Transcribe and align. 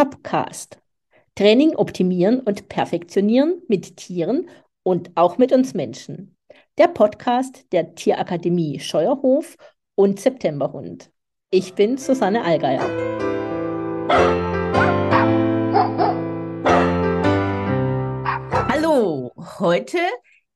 Topcast. 0.00 0.78
Training 1.34 1.76
optimieren 1.76 2.40
und 2.40 2.70
perfektionieren 2.70 3.60
mit 3.68 3.98
Tieren 3.98 4.48
und 4.82 5.10
auch 5.14 5.36
mit 5.36 5.52
uns 5.52 5.74
Menschen. 5.74 6.38
Der 6.78 6.88
Podcast 6.88 7.70
der 7.70 7.94
Tierakademie 7.94 8.80
Scheuerhof 8.80 9.58
und 9.96 10.18
Septemberhund. 10.18 11.10
Ich 11.50 11.74
bin 11.74 11.98
Susanne 11.98 12.42
Allgeier. 12.42 12.80
Hallo, 18.70 19.32
heute 19.58 19.98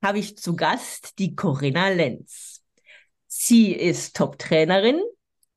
habe 0.03 0.21
ich 0.21 0.39
zu 0.39 0.57
Gast 0.57 1.19
die 1.19 1.37
Corinna 1.37 1.91
Lenz. 1.91 2.65
Sie 3.27 3.73
ist 3.73 4.17
Top-Trainerin 4.17 5.03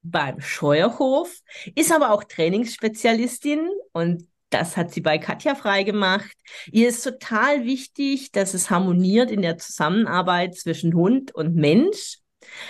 beim 0.04 0.40
Scheuerhof, 0.42 1.42
ist 1.76 1.92
aber 1.92 2.12
auch 2.12 2.24
Trainingsspezialistin 2.24 3.70
und 3.94 4.28
das 4.50 4.78
hat 4.78 4.94
sie 4.94 5.02
bei 5.02 5.18
Katja 5.18 5.56
freigemacht. 5.56 6.36
Ihr 6.72 6.88
ist 6.88 7.04
total 7.04 7.66
wichtig, 7.66 8.32
dass 8.32 8.54
es 8.54 8.70
harmoniert 8.70 9.30
in 9.30 9.42
der 9.42 9.58
Zusammenarbeit 9.58 10.56
zwischen 10.56 10.94
Hund 10.94 11.36
und 11.36 11.56
Mensch. 11.56 12.20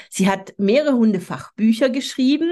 Sie 0.09 0.27
hat 0.27 0.55
mehrere 0.57 0.93
Hundefachbücher 0.93 1.89
geschrieben. 1.89 2.51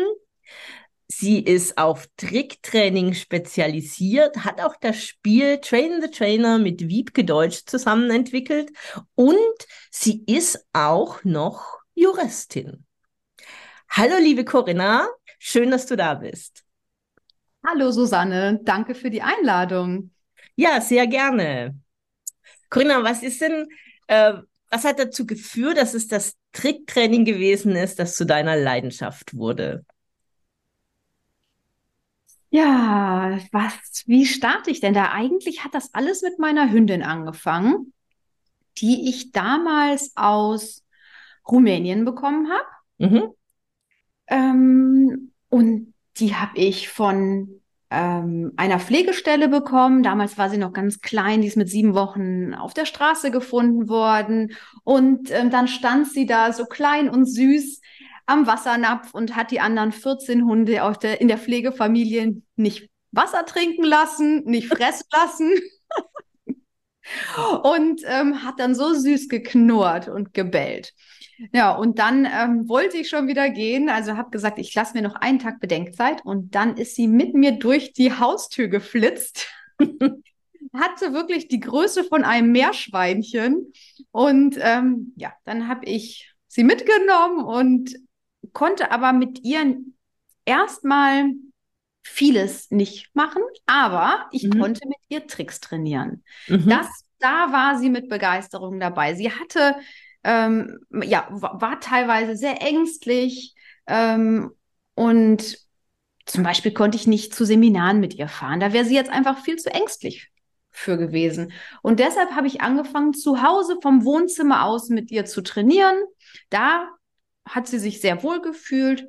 Sie 1.08 1.40
ist 1.40 1.78
auf 1.78 2.08
Tricktraining 2.18 3.14
spezialisiert, 3.14 4.44
hat 4.44 4.62
auch 4.62 4.76
das 4.80 5.04
Spiel 5.04 5.60
Train 5.60 6.02
the 6.02 6.10
Trainer 6.10 6.58
mit 6.58 6.88
Wiebke 6.88 7.24
Deutsch 7.24 7.66
zusammen 7.66 8.10
entwickelt 8.10 8.72
und 9.14 9.36
sie 9.92 10.24
ist 10.26 10.66
auch 10.74 11.24
noch 11.24 11.80
Juristin. 11.94 12.85
Hallo, 13.90 14.18
liebe 14.20 14.46
Corinna, 14.46 15.08
schön, 15.40 15.72
dass 15.72 15.86
du 15.88 15.96
da 15.96 16.14
bist. 16.16 16.64
Hallo, 17.66 17.92
Susanne, 17.92 18.62
danke 18.64 18.96
für 18.96 19.10
die 19.10 19.22
Einladung. 19.22 20.12
Ja, 20.56 20.82
sehr 20.82 21.08
gerne. 21.08 21.80
Corinna, 22.70 23.04
was 23.04 23.24
ist 23.24 23.42
denn, 23.42 23.68
äh, 24.08 24.34
was 24.72 24.86
hat 24.86 25.00
dazu 25.00 25.26
geführt, 25.28 25.78
dass 25.78 25.94
es 25.94 26.08
das 26.08 26.36
Tricktraining 26.54 27.26
gewesen 27.26 27.76
ist, 27.76 28.00
das 28.00 28.16
zu 28.16 28.26
deiner 28.26 28.58
Leidenschaft 28.58 29.36
wurde? 29.36 29.86
Ja, 32.50 33.38
was, 33.52 34.04
wie 34.08 34.26
starte 34.26 34.72
ich 34.72 34.80
denn 34.80 34.94
da? 34.94 35.12
Eigentlich 35.12 35.64
hat 35.64 35.74
das 35.74 35.94
alles 35.94 36.22
mit 36.22 36.40
meiner 36.40 36.72
Hündin 36.72 37.04
angefangen, 37.04 37.94
die 38.80 39.10
ich 39.10 39.32
damals 39.32 40.14
aus 40.16 40.86
Rumänien 41.48 42.06
bekommen 42.06 42.50
habe. 42.52 42.68
Mhm. 43.00 43.34
Ähm, 44.28 45.32
und 45.50 45.94
die 46.18 46.36
habe 46.36 46.58
ich 46.58 46.90
von 46.90 47.62
ähm, 47.90 48.54
einer 48.58 48.80
Pflegestelle 48.80 49.48
bekommen. 49.48 50.04
Damals 50.04 50.38
war 50.38 50.50
sie 50.50 50.58
noch 50.58 50.74
ganz 50.74 51.02
klein, 51.02 51.42
die 51.42 51.48
ist 51.48 51.58
mit 51.58 51.70
sieben 51.70 51.94
Wochen 51.94 52.54
auf 52.54 52.74
der 52.74 52.86
Straße 52.86 53.32
gefunden 53.32 53.90
worden. 53.90 54.54
Und 54.84 55.32
ähm, 55.32 55.50
dann 55.50 55.68
stand 55.68 56.12
sie 56.12 56.26
da 56.26 56.52
so 56.52 56.66
klein 56.66 57.10
und 57.10 57.26
süß 57.26 57.82
am 58.26 58.48
Wassernapf 58.48 59.14
und 59.14 59.36
hat 59.36 59.52
die 59.52 59.60
anderen 59.60 59.92
14 59.92 60.46
Hunde 60.46 60.84
auf 60.84 60.98
der, 60.98 61.22
in 61.22 61.28
der 61.28 61.38
Pflegefamilie 61.38 62.42
nicht 62.56 62.90
Wasser 63.12 63.46
trinken 63.46 63.84
lassen, 63.84 64.44
nicht 64.46 64.68
fressen 64.68 65.08
lassen. 65.14 65.54
und 67.64 68.02
ähm, 68.06 68.44
hat 68.44 68.60
dann 68.60 68.76
so 68.76 68.94
süß 68.94 69.30
geknurrt 69.30 70.08
und 70.08 70.34
gebellt. 70.34 70.94
Ja, 71.54 71.76
und 71.76 72.00
dann 72.00 72.26
ähm, 72.26 72.68
wollte 72.70 72.98
ich 72.98 73.10
schon 73.10 73.28
wieder 73.28 73.50
gehen. 73.50 73.90
Also 73.90 74.18
habe 74.18 74.30
gesagt, 74.30 74.60
ich 74.60 74.74
lasse 74.74 74.94
mir 74.94 75.02
noch 75.02 75.16
einen 75.16 75.40
Tag 75.40 75.60
Bedenkzeit. 75.60 76.24
Und 76.26 76.56
dann 76.56 76.78
ist 76.78 76.96
sie 76.96 77.08
mit 77.08 77.34
mir 77.34 77.54
durch 77.54 77.94
die 77.94 78.14
Haustür 78.14 78.68
geflitzt. 78.68 79.48
hatte 80.74 81.14
wirklich 81.14 81.48
die 81.48 81.60
Größe 81.60 82.04
von 82.04 82.24
einem 82.24 82.52
Meerschweinchen. 82.52 83.72
Und 84.12 84.58
ähm, 84.60 85.14
ja, 85.16 85.34
dann 85.46 85.68
habe 85.68 85.86
ich 85.86 86.34
sie 86.48 86.64
mitgenommen 86.64 87.44
und 87.44 87.96
konnte 88.54 88.92
aber 88.92 89.14
mit 89.14 89.44
ihr 89.44 89.78
erstmal 90.46 91.32
vieles 92.04 92.70
nicht 92.70 93.14
machen, 93.16 93.42
aber 93.66 94.28
ich 94.32 94.44
mhm. 94.44 94.60
konnte 94.60 94.88
mit 94.88 94.98
ihr 95.10 95.26
Tricks 95.28 95.60
trainieren. 95.60 96.24
Mhm. 96.48 96.70
Das, 96.70 96.88
da 97.20 97.52
war 97.52 97.80
sie 97.80 97.90
mit 97.90 98.10
Begeisterung 98.10 98.80
dabei. 98.80 99.16
Sie 99.16 99.32
hatte 99.32 99.76
ähm, 100.26 100.80
ja, 101.04 101.28
war 101.30 101.80
teilweise 101.80 102.36
sehr 102.36 102.60
ängstlich 102.62 103.54
ähm, 103.86 104.52
und 104.96 105.60
zum 106.26 106.44
Beispiel 106.44 106.74
konnte 106.74 106.98
ich 106.98 107.06
nicht 107.06 107.36
zu 107.36 107.46
Seminaren 107.46 108.00
mit 108.00 108.16
ihr 108.16 108.28
fahren. 108.28 108.60
Da 108.60 108.74
wäre 108.74 108.86
sie 108.86 108.96
jetzt 108.96 109.12
einfach 109.12 109.38
viel 109.44 109.58
zu 109.58 109.72
ängstlich 109.72 110.32
für 110.72 110.98
gewesen. 110.98 111.54
Und 111.84 112.00
deshalb 112.00 112.32
habe 112.32 112.48
ich 112.48 112.62
angefangen, 112.62 113.14
zu 113.14 113.44
Hause 113.44 113.78
vom 113.84 114.04
Wohnzimmer 114.04 114.66
aus 114.66 114.90
mit 114.90 115.12
ihr 115.12 115.26
zu 115.26 115.42
trainieren. 115.42 115.96
Da 116.50 116.90
hat 117.48 117.68
sie 117.68 117.78
sich 117.78 118.02
sehr 118.02 118.24
wohl 118.24 118.42
gefühlt 118.42 119.08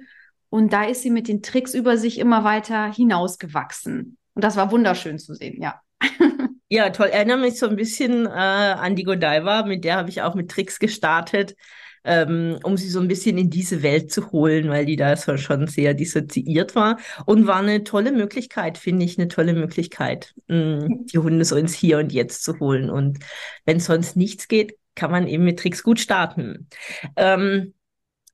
und 0.50 0.74
da 0.74 0.84
ist 0.84 1.00
sie 1.00 1.10
mit 1.10 1.28
den 1.28 1.42
Tricks 1.42 1.72
über 1.72 1.96
sich 1.96 2.18
immer 2.18 2.44
weiter 2.44 2.92
hinausgewachsen. 2.92 4.18
Und 4.34 4.44
das 4.44 4.56
war 4.56 4.70
wunderschön 4.70 5.18
zu 5.18 5.34
sehen, 5.34 5.62
ja. 5.62 5.80
Ja, 6.68 6.90
toll. 6.90 7.08
Erinnere 7.08 7.38
mich 7.38 7.58
so 7.58 7.68
ein 7.68 7.76
bisschen 7.76 8.26
äh, 8.26 8.28
an 8.28 8.96
die 8.96 9.04
Godiva, 9.04 9.64
mit 9.64 9.84
der 9.84 9.96
habe 9.96 10.10
ich 10.10 10.22
auch 10.22 10.34
mit 10.34 10.50
Tricks 10.50 10.80
gestartet, 10.80 11.54
ähm, 12.02 12.58
um 12.64 12.76
sie 12.76 12.88
so 12.88 12.98
ein 12.98 13.06
bisschen 13.06 13.38
in 13.38 13.50
diese 13.50 13.84
Welt 13.84 14.10
zu 14.10 14.32
holen, 14.32 14.68
weil 14.68 14.84
die 14.84 14.96
da 14.96 15.14
so 15.16 15.36
schon 15.36 15.68
sehr 15.68 15.94
dissoziiert 15.94 16.74
war. 16.74 16.98
Und 17.24 17.46
war 17.46 17.58
eine 17.60 17.84
tolle 17.84 18.10
Möglichkeit, 18.10 18.78
finde 18.78 19.04
ich, 19.04 19.16
eine 19.16 19.28
tolle 19.28 19.54
Möglichkeit, 19.54 20.34
mh, 20.48 20.88
mm, 20.88 21.06
die 21.06 21.18
Hunde 21.18 21.44
so 21.44 21.54
ins 21.54 21.74
Hier 21.74 21.98
und 21.98 22.12
Jetzt 22.12 22.42
zu 22.42 22.58
holen. 22.58 22.90
Und 22.90 23.18
wenn 23.64 23.78
sonst 23.78 24.16
nichts 24.16 24.48
geht, 24.48 24.76
kann 24.96 25.12
man 25.12 25.28
eben 25.28 25.44
mit 25.44 25.60
Tricks 25.60 25.84
gut 25.84 26.00
starten. 26.00 26.68
Ähm, 27.16 27.74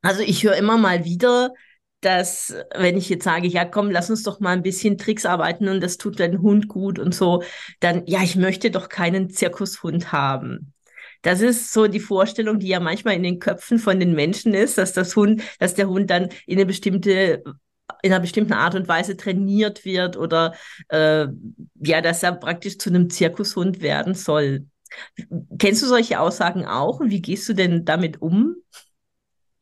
also 0.01 0.23
ich 0.23 0.43
höre 0.43 0.57
immer 0.57 0.79
mal 0.79 1.05
wieder, 1.05 1.53
dass 2.05 2.55
wenn 2.75 2.97
ich 2.97 3.09
jetzt 3.09 3.25
sage, 3.25 3.47
ja 3.49 3.65
komm, 3.65 3.91
lass 3.91 4.11
uns 4.11 4.23
doch 4.23 4.41
mal 4.41 4.51
ein 4.51 4.63
bisschen 4.63 4.99
Tricks 4.99 5.25
arbeiten 5.25 5.69
und 5.69 5.81
das 5.81 5.97
tut 5.99 6.21
dein 6.21 6.43
Hund 6.43 6.69
gut 6.69 6.99
und 6.99 7.15
so, 7.15 7.43
dann 7.81 8.03
ja, 8.07 8.23
ich 8.23 8.37
möchte 8.37 8.71
doch 8.71 8.89
keinen 8.89 9.31
Zirkushund 9.31 10.13
haben. 10.13 10.73
Das 11.23 11.41
ist 11.41 11.73
so 11.73 11.87
die 11.87 12.01
Vorstellung, 12.01 12.59
die 12.59 12.69
ja 12.69 12.81
manchmal 12.81 13.15
in 13.15 13.23
den 13.23 13.39
Köpfen 13.39 13.79
von 13.79 14.01
den 14.01 14.15
Menschen 14.15 14.55
ist, 14.55 14.77
dass 14.77 14.93
das 14.93 15.15
Hund, 15.15 15.43
dass 15.61 15.75
der 15.75 15.89
Hund 15.89 16.11
dann 16.11 16.29
in 16.47 16.59
eine 16.59 16.67
bestimmte 16.67 17.43
in 18.03 18.13
einer 18.13 18.21
bestimmten 18.21 18.53
Art 18.55 18.75
und 18.75 18.89
Weise 18.89 19.17
trainiert 19.17 19.85
wird 19.85 20.17
oder 20.17 20.55
äh, 20.89 21.27
ja, 21.81 22.01
dass 22.01 22.23
er 22.23 22.33
praktisch 22.33 22.79
zu 22.79 22.91
einem 22.91 23.11
Zirkushund 23.11 23.81
werden 23.81 24.15
soll. 24.15 24.67
Kennst 25.59 25.83
du 25.83 25.87
solche 25.87 26.21
Aussagen 26.21 26.67
auch 26.67 27.01
und 27.01 27.11
wie 27.11 27.23
gehst 27.23 27.49
du 27.49 27.55
denn 27.55 27.85
damit 27.85 28.21
um? 28.21 28.57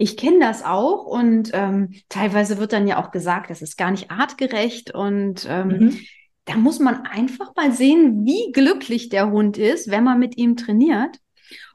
Ich 0.00 0.16
kenne 0.16 0.38
das 0.40 0.64
auch 0.64 1.04
und 1.04 1.50
ähm, 1.52 1.92
teilweise 2.08 2.56
wird 2.56 2.72
dann 2.72 2.86
ja 2.86 3.04
auch 3.04 3.10
gesagt, 3.10 3.50
das 3.50 3.60
ist 3.60 3.76
gar 3.76 3.90
nicht 3.90 4.10
artgerecht 4.10 4.94
und 4.94 5.46
ähm, 5.46 5.68
mhm. 5.68 6.00
da 6.46 6.56
muss 6.56 6.78
man 6.78 7.04
einfach 7.04 7.54
mal 7.54 7.70
sehen, 7.70 8.24
wie 8.24 8.50
glücklich 8.50 9.10
der 9.10 9.30
Hund 9.30 9.58
ist, 9.58 9.90
wenn 9.90 10.02
man 10.02 10.18
mit 10.18 10.38
ihm 10.38 10.56
trainiert. 10.56 11.18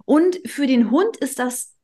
Und 0.05 0.39
für 0.47 0.65
den 0.65 0.89
Hund 0.89 1.17
ist 1.17 1.37
das 1.37 1.75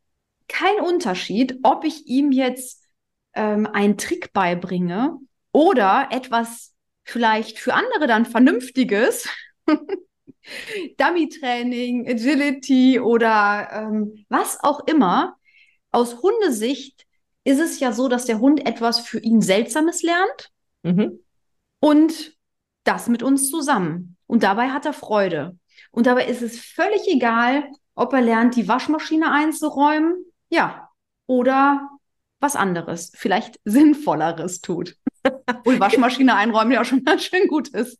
kein 0.47 0.79
Unterschied, 0.83 1.59
ob 1.61 1.85
ich 1.85 2.07
ihm 2.07 2.31
jetzt 2.31 2.87
ähm, 3.35 3.67
einen 3.67 3.99
Trick 3.99 4.33
beibringe 4.33 5.19
oder 5.51 6.07
etwas 6.09 6.73
vielleicht 7.03 7.59
für 7.59 7.75
andere 7.75 8.07
dann 8.07 8.25
Vernünftiges. 8.25 9.29
Dummy-Training, 10.97 12.09
Agility 12.09 12.99
oder 12.99 13.69
ähm, 13.71 14.25
was 14.27 14.59
auch 14.63 14.87
immer 14.87 15.37
aus 15.91 16.21
Hundesicht 16.21 17.05
ist 17.43 17.59
es 17.59 17.79
ja 17.79 17.91
so, 17.91 18.07
dass 18.07 18.25
der 18.25 18.39
Hund 18.39 18.65
etwas 18.65 18.99
für 18.99 19.19
ihn 19.19 19.41
Seltsames 19.41 20.03
lernt 20.03 20.51
mhm. 20.83 21.19
und 21.79 22.37
das 22.83 23.07
mit 23.07 23.23
uns 23.23 23.49
zusammen. 23.49 24.17
Und 24.27 24.43
dabei 24.43 24.69
hat 24.69 24.85
er 24.85 24.93
Freude. 24.93 25.57
Und 25.91 26.07
dabei 26.07 26.25
ist 26.27 26.41
es 26.41 26.59
völlig 26.59 27.07
egal, 27.07 27.69
ob 27.95 28.13
er 28.13 28.21
lernt, 28.21 28.55
die 28.55 28.67
Waschmaschine 28.67 29.31
einzuräumen, 29.31 30.25
ja, 30.49 30.89
oder 31.27 31.89
was 32.39 32.55
anderes, 32.55 33.11
vielleicht 33.15 33.59
Sinnvolleres 33.65 34.61
tut. 34.61 34.95
Obwohl 35.23 35.79
Waschmaschine 35.79 36.35
einräumen 36.35 36.71
ja 36.71 36.83
schon 36.83 37.03
ganz 37.03 37.23
schön 37.23 37.47
gut 37.47 37.69
ist. 37.69 37.99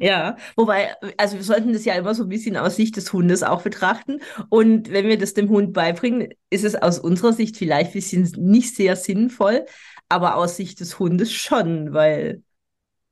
Ja, 0.00 0.36
wobei, 0.56 0.94
also 1.16 1.36
wir 1.36 1.44
sollten 1.44 1.72
das 1.72 1.84
ja 1.84 1.94
immer 1.94 2.14
so 2.14 2.24
ein 2.24 2.28
bisschen 2.28 2.56
aus 2.56 2.76
Sicht 2.76 2.96
des 2.96 3.12
Hundes 3.12 3.42
auch 3.42 3.62
betrachten. 3.62 4.20
Und 4.48 4.90
wenn 4.90 5.06
wir 5.06 5.18
das 5.18 5.34
dem 5.34 5.48
Hund 5.48 5.72
beibringen, 5.72 6.28
ist 6.50 6.64
es 6.64 6.74
aus 6.74 6.98
unserer 6.98 7.32
Sicht 7.32 7.56
vielleicht 7.56 7.90
ein 7.90 7.94
bisschen 7.94 8.22
nicht 8.38 8.74
sehr 8.74 8.96
sinnvoll, 8.96 9.64
aber 10.08 10.36
aus 10.36 10.56
Sicht 10.56 10.80
des 10.80 10.98
Hundes 10.98 11.32
schon, 11.32 11.92
weil 11.92 12.42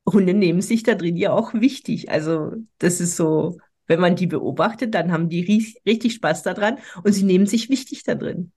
Hunde 0.07 0.35
nehmen 0.35 0.63
sich 0.63 0.83
da 0.83 0.95
drin 0.95 1.17
ja 1.17 1.33
auch 1.33 1.55
wichtig. 1.55 2.11
Also 2.11 2.53
das 2.79 3.01
ist 3.01 3.17
so, 3.17 3.59
wenn 3.87 4.01
man 4.01 4.17
die 4.17 4.27
beobachtet, 4.27 4.95
dann 4.95 5.13
haben 5.13 5.29
die 5.29 5.77
richtig 5.87 6.15
Spaß 6.15 6.43
daran 6.43 6.79
und 7.05 7.13
sie 7.13 7.25
nehmen 7.25 7.47
sich 7.47 7.69
wichtig 7.69 8.03
da 8.05 8.15
drin. 8.15 8.53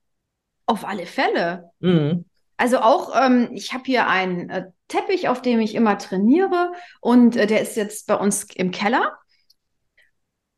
Auf 0.66 0.86
alle 0.86 1.06
Fälle. 1.06 1.70
Mhm. 1.80 2.24
Also 2.56 2.78
auch, 2.78 3.14
ähm, 3.14 3.50
ich 3.52 3.72
habe 3.72 3.84
hier 3.84 4.08
einen 4.08 4.50
äh, 4.50 4.66
Teppich, 4.88 5.28
auf 5.28 5.42
dem 5.42 5.60
ich 5.60 5.74
immer 5.74 5.98
trainiere 5.98 6.72
und 7.00 7.36
äh, 7.36 7.46
der 7.46 7.60
ist 7.60 7.76
jetzt 7.76 8.06
bei 8.06 8.14
uns 8.14 8.44
im 8.54 8.70
Keller. 8.70 9.16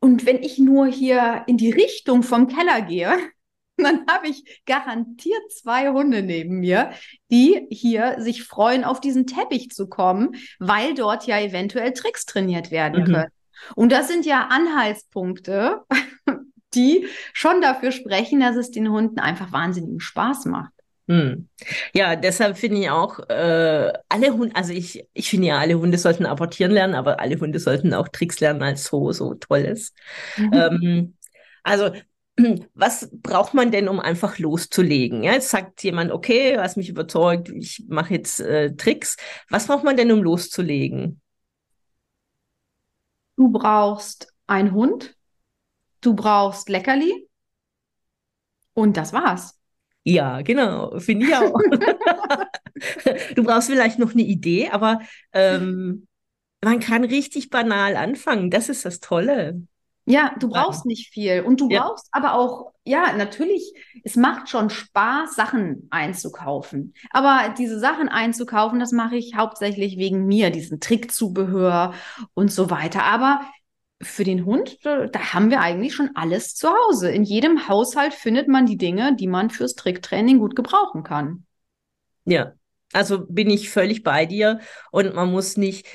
Und 0.00 0.26
wenn 0.26 0.42
ich 0.42 0.58
nur 0.58 0.86
hier 0.86 1.44
in 1.46 1.56
die 1.56 1.70
Richtung 1.70 2.22
vom 2.22 2.46
Keller 2.46 2.82
gehe, 2.82 3.16
dann 3.76 4.06
habe 4.08 4.28
ich 4.28 4.62
garantiert 4.66 5.52
zwei 5.52 5.90
Hunde 5.90 6.22
neben 6.22 6.58
mir, 6.58 6.90
die 7.30 7.66
hier 7.70 8.16
sich 8.19 8.44
freuen, 8.44 8.84
auf 8.84 9.00
diesen 9.00 9.26
Teppich 9.26 9.70
zu 9.70 9.88
kommen, 9.88 10.34
weil 10.58 10.94
dort 10.94 11.26
ja 11.26 11.40
eventuell 11.40 11.92
Tricks 11.92 12.26
trainiert 12.26 12.70
werden 12.70 13.02
mhm. 13.02 13.06
können. 13.06 13.32
Und 13.75 13.92
das 13.92 14.08
sind 14.08 14.26
ja 14.26 14.48
Anhaltspunkte, 14.50 15.82
die 16.75 17.06
schon 17.32 17.60
dafür 17.60 17.92
sprechen, 17.92 18.40
dass 18.40 18.56
es 18.56 18.70
den 18.70 18.90
Hunden 18.90 19.19
einfach 19.19 19.52
wahnsinnigen 19.52 20.00
Spaß 20.00 20.46
macht. 20.46 20.72
Hm. 21.08 21.49
Ja, 21.94 22.16
deshalb 22.16 22.58
finde 22.58 22.81
ich 22.81 22.90
auch, 22.90 23.19
äh, 23.31 23.93
alle 24.10 24.31
Hunde, 24.34 24.55
also 24.55 24.75
ich, 24.75 25.06
ich 25.14 25.31
finde 25.31 25.49
ja, 25.49 25.58
alle 25.58 25.78
Hunde 25.78 25.96
sollten 25.96 26.26
apportieren 26.26 26.70
lernen, 26.70 26.94
aber 26.94 27.19
alle 27.19 27.40
Hunde 27.40 27.58
sollten 27.58 27.94
auch 27.94 28.08
Tricks 28.08 28.40
lernen, 28.40 28.62
als 28.62 28.84
so, 28.84 29.10
so 29.12 29.32
tolles. 29.34 29.94
Mhm. 30.37 30.52
Ähm, 30.52 31.16
also, 31.62 31.90
was 32.75 33.08
braucht 33.10 33.55
man 33.55 33.70
denn, 33.70 33.88
um 33.88 34.00
einfach 34.00 34.38
loszulegen? 34.38 35.22
Ja, 35.22 35.32
jetzt 35.32 35.49
sagt 35.49 35.82
jemand, 35.82 36.12
okay, 36.12 36.55
du 36.55 36.62
hast 36.62 36.76
mich 36.76 36.90
überzeugt, 36.90 37.49
ich 37.49 37.84
mache 37.88 38.12
jetzt 38.14 38.40
äh, 38.40 38.75
Tricks. 38.76 39.16
Was 39.49 39.66
braucht 39.66 39.84
man 39.84 39.96
denn, 39.96 40.12
um 40.12 40.22
loszulegen? 40.22 41.22
Du 43.37 43.50
brauchst 43.50 44.34
einen 44.46 44.72
Hund, 44.72 45.16
du 46.02 46.14
brauchst 46.14 46.69
Leckerli 46.69 47.28
und 48.75 48.96
das 48.96 49.12
war's. 49.12 49.57
Ja, 50.10 50.40
genau, 50.40 50.99
finde 51.00 51.26
ich 51.26 51.37
auch. 51.37 51.52
du 53.34 53.43
brauchst 53.44 53.69
vielleicht 53.69 53.99
noch 53.99 54.14
eine 54.14 54.22
Idee, 54.22 54.70
aber 54.70 55.00
ähm, 55.34 56.06
man 56.64 56.81
kann 56.81 57.05
richtig 57.05 57.50
banal 57.50 57.94
anfangen. 57.94 58.50
Das 58.50 58.70
ist 58.70 58.87
das 58.87 59.00
Tolle. 59.00 59.60
Ja, 60.06 60.34
du 60.40 60.49
brauchst 60.49 60.87
nicht 60.87 61.12
viel. 61.12 61.43
Und 61.43 61.60
du 61.60 61.69
ja. 61.69 61.82
brauchst 61.82 62.08
aber 62.12 62.32
auch, 62.32 62.72
ja, 62.84 63.12
natürlich, 63.19 63.70
es 64.02 64.16
macht 64.16 64.49
schon 64.49 64.70
Spaß, 64.70 65.34
Sachen 65.34 65.87
einzukaufen. 65.90 66.94
Aber 67.11 67.54
diese 67.58 67.78
Sachen 67.78 68.08
einzukaufen, 68.08 68.81
das 68.81 68.93
mache 68.93 69.16
ich 69.16 69.34
hauptsächlich 69.37 69.99
wegen 69.99 70.25
mir, 70.25 70.49
diesen 70.49 70.81
Trickzubehör 70.81 71.93
und 72.32 72.50
so 72.50 72.70
weiter. 72.70 73.04
Aber 73.04 73.43
für 74.00 74.24
den 74.24 74.44
Hund, 74.44 74.78
da, 74.84 75.08
haben 75.32 75.50
wir 75.50 75.60
eigentlich 75.60 75.94
schon 75.94 76.10
alles 76.14 76.54
zu 76.54 76.68
Hause. 76.68 77.10
In 77.10 77.24
jedem 77.24 77.68
Haushalt 77.68 78.14
findet 78.14 78.48
man 78.48 78.66
die 78.66 78.76
Dinge, 78.76 79.16
die 79.16 79.26
man 79.26 79.50
fürs 79.50 79.74
Tricktraining 79.74 80.38
gut 80.38 80.54
gebrauchen 80.54 81.02
kann. 81.02 81.44
Ja, 82.24 82.52
also 82.92 83.26
bin 83.26 83.50
ich 83.50 83.70
völlig 83.70 84.02
bei 84.02 84.24
dir 84.24 84.60
und 84.92 85.14
man 85.14 85.30
muss 85.30 85.56
nicht 85.56 85.86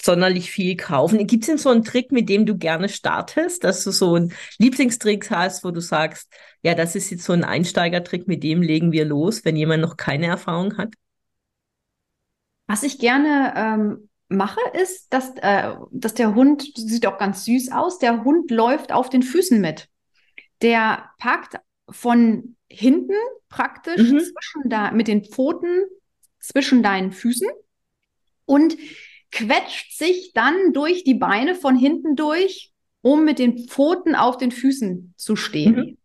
sonderlich 0.00 0.50
viel 0.50 0.76
kaufen. 0.76 1.26
Gibt 1.26 1.44
es 1.44 1.46
denn 1.48 1.58
so 1.58 1.70
einen 1.70 1.84
Trick, 1.84 2.12
mit 2.12 2.28
dem 2.28 2.46
du 2.46 2.56
gerne 2.56 2.88
startest, 2.88 3.62
dass 3.62 3.84
du 3.84 3.92
so 3.92 4.14
einen 4.14 4.32
Lieblingstrick 4.58 5.30
hast, 5.30 5.64
wo 5.64 5.70
du 5.70 5.80
sagst, 5.80 6.32
ja, 6.62 6.74
das 6.74 6.96
ist 6.96 7.10
jetzt 7.10 7.24
so 7.24 7.32
ein 7.32 7.44
Einsteigertrick, 7.44 8.26
mit 8.26 8.42
dem 8.42 8.62
legen 8.62 8.90
wir 8.90 9.04
los, 9.04 9.44
wenn 9.44 9.56
jemand 9.56 9.82
noch 9.82 9.96
keine 9.96 10.26
Erfahrung 10.26 10.76
hat? 10.76 10.94
Was 12.66 12.82
ich 12.82 12.98
gerne 12.98 13.52
ähm, 13.54 14.08
mache, 14.32 14.60
ist, 14.80 15.12
dass, 15.12 15.32
äh, 15.36 15.74
dass 15.90 16.14
der 16.14 16.34
Hund, 16.34 16.72
sieht 16.74 17.06
auch 17.06 17.18
ganz 17.18 17.44
süß 17.44 17.72
aus, 17.72 17.98
der 17.98 18.24
Hund 18.24 18.50
läuft 18.50 18.92
auf 18.92 19.10
den 19.10 19.22
Füßen 19.22 19.60
mit. 19.60 19.88
Der 20.60 21.10
packt 21.18 21.58
von 21.90 22.56
hinten 22.68 23.14
praktisch 23.48 24.10
mhm. 24.10 24.20
zwischen 24.20 24.70
da, 24.70 24.90
mit 24.90 25.08
den 25.08 25.24
Pfoten 25.24 25.82
zwischen 26.40 26.82
deinen 26.82 27.12
Füßen 27.12 27.48
und 28.46 28.76
quetscht 29.30 29.96
sich 29.96 30.32
dann 30.34 30.72
durch 30.72 31.04
die 31.04 31.14
Beine 31.14 31.54
von 31.54 31.76
hinten 31.76 32.16
durch, 32.16 32.72
um 33.00 33.24
mit 33.24 33.38
den 33.38 33.68
Pfoten 33.68 34.14
auf 34.14 34.36
den 34.36 34.52
Füßen 34.52 35.14
zu 35.16 35.36
stehen. 35.36 35.74
Mhm. 35.74 35.98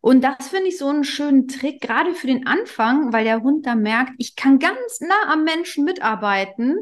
Und 0.00 0.22
das 0.22 0.48
finde 0.48 0.68
ich 0.68 0.76
so 0.76 0.88
einen 0.88 1.04
schönen 1.04 1.48
Trick, 1.48 1.80
gerade 1.80 2.12
für 2.12 2.26
den 2.26 2.46
Anfang, 2.46 3.14
weil 3.14 3.24
der 3.24 3.42
Hund 3.42 3.64
da 3.64 3.74
merkt, 3.74 4.12
ich 4.18 4.36
kann 4.36 4.58
ganz 4.58 5.00
nah 5.00 5.32
am 5.32 5.44
Menschen 5.44 5.86
mitarbeiten 5.86 6.76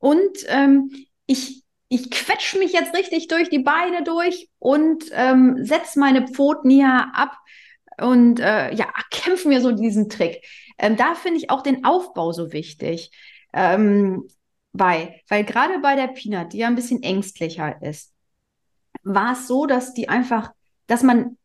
und 0.00 0.36
ähm, 0.48 0.90
ich, 1.26 1.62
ich 1.88 2.10
quetsche 2.10 2.58
mich 2.58 2.72
jetzt 2.72 2.94
richtig 2.94 3.28
durch 3.28 3.48
die 3.48 3.60
Beine 3.60 4.02
durch 4.02 4.48
und 4.58 5.04
ähm, 5.12 5.64
setze 5.64 6.00
meine 6.00 6.26
Pfoten 6.26 6.70
hier 6.70 7.10
ab 7.14 7.36
und 8.00 8.40
äh, 8.40 8.74
ja, 8.74 8.92
kämpfen 9.10 9.50
wir 9.50 9.60
so 9.60 9.72
diesen 9.72 10.08
Trick. 10.08 10.44
Ähm, 10.78 10.96
da 10.96 11.14
finde 11.14 11.38
ich 11.38 11.50
auch 11.50 11.62
den 11.62 11.84
Aufbau 11.84 12.32
so 12.32 12.52
wichtig. 12.52 13.10
Ähm, 13.52 14.26
bei, 14.72 15.20
weil 15.28 15.44
gerade 15.44 15.78
bei 15.80 15.96
der 15.96 16.08
Peanut, 16.08 16.52
die 16.52 16.58
ja 16.58 16.68
ein 16.68 16.76
bisschen 16.76 17.02
ängstlicher 17.02 17.82
ist, 17.82 18.12
war 19.02 19.32
es 19.32 19.46
so, 19.46 19.66
dass 19.66 19.92
die 19.94 20.08
einfach, 20.08 20.52
dass 20.86 21.02
man 21.02 21.36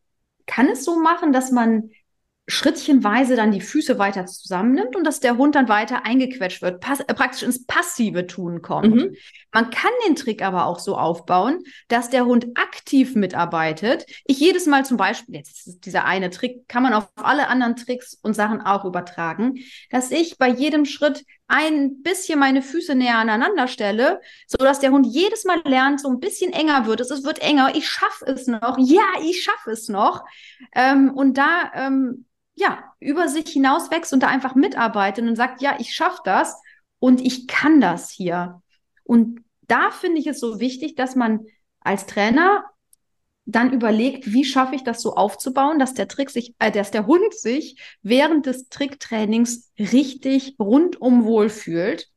kann 0.46 0.68
es 0.68 0.84
so 0.84 0.98
machen, 0.98 1.32
dass 1.32 1.50
man 1.50 1.90
schrittchenweise 2.48 3.34
dann 3.34 3.50
die 3.50 3.60
Füße 3.60 3.98
weiter 3.98 4.26
zusammennimmt 4.26 4.94
und 4.94 5.04
dass 5.04 5.18
der 5.18 5.36
Hund 5.36 5.56
dann 5.56 5.68
weiter 5.68 6.06
eingequetscht 6.06 6.62
wird, 6.62 6.84
äh, 6.84 7.14
praktisch 7.14 7.42
ins 7.42 7.66
passive 7.66 8.26
Tun 8.26 8.62
kommt. 8.62 8.94
Mhm. 8.94 9.16
Man 9.52 9.70
kann 9.70 9.90
den 10.06 10.14
Trick 10.14 10.42
aber 10.42 10.66
auch 10.66 10.78
so 10.78 10.96
aufbauen, 10.96 11.64
dass 11.88 12.08
der 12.08 12.24
Hund 12.24 12.46
aktiv 12.54 13.16
mitarbeitet. 13.16 14.06
Ich 14.26 14.38
jedes 14.38 14.66
Mal 14.66 14.84
zum 14.84 14.96
Beispiel, 14.96 15.34
jetzt 15.34 15.66
ist 15.66 15.86
dieser 15.86 16.04
eine 16.04 16.30
Trick, 16.30 16.68
kann 16.68 16.84
man 16.84 16.94
auf 16.94 17.08
alle 17.16 17.48
anderen 17.48 17.74
Tricks 17.74 18.14
und 18.22 18.34
Sachen 18.34 18.60
auch 18.60 18.84
übertragen, 18.84 19.56
dass 19.90 20.12
ich 20.12 20.38
bei 20.38 20.48
jedem 20.48 20.84
Schritt 20.84 21.24
ein 21.48 22.02
bisschen 22.02 22.38
meine 22.38 22.62
Füße 22.62 22.94
näher 22.94 23.16
aneinander 23.16 23.66
stelle, 23.66 24.20
so 24.46 24.58
dass 24.58 24.78
der 24.78 24.92
Hund 24.92 25.06
jedes 25.06 25.44
Mal 25.44 25.62
lernt, 25.64 26.00
so 26.00 26.08
ein 26.08 26.20
bisschen 26.20 26.52
enger 26.52 26.86
wird. 26.86 27.00
Es, 27.00 27.10
es 27.10 27.24
wird 27.24 27.40
enger. 27.40 27.74
Ich 27.74 27.88
schaffe 27.88 28.26
es 28.26 28.46
noch. 28.46 28.76
Ja, 28.78 29.04
ich 29.22 29.42
schaffe 29.42 29.70
es 29.70 29.88
noch. 29.88 30.24
Ähm, 30.74 31.10
und 31.14 31.38
da 31.38 31.72
ähm, 31.74 32.26
ja, 32.56 32.92
über 32.98 33.28
sich 33.28 33.48
hinaus 33.48 33.90
wächst 33.90 34.12
und 34.12 34.22
da 34.22 34.28
einfach 34.28 34.54
mitarbeitet 34.54 35.24
und 35.24 35.36
sagt, 35.36 35.60
ja, 35.62 35.76
ich 35.78 35.94
schaffe 35.94 36.20
das 36.24 36.60
und 36.98 37.20
ich 37.20 37.46
kann 37.46 37.80
das 37.80 38.10
hier. 38.10 38.62
Und 39.04 39.44
da 39.68 39.90
finde 39.90 40.18
ich 40.18 40.26
es 40.26 40.40
so 40.40 40.58
wichtig, 40.58 40.96
dass 40.96 41.14
man 41.14 41.46
als 41.80 42.06
Trainer 42.06 42.64
dann 43.44 43.72
überlegt, 43.72 44.32
wie 44.32 44.44
schaffe 44.44 44.74
ich 44.74 44.82
das 44.82 45.00
so 45.00 45.14
aufzubauen, 45.14 45.78
dass 45.78 45.94
der 45.94 46.08
Trick 46.08 46.30
sich, 46.30 46.54
äh, 46.58 46.72
dass 46.72 46.90
der 46.90 47.06
Hund 47.06 47.32
sich 47.32 47.80
während 48.02 48.46
des 48.46 48.68
Tricktrainings 48.68 49.72
richtig 49.78 50.56
rundum 50.58 51.24
wohl 51.24 51.48
fühlt 51.48 52.08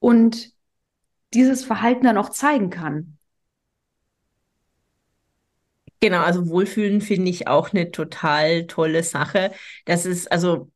und 0.00 0.50
dieses 1.32 1.64
Verhalten 1.64 2.04
dann 2.04 2.18
auch 2.18 2.30
zeigen 2.30 2.68
kann. 2.68 3.17
Genau, 6.00 6.20
also 6.20 6.48
Wohlfühlen 6.48 7.00
finde 7.00 7.30
ich 7.30 7.48
auch 7.48 7.72
eine 7.72 7.90
total 7.90 8.66
tolle 8.66 9.02
Sache. 9.02 9.50
Das 9.84 10.06
ist, 10.06 10.30
also, 10.30 10.70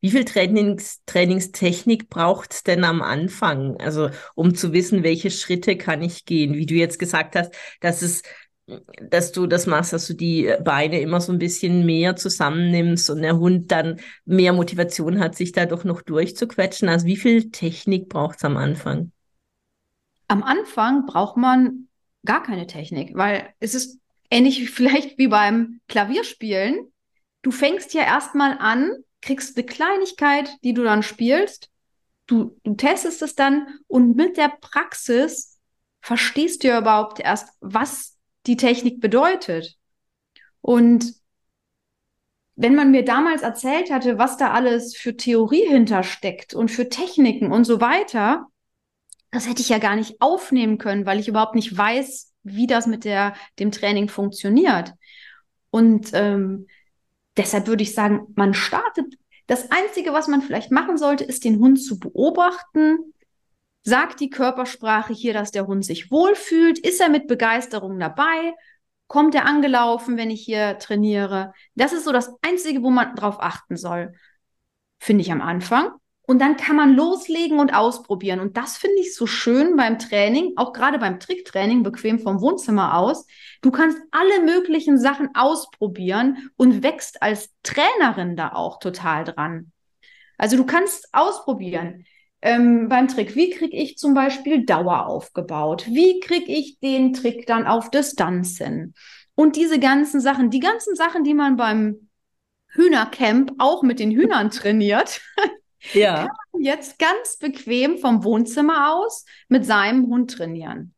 wie 0.00 0.10
viel 0.10 0.24
Trainings, 0.24 1.00
Trainingstechnik 1.06 2.08
braucht 2.08 2.52
es 2.54 2.62
denn 2.64 2.84
am 2.84 3.00
Anfang? 3.00 3.76
Also, 3.78 4.10
um 4.34 4.54
zu 4.54 4.72
wissen, 4.72 5.04
welche 5.04 5.30
Schritte 5.30 5.76
kann 5.76 6.02
ich 6.02 6.24
gehen? 6.24 6.54
Wie 6.54 6.66
du 6.66 6.74
jetzt 6.74 6.98
gesagt 6.98 7.36
hast, 7.36 7.54
dass 7.80 8.02
es, 8.02 8.22
dass 9.00 9.30
du 9.30 9.46
das 9.46 9.66
machst, 9.66 9.92
dass 9.92 10.08
du 10.08 10.14
die 10.14 10.52
Beine 10.64 11.00
immer 11.00 11.20
so 11.20 11.32
ein 11.32 11.38
bisschen 11.38 11.86
mehr 11.86 12.16
zusammennimmst 12.16 13.10
und 13.10 13.22
der 13.22 13.38
Hund 13.38 13.70
dann 13.70 14.00
mehr 14.24 14.52
Motivation 14.52 15.20
hat, 15.20 15.36
sich 15.36 15.52
da 15.52 15.66
doch 15.66 15.84
noch 15.84 16.02
durchzuquetschen. 16.02 16.88
Also, 16.88 17.06
wie 17.06 17.16
viel 17.16 17.50
Technik 17.52 18.08
braucht 18.08 18.38
es 18.38 18.44
am 18.44 18.56
Anfang? 18.56 19.12
Am 20.26 20.42
Anfang 20.42 21.06
braucht 21.06 21.36
man 21.36 21.88
gar 22.24 22.42
keine 22.42 22.66
Technik, 22.66 23.12
weil 23.14 23.48
es 23.60 23.74
ist 23.74 23.98
ähnlich 24.30 24.70
vielleicht 24.70 25.18
wie 25.18 25.28
beim 25.28 25.80
Klavierspielen. 25.88 26.92
Du 27.42 27.50
fängst 27.50 27.94
ja 27.94 28.02
erstmal 28.02 28.58
an, 28.58 28.92
kriegst 29.20 29.56
eine 29.56 29.66
Kleinigkeit, 29.66 30.50
die 30.62 30.74
du 30.74 30.82
dann 30.82 31.02
spielst. 31.02 31.70
Du, 32.26 32.58
du 32.64 32.74
testest 32.74 33.22
es 33.22 33.34
dann 33.34 33.66
und 33.86 34.16
mit 34.16 34.36
der 34.36 34.48
Praxis 34.60 35.58
verstehst 36.00 36.62
du 36.62 36.68
ja 36.68 36.80
überhaupt 36.80 37.20
erst, 37.20 37.48
was 37.60 38.16
die 38.46 38.56
Technik 38.56 39.00
bedeutet. 39.00 39.76
Und 40.60 41.14
wenn 42.56 42.74
man 42.74 42.90
mir 42.90 43.04
damals 43.04 43.42
erzählt 43.42 43.90
hatte, 43.90 44.18
was 44.18 44.36
da 44.36 44.52
alles 44.52 44.96
für 44.96 45.16
Theorie 45.16 45.66
hintersteckt 45.66 46.54
und 46.54 46.70
für 46.70 46.88
Techniken 46.88 47.50
und 47.52 47.64
so 47.64 47.80
weiter, 47.80 48.46
das 49.30 49.48
hätte 49.48 49.62
ich 49.62 49.68
ja 49.68 49.78
gar 49.78 49.96
nicht 49.96 50.20
aufnehmen 50.20 50.78
können, 50.78 51.06
weil 51.06 51.18
ich 51.18 51.28
überhaupt 51.28 51.56
nicht 51.56 51.76
weiß, 51.76 52.32
wie 52.44 52.66
das 52.66 52.86
mit 52.86 53.04
der, 53.04 53.34
dem 53.58 53.72
Training 53.72 54.08
funktioniert. 54.08 54.92
Und 55.70 56.10
ähm, 56.12 56.68
deshalb 57.36 57.66
würde 57.66 57.82
ich 57.82 57.94
sagen, 57.94 58.28
man 58.36 58.54
startet. 58.54 59.14
Das 59.46 59.70
Einzige, 59.70 60.12
was 60.12 60.28
man 60.28 60.40
vielleicht 60.40 60.70
machen 60.70 60.96
sollte, 60.96 61.24
ist 61.24 61.44
den 61.44 61.58
Hund 61.58 61.82
zu 61.82 61.98
beobachten. 61.98 63.12
Sagt 63.82 64.20
die 64.20 64.30
Körpersprache 64.30 65.12
hier, 65.12 65.34
dass 65.34 65.50
der 65.50 65.66
Hund 65.66 65.84
sich 65.84 66.10
wohlfühlt? 66.10 66.78
Ist 66.78 67.00
er 67.00 67.10
mit 67.10 67.26
Begeisterung 67.26 67.98
dabei? 67.98 68.54
Kommt 69.08 69.34
er 69.34 69.46
angelaufen, 69.46 70.16
wenn 70.16 70.30
ich 70.30 70.42
hier 70.42 70.78
trainiere? 70.78 71.52
Das 71.74 71.92
ist 71.92 72.04
so 72.04 72.12
das 72.12 72.32
Einzige, 72.40 72.82
wo 72.82 72.90
man 72.90 73.14
drauf 73.14 73.36
achten 73.40 73.76
soll. 73.76 74.14
finde 74.98 75.22
ich 75.22 75.32
am 75.32 75.42
Anfang. 75.42 75.90
Und 76.26 76.40
dann 76.40 76.56
kann 76.56 76.76
man 76.76 76.94
loslegen 76.94 77.58
und 77.58 77.74
ausprobieren. 77.74 78.40
Und 78.40 78.56
das 78.56 78.78
finde 78.78 79.00
ich 79.00 79.14
so 79.14 79.26
schön 79.26 79.76
beim 79.76 79.98
Training, 79.98 80.54
auch 80.56 80.72
gerade 80.72 80.98
beim 80.98 81.20
Tricktraining, 81.20 81.82
bequem 81.82 82.18
vom 82.18 82.40
Wohnzimmer 82.40 82.96
aus. 82.96 83.26
Du 83.60 83.70
kannst 83.70 83.98
alle 84.10 84.42
möglichen 84.42 84.98
Sachen 84.98 85.28
ausprobieren 85.34 86.50
und 86.56 86.82
wächst 86.82 87.22
als 87.22 87.50
Trainerin 87.62 88.36
da 88.36 88.52
auch 88.52 88.78
total 88.78 89.24
dran. 89.24 89.72
Also 90.38 90.56
du 90.56 90.64
kannst 90.64 91.08
ausprobieren. 91.12 92.06
Ähm, 92.40 92.88
beim 92.88 93.08
Trick, 93.08 93.36
wie 93.36 93.50
kriege 93.50 93.76
ich 93.76 93.96
zum 93.96 94.14
Beispiel 94.14 94.64
Dauer 94.64 95.06
aufgebaut? 95.06 95.86
Wie 95.88 96.20
kriege 96.20 96.52
ich 96.52 96.78
den 96.78 97.12
Trick 97.12 97.46
dann 97.46 97.66
auf 97.66 97.90
Distanz 97.90 98.58
hin? 98.58 98.94
Und 99.34 99.56
diese 99.56 99.78
ganzen 99.78 100.20
Sachen, 100.20 100.50
die 100.50 100.60
ganzen 100.60 100.94
Sachen, 100.94 101.24
die 101.24 101.34
man 101.34 101.56
beim 101.56 102.08
Hühnercamp 102.68 103.52
auch 103.58 103.82
mit 103.82 103.98
den 103.98 104.10
Hühnern 104.10 104.50
trainiert, 104.50 105.20
ja. 105.92 106.26
kann 106.26 106.36
man 106.52 106.62
jetzt 106.62 106.98
ganz 106.98 107.36
bequem 107.38 107.98
vom 107.98 108.24
Wohnzimmer 108.24 108.94
aus 108.94 109.24
mit 109.48 109.66
seinem 109.66 110.06
Hund 110.06 110.32
trainieren. 110.32 110.94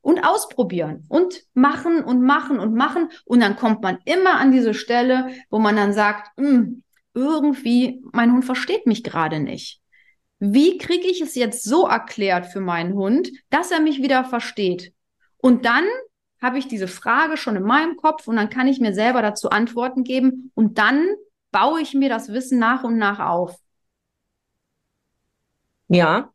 Und 0.00 0.20
ausprobieren 0.20 1.04
und 1.08 1.42
machen 1.54 2.04
und 2.04 2.22
machen 2.22 2.60
und 2.60 2.74
machen. 2.74 3.10
Und 3.24 3.40
dann 3.40 3.56
kommt 3.56 3.82
man 3.82 3.98
immer 4.04 4.34
an 4.38 4.52
diese 4.52 4.72
Stelle, 4.72 5.30
wo 5.50 5.58
man 5.58 5.74
dann 5.74 5.92
sagt, 5.92 6.30
hm, 6.38 6.84
irgendwie, 7.12 8.04
mein 8.12 8.32
Hund 8.32 8.44
versteht 8.44 8.86
mich 8.86 9.02
gerade 9.02 9.40
nicht. 9.40 9.80
Wie 10.38 10.78
kriege 10.78 11.08
ich 11.08 11.20
es 11.22 11.34
jetzt 11.34 11.64
so 11.64 11.88
erklärt 11.88 12.46
für 12.46 12.60
meinen 12.60 12.94
Hund, 12.94 13.32
dass 13.50 13.72
er 13.72 13.80
mich 13.80 14.00
wieder 14.02 14.24
versteht? 14.24 14.92
Und 15.38 15.64
dann 15.64 15.84
habe 16.42 16.58
ich 16.58 16.68
diese 16.68 16.88
Frage 16.88 17.36
schon 17.36 17.56
in 17.56 17.62
meinem 17.62 17.96
Kopf 17.96 18.28
und 18.28 18.36
dann 18.36 18.50
kann 18.50 18.68
ich 18.68 18.78
mir 18.78 18.92
selber 18.92 19.22
dazu 19.22 19.50
Antworten 19.50 20.04
geben 20.04 20.52
und 20.54 20.78
dann 20.78 21.06
baue 21.50 21.80
ich 21.80 21.94
mir 21.94 22.10
das 22.10 22.32
Wissen 22.32 22.58
nach 22.58 22.84
und 22.84 22.98
nach 22.98 23.18
auf. 23.18 23.56
Ja, 25.88 26.32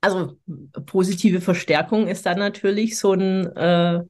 also 0.00 0.38
positive 0.86 1.40
Verstärkung 1.40 2.06
ist 2.06 2.26
dann 2.26 2.38
natürlich 2.38 2.98
so 2.98 3.12
ein, 3.12 3.46
äh, 3.56 4.02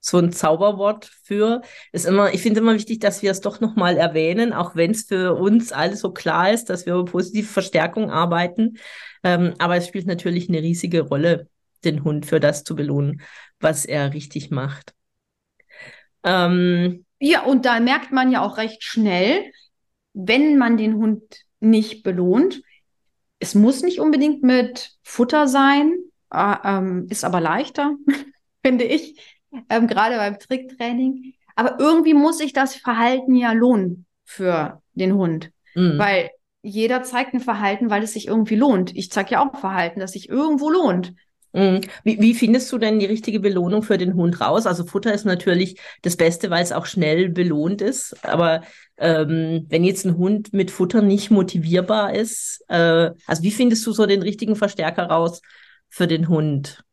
so 0.00 0.18
ein 0.18 0.32
Zauberwort 0.32 1.10
für. 1.22 1.62
Ist 1.92 2.06
immer, 2.06 2.32
ich 2.32 2.42
finde 2.42 2.60
immer 2.60 2.74
wichtig, 2.74 3.00
dass 3.00 3.22
wir 3.22 3.30
es 3.30 3.40
doch 3.40 3.60
nochmal 3.60 3.96
erwähnen, 3.96 4.52
auch 4.52 4.74
wenn 4.74 4.92
es 4.92 5.04
für 5.04 5.34
uns 5.34 5.72
alles 5.72 6.00
so 6.00 6.12
klar 6.12 6.52
ist, 6.52 6.70
dass 6.70 6.86
wir 6.86 6.94
über 6.94 7.04
positive 7.04 7.46
Verstärkung 7.46 8.10
arbeiten. 8.10 8.78
Ähm, 9.22 9.54
aber 9.58 9.76
es 9.76 9.86
spielt 9.86 10.06
natürlich 10.06 10.48
eine 10.48 10.62
riesige 10.62 11.02
Rolle, 11.02 11.48
den 11.84 12.04
Hund 12.04 12.26
für 12.26 12.40
das 12.40 12.64
zu 12.64 12.74
belohnen, 12.74 13.22
was 13.60 13.84
er 13.84 14.14
richtig 14.14 14.50
macht. 14.50 14.94
Ähm, 16.24 17.04
ja, 17.20 17.44
und 17.44 17.64
da 17.64 17.78
merkt 17.80 18.12
man 18.12 18.30
ja 18.30 18.42
auch 18.42 18.56
recht 18.56 18.82
schnell, 18.82 19.44
wenn 20.12 20.58
man 20.58 20.76
den 20.76 20.94
Hund 20.94 21.22
nicht 21.60 22.02
belohnt, 22.02 22.62
es 23.38 23.54
muss 23.54 23.82
nicht 23.82 24.00
unbedingt 24.00 24.42
mit 24.42 24.92
Futter 25.02 25.46
sein, 25.46 25.96
äh, 26.32 26.56
ähm, 26.64 27.06
ist 27.08 27.24
aber 27.24 27.40
leichter, 27.40 27.94
finde 28.64 28.84
ich, 28.84 29.38
ähm, 29.68 29.86
gerade 29.86 30.16
beim 30.16 30.38
Tricktraining. 30.38 31.34
Aber 31.56 31.78
irgendwie 31.80 32.14
muss 32.14 32.38
sich 32.38 32.52
das 32.52 32.74
Verhalten 32.74 33.34
ja 33.34 33.52
lohnen 33.52 34.06
für 34.24 34.82
den 34.92 35.14
Hund, 35.14 35.50
mhm. 35.74 35.98
weil 35.98 36.30
jeder 36.62 37.02
zeigt 37.02 37.34
ein 37.34 37.40
Verhalten, 37.40 37.90
weil 37.90 38.02
es 38.02 38.12
sich 38.12 38.26
irgendwie 38.26 38.56
lohnt. 38.56 38.94
Ich 38.96 39.10
zeige 39.10 39.32
ja 39.32 39.40
auch 39.40 39.54
ein 39.54 39.60
Verhalten, 39.60 40.00
das 40.00 40.12
sich 40.12 40.28
irgendwo 40.28 40.70
lohnt. 40.70 41.14
Mhm. 41.52 41.80
Wie, 42.04 42.20
wie, 42.20 42.34
findest 42.34 42.70
du 42.72 42.78
denn 42.78 42.98
die 42.98 43.06
richtige 43.06 43.40
Belohnung 43.40 43.82
für 43.82 43.96
den 43.96 44.14
Hund 44.14 44.40
raus? 44.40 44.66
Also 44.66 44.84
Futter 44.84 45.14
ist 45.14 45.24
natürlich 45.24 45.80
das 46.02 46.16
Beste, 46.16 46.50
weil 46.50 46.62
es 46.62 46.72
auch 46.72 46.86
schnell 46.86 47.30
belohnt 47.30 47.80
ist. 47.80 48.24
Aber 48.24 48.62
ähm, 48.98 49.66
wenn 49.68 49.84
jetzt 49.84 50.04
ein 50.04 50.16
Hund 50.16 50.52
mit 50.52 50.70
Futter 50.70 51.02
nicht 51.02 51.30
motivierbar 51.30 52.14
ist, 52.14 52.64
äh, 52.68 53.10
also 53.26 53.42
wie 53.42 53.50
findest 53.50 53.86
du 53.86 53.92
so 53.92 54.06
den 54.06 54.22
richtigen 54.22 54.56
Verstärker 54.56 55.04
raus 55.04 55.40
für 55.88 56.06
den 56.06 56.28
Hund? 56.28 56.84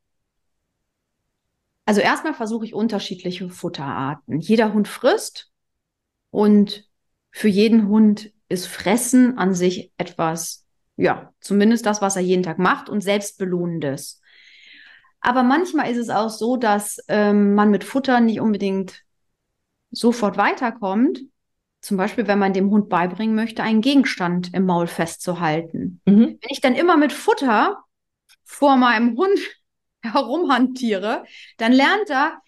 Also 1.85 2.01
erstmal 2.01 2.33
versuche 2.33 2.65
ich 2.65 2.73
unterschiedliche 2.73 3.49
Futterarten. 3.49 4.39
Jeder 4.39 4.73
Hund 4.73 4.87
frisst 4.87 5.51
und 6.31 6.87
für 7.31 7.47
jeden 7.47 7.87
Hund 7.87 8.31
ist 8.49 8.67
Fressen 8.67 9.37
an 9.37 9.53
sich 9.53 9.91
etwas, 9.97 10.65
ja, 10.97 11.33
zumindest 11.39 11.85
das, 11.85 12.01
was 12.01 12.15
er 12.15 12.21
jeden 12.21 12.43
Tag 12.43 12.59
macht 12.59 12.89
und 12.89 13.01
selbstbelohnendes. 13.01 14.21
Aber 15.19 15.43
manchmal 15.43 15.91
ist 15.91 15.97
es 15.97 16.09
auch 16.09 16.29
so, 16.29 16.55
dass 16.55 16.99
ähm, 17.07 17.55
man 17.55 17.71
mit 17.71 17.83
Futter 17.83 18.19
nicht 18.19 18.39
unbedingt 18.39 19.03
sofort 19.91 20.37
weiterkommt. 20.37 21.21
Zum 21.85 21.97
Beispiel, 21.97 22.25
wenn 22.25 22.39
man 22.39 22.51
dem 22.51 22.71
Hund 22.71 22.89
beibringen 22.89 23.35
möchte, 23.35 23.61
einen 23.61 23.81
Gegenstand 23.81 24.51
im 24.55 24.65
Maul 24.65 24.87
festzuhalten. 24.87 26.01
Mhm. 26.05 26.39
Wenn 26.41 26.49
ich 26.49 26.59
dann 26.59 26.73
immer 26.73 26.97
mit 26.97 27.13
Futter 27.13 27.83
vor 28.43 28.75
meinem 28.75 29.15
Hund 29.15 29.37
herumhantiere, 30.01 31.25
dann 31.57 31.71
lernt 31.71 32.09
er, 32.09 32.41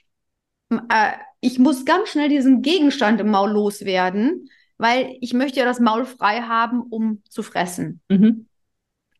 äh, 0.89 1.11
ich 1.39 1.59
muss 1.59 1.85
ganz 1.85 2.09
schnell 2.09 2.29
diesen 2.29 2.63
Gegenstand 2.63 3.21
im 3.21 3.29
Maul 3.29 3.51
loswerden, 3.51 4.49
weil 4.79 5.15
ich 5.21 5.35
möchte 5.35 5.59
ja 5.59 5.65
das 5.65 5.79
Maul 5.79 6.05
frei 6.05 6.41
haben, 6.41 6.81
um 6.81 7.21
zu 7.29 7.43
fressen. 7.43 8.01
Mhm. 8.09 8.47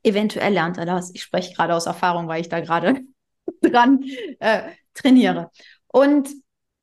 Eventuell 0.02 0.52
lernt 0.52 0.80
er 0.80 0.88
das. 0.88 1.14
Ich 1.14 1.22
spreche 1.22 1.54
gerade 1.54 1.76
aus 1.76 1.86
Erfahrung, 1.86 2.28
weil 2.28 2.42
ich 2.42 2.50
da 2.50 2.60
gerade 2.60 3.02
dran 3.62 4.04
äh, 4.40 4.72
trainiere. 4.96 5.52
Und 5.86 6.28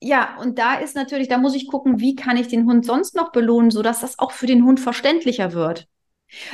ja, 0.05 0.37
und 0.39 0.59
da 0.59 0.75
ist 0.75 0.95
natürlich, 0.95 1.29
da 1.29 1.39
muss 1.39 1.55
ich 1.55 1.67
gucken, 1.67 1.99
wie 1.99 2.15
kann 2.15 2.37
ich 2.37 2.49
den 2.49 2.67
Hund 2.67 2.85
sonst 2.85 3.17
noch 3.17 3.33
belohnen, 3.33 3.71
sodass 3.71 4.01
das 4.01 4.19
auch 4.19 4.33
für 4.33 4.47
den 4.47 4.65
Hund 4.65 4.79
verständlicher 4.79 5.55
wird. 5.55 5.89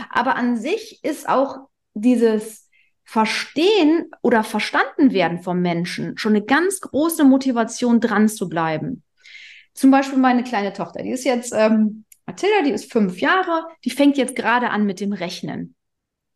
Aber 0.08 0.36
an 0.36 0.56
sich 0.56 1.02
ist 1.02 1.28
auch 1.28 1.68
dieses 1.94 2.68
Verstehen 3.02 4.08
oder 4.22 4.44
verstanden 4.44 5.12
werden 5.12 5.42
vom 5.42 5.60
Menschen 5.60 6.16
schon 6.16 6.36
eine 6.36 6.44
ganz 6.44 6.80
große 6.80 7.24
Motivation, 7.24 7.98
dran 7.98 8.28
zu 8.28 8.48
bleiben. 8.48 9.02
Zum 9.74 9.90
Beispiel 9.90 10.18
meine 10.18 10.44
kleine 10.44 10.72
Tochter, 10.72 11.02
die 11.02 11.10
ist 11.10 11.24
jetzt, 11.24 11.52
ähm, 11.52 12.04
Mathilda, 12.26 12.62
die 12.64 12.70
ist 12.70 12.92
fünf 12.92 13.20
Jahre, 13.20 13.66
die 13.84 13.90
fängt 13.90 14.16
jetzt 14.16 14.36
gerade 14.36 14.70
an 14.70 14.86
mit 14.86 15.00
dem 15.00 15.12
Rechnen 15.12 15.74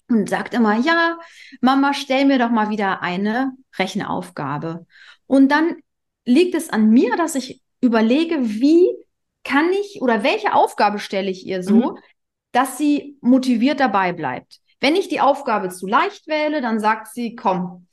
und 0.08 0.28
sagt 0.28 0.52
immer, 0.52 0.76
ja, 0.80 1.16
Mama, 1.60 1.94
stell 1.94 2.24
mir 2.24 2.40
doch 2.40 2.50
mal 2.50 2.70
wieder 2.70 3.02
eine 3.02 3.52
Rechenaufgabe. 3.78 4.86
Und 5.26 5.52
dann 5.52 5.76
liegt 6.24 6.54
es 6.54 6.70
an 6.70 6.90
mir, 6.90 7.16
dass 7.16 7.34
ich 7.34 7.62
überlege, 7.80 8.36
wie 8.40 8.88
kann 9.44 9.70
ich 9.72 10.00
oder 10.00 10.22
welche 10.22 10.54
Aufgabe 10.54 10.98
stelle 10.98 11.30
ich 11.30 11.46
ihr 11.46 11.62
so, 11.62 11.92
mhm. 11.92 11.98
dass 12.52 12.78
sie 12.78 13.18
motiviert 13.20 13.80
dabei 13.80 14.12
bleibt. 14.12 14.60
Wenn 14.80 14.96
ich 14.96 15.08
die 15.08 15.20
Aufgabe 15.20 15.68
zu 15.68 15.86
leicht 15.86 16.26
wähle, 16.26 16.60
dann 16.60 16.80
sagt 16.80 17.08
sie, 17.08 17.34
komm, 17.34 17.86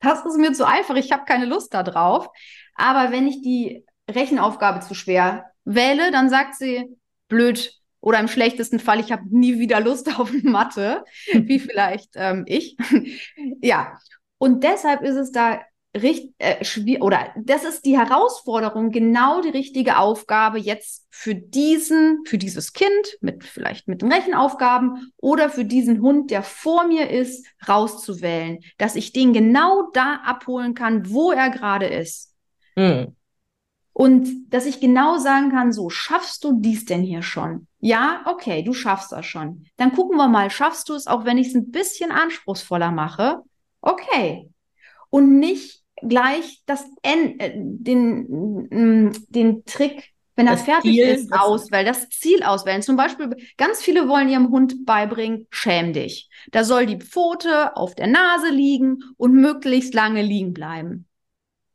das 0.00 0.24
ist 0.24 0.38
mir 0.38 0.52
zu 0.52 0.66
einfach, 0.66 0.96
ich 0.96 1.12
habe 1.12 1.24
keine 1.24 1.46
Lust 1.46 1.74
darauf. 1.74 2.28
Aber 2.74 3.12
wenn 3.12 3.26
ich 3.26 3.42
die 3.42 3.84
Rechenaufgabe 4.10 4.80
zu 4.80 4.94
schwer 4.94 5.46
wähle, 5.64 6.10
dann 6.10 6.28
sagt 6.30 6.54
sie, 6.54 6.96
blöd, 7.28 7.74
oder 8.00 8.18
im 8.18 8.28
schlechtesten 8.28 8.80
Fall, 8.80 8.98
ich 8.98 9.12
habe 9.12 9.24
nie 9.30 9.58
wieder 9.58 9.80
Lust 9.80 10.08
auf 10.18 10.32
Mathe, 10.42 11.04
wie 11.32 11.58
vielleicht 11.58 12.10
ähm, 12.14 12.44
ich. 12.46 12.76
ja, 13.62 13.98
und 14.38 14.64
deshalb 14.64 15.02
ist 15.02 15.16
es 15.16 15.32
da 15.32 15.60
richtig 15.94 16.34
äh, 16.38 16.64
schwierig 16.64 17.02
oder 17.02 17.32
das 17.36 17.64
ist 17.64 17.84
die 17.84 17.98
Herausforderung, 17.98 18.90
genau 18.90 19.40
die 19.40 19.48
richtige 19.48 19.98
Aufgabe 19.98 20.58
jetzt 20.58 21.06
für 21.10 21.34
diesen, 21.34 22.24
für 22.26 22.38
dieses 22.38 22.72
Kind 22.72 23.18
mit 23.20 23.42
vielleicht 23.44 23.88
mit 23.88 24.02
den 24.02 24.12
Rechenaufgaben 24.12 25.12
oder 25.16 25.50
für 25.50 25.64
diesen 25.64 26.00
Hund, 26.00 26.30
der 26.30 26.42
vor 26.42 26.86
mir 26.86 27.10
ist, 27.10 27.44
rauszuwählen, 27.66 28.60
dass 28.78 28.94
ich 28.94 29.12
den 29.12 29.32
genau 29.32 29.90
da 29.92 30.20
abholen 30.24 30.74
kann, 30.74 31.10
wo 31.10 31.32
er 31.32 31.50
gerade 31.50 31.86
ist. 31.86 32.34
Mhm. 32.76 33.16
Und 33.92 34.48
dass 34.50 34.66
ich 34.66 34.80
genau 34.80 35.18
sagen 35.18 35.50
kann, 35.50 35.72
so, 35.72 35.90
schaffst 35.90 36.44
du 36.44 36.58
dies 36.60 36.84
denn 36.84 37.02
hier 37.02 37.22
schon? 37.22 37.66
Ja, 37.80 38.22
okay, 38.26 38.62
du 38.62 38.72
schaffst 38.72 39.12
das 39.12 39.26
schon. 39.26 39.66
Dann 39.76 39.92
gucken 39.92 40.16
wir 40.16 40.28
mal, 40.28 40.50
schaffst 40.50 40.88
du 40.88 40.94
es, 40.94 41.06
auch 41.06 41.24
wenn 41.24 41.36
ich 41.36 41.48
es 41.48 41.54
ein 41.54 41.70
bisschen 41.70 42.12
anspruchsvoller 42.12 42.92
mache? 42.92 43.42
Okay. 43.80 44.48
Und 45.10 45.38
nicht 45.38 45.79
gleich 46.08 46.62
das 46.66 46.84
N, 47.02 47.38
äh, 47.38 47.52
den, 47.56 48.66
mm, 48.70 49.12
den 49.28 49.64
Trick, 49.64 50.10
wenn 50.36 50.46
er 50.46 50.56
fertig 50.56 50.92
Ziel, 50.92 51.06
ist, 51.06 51.32
auswählen, 51.32 51.86
das 51.86 52.08
Ziel 52.08 52.42
auswählen. 52.42 52.82
Zum 52.82 52.96
Beispiel, 52.96 53.36
ganz 53.58 53.82
viele 53.82 54.08
wollen 54.08 54.28
ihrem 54.28 54.50
Hund 54.50 54.86
beibringen, 54.86 55.46
schäm 55.50 55.92
dich. 55.92 56.30
Da 56.50 56.64
soll 56.64 56.86
die 56.86 56.98
Pfote 56.98 57.76
auf 57.76 57.94
der 57.94 58.06
Nase 58.06 58.48
liegen 58.48 59.00
und 59.16 59.34
möglichst 59.34 59.92
lange 59.92 60.22
liegen 60.22 60.54
bleiben. 60.54 61.06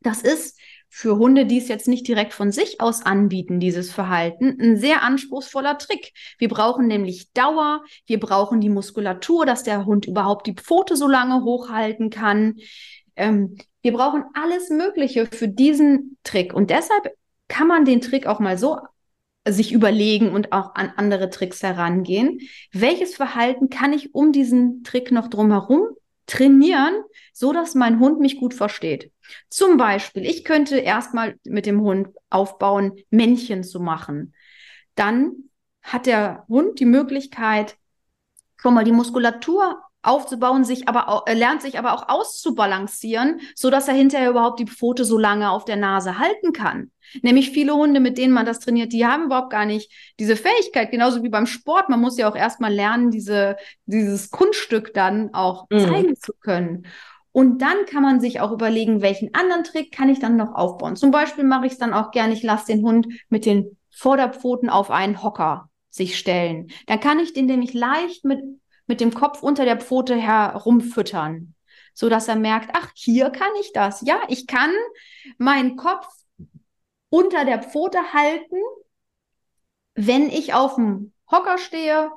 Das 0.02 0.22
ist 0.22 0.58
für 0.90 1.18
Hunde, 1.18 1.46
die 1.46 1.58
es 1.58 1.68
jetzt 1.68 1.90
nicht 1.90 2.08
direkt 2.08 2.34
von 2.34 2.54
sich 2.54 2.80
aus 2.80 3.06
anbieten, 3.06 3.60
dieses 3.60 3.92
Verhalten, 3.92 4.58
ein 4.62 4.78
sehr 4.78 5.04
anspruchsvoller 5.04 5.78
Trick. 5.78 6.14
Wir 6.38 6.48
brauchen 6.48 6.88
nämlich 6.88 7.34
Dauer, 7.34 7.84
wir 8.06 8.18
brauchen 8.18 8.62
die 8.62 8.70
Muskulatur, 8.70 9.46
dass 9.46 9.64
der 9.64 9.86
Hund 9.86 10.06
überhaupt 10.06 10.48
die 10.48 10.54
Pfote 10.54 10.96
so 10.96 11.10
lange 11.10 11.44
hochhalten 11.44 12.10
kann. 12.10 12.56
Ähm, 13.18 13.58
wir 13.86 13.94
brauchen 13.94 14.24
alles 14.34 14.72
Mögliche 14.72 15.28
für 15.28 15.48
diesen 15.48 16.18
Trick. 16.24 16.56
Und 16.56 16.72
deshalb 16.72 17.16
kann 17.48 17.68
man 17.68 17.86
den 17.86 18.02
Trick 18.02 18.26
auch 18.26 18.40
mal 18.40 18.58
so 18.58 18.80
sich 19.48 19.72
überlegen 19.72 20.32
und 20.32 20.54
auch 20.54 20.74
an 20.74 20.92
andere 20.96 21.30
Tricks 21.30 21.62
herangehen. 21.62 22.40
Welches 22.72 23.16
Verhalten 23.16 23.70
kann 23.70 23.94
ich 23.94 24.16
um 24.16 24.32
diesen 24.32 24.84
Trick 24.84 25.12
noch 25.12 25.28
drumherum 25.28 25.90
trainieren, 26.26 26.96
so 27.32 27.54
dass 27.54 27.76
mein 27.76 28.00
Hund 28.00 28.20
mich 28.20 28.38
gut 28.38 28.56
versteht? 28.56 29.12
Zum 29.50 29.78
Beispiel, 29.78 30.26
ich 30.26 30.44
könnte 30.46 30.80
erstmal 30.80 31.36
mit 31.44 31.68
dem 31.68 31.82
Hund 31.82 32.08
aufbauen, 32.32 32.94
Männchen 33.12 33.64
zu 33.64 33.80
machen. 33.80 34.34
Dann 34.96 35.32
hat 35.84 36.08
der 36.08 36.44
Hund 36.48 36.80
die 36.80 36.86
Möglichkeit, 36.86 37.78
schon 38.58 38.74
mal 38.74 38.84
die 38.84 38.92
Muskulatur 38.92 39.80
aufzubauen, 40.06 40.64
sich 40.64 40.88
aber 40.88 41.10
auch, 41.10 41.24
er 41.26 41.36
lernt 41.36 41.62
sich 41.62 41.78
aber 41.78 41.94
auch 41.94 42.10
auszubalancieren, 42.10 43.42
so 43.56 43.70
dass 43.70 43.88
er 43.88 43.94
hinterher 43.94 44.30
überhaupt 44.30 44.60
die 44.60 44.68
Pfote 44.68 45.06
so 45.06 45.18
lange 45.18 45.50
auf 45.50 45.66
der 45.66 45.76
Nase 45.76 46.20
halten 46.20 46.54
kann. 46.54 46.92
Nämlich 47.22 47.52
viele 47.52 47.76
Hunde, 47.76 48.00
mit 48.00 48.18
denen 48.18 48.34
man 48.34 48.46
das 48.46 48.60
trainiert, 48.60 48.94
die 48.94 49.06
haben 49.06 49.26
überhaupt 49.26 49.52
gar 49.52 49.66
nicht 49.66 49.92
diese 50.20 50.36
Fähigkeit, 50.36 50.92
genauso 50.92 51.24
wie 51.24 51.30
beim 51.30 51.46
Sport. 51.46 51.90
Man 51.90 52.02
muss 52.02 52.18
ja 52.18 52.30
auch 52.30 52.36
erstmal 52.36 52.74
lernen, 52.74 53.12
diese, 53.12 53.58
dieses 53.86 54.32
Kunststück 54.32 54.94
dann 54.94 55.34
auch 55.34 55.68
mhm. 55.70 55.80
zeigen 55.80 56.16
zu 56.16 56.34
können. 56.40 56.88
Und 57.32 57.62
dann 57.62 57.86
kann 57.86 58.02
man 58.02 58.22
sich 58.22 58.40
auch 58.40 58.52
überlegen, 58.52 59.02
welchen 59.02 59.34
anderen 59.34 59.66
Trick 59.66 59.92
kann 59.92 60.08
ich 60.08 60.20
dann 60.20 60.38
noch 60.38 60.56
aufbauen. 60.56 60.96
Zum 60.96 61.12
Beispiel 61.12 61.44
mache 61.44 61.66
ich 61.66 61.74
es 61.74 61.78
dann 61.78 61.94
auch 61.94 62.12
gerne, 62.12 62.34
ich 62.34 62.44
lasse 62.44 62.68
den 62.68 62.82
Hund 62.82 63.08
mit 63.28 63.46
den 63.46 63.78
Vorderpfoten 63.92 64.70
auf 64.70 64.90
einen 64.90 65.22
Hocker 65.22 65.70
sich 65.90 66.18
stellen. 66.18 66.68
Dann 66.88 67.00
kann 67.00 67.20
ich 67.20 67.34
den 67.34 67.46
nämlich 67.46 67.74
leicht 67.74 68.26
mit 68.26 68.40
mit 68.88 69.02
dem 69.02 69.14
Kopf 69.14 69.42
unter 69.42 69.66
der 69.66 69.78
Pfote 69.78 70.16
herumfüttern, 70.16 71.56
so 71.94 72.10
dass 72.10 72.28
er 72.28 72.36
merkt, 72.36 72.72
ach, 72.74 72.92
hier 72.94 73.30
kann 73.30 73.52
ich 73.60 73.74
das. 73.74 74.02
Ja, 74.02 74.20
ich 74.28 74.48
kann 74.48 74.72
meinen 75.38 75.76
Kopf 75.76 76.08
unter 77.10 77.46
der 77.46 77.64
Pfote 77.64 78.14
halten, 78.14 78.58
wenn 79.96 80.30
ich 80.30 80.54
auf 80.54 80.76
dem 80.76 81.14
Hocker 81.32 81.58
stehe 81.58 82.12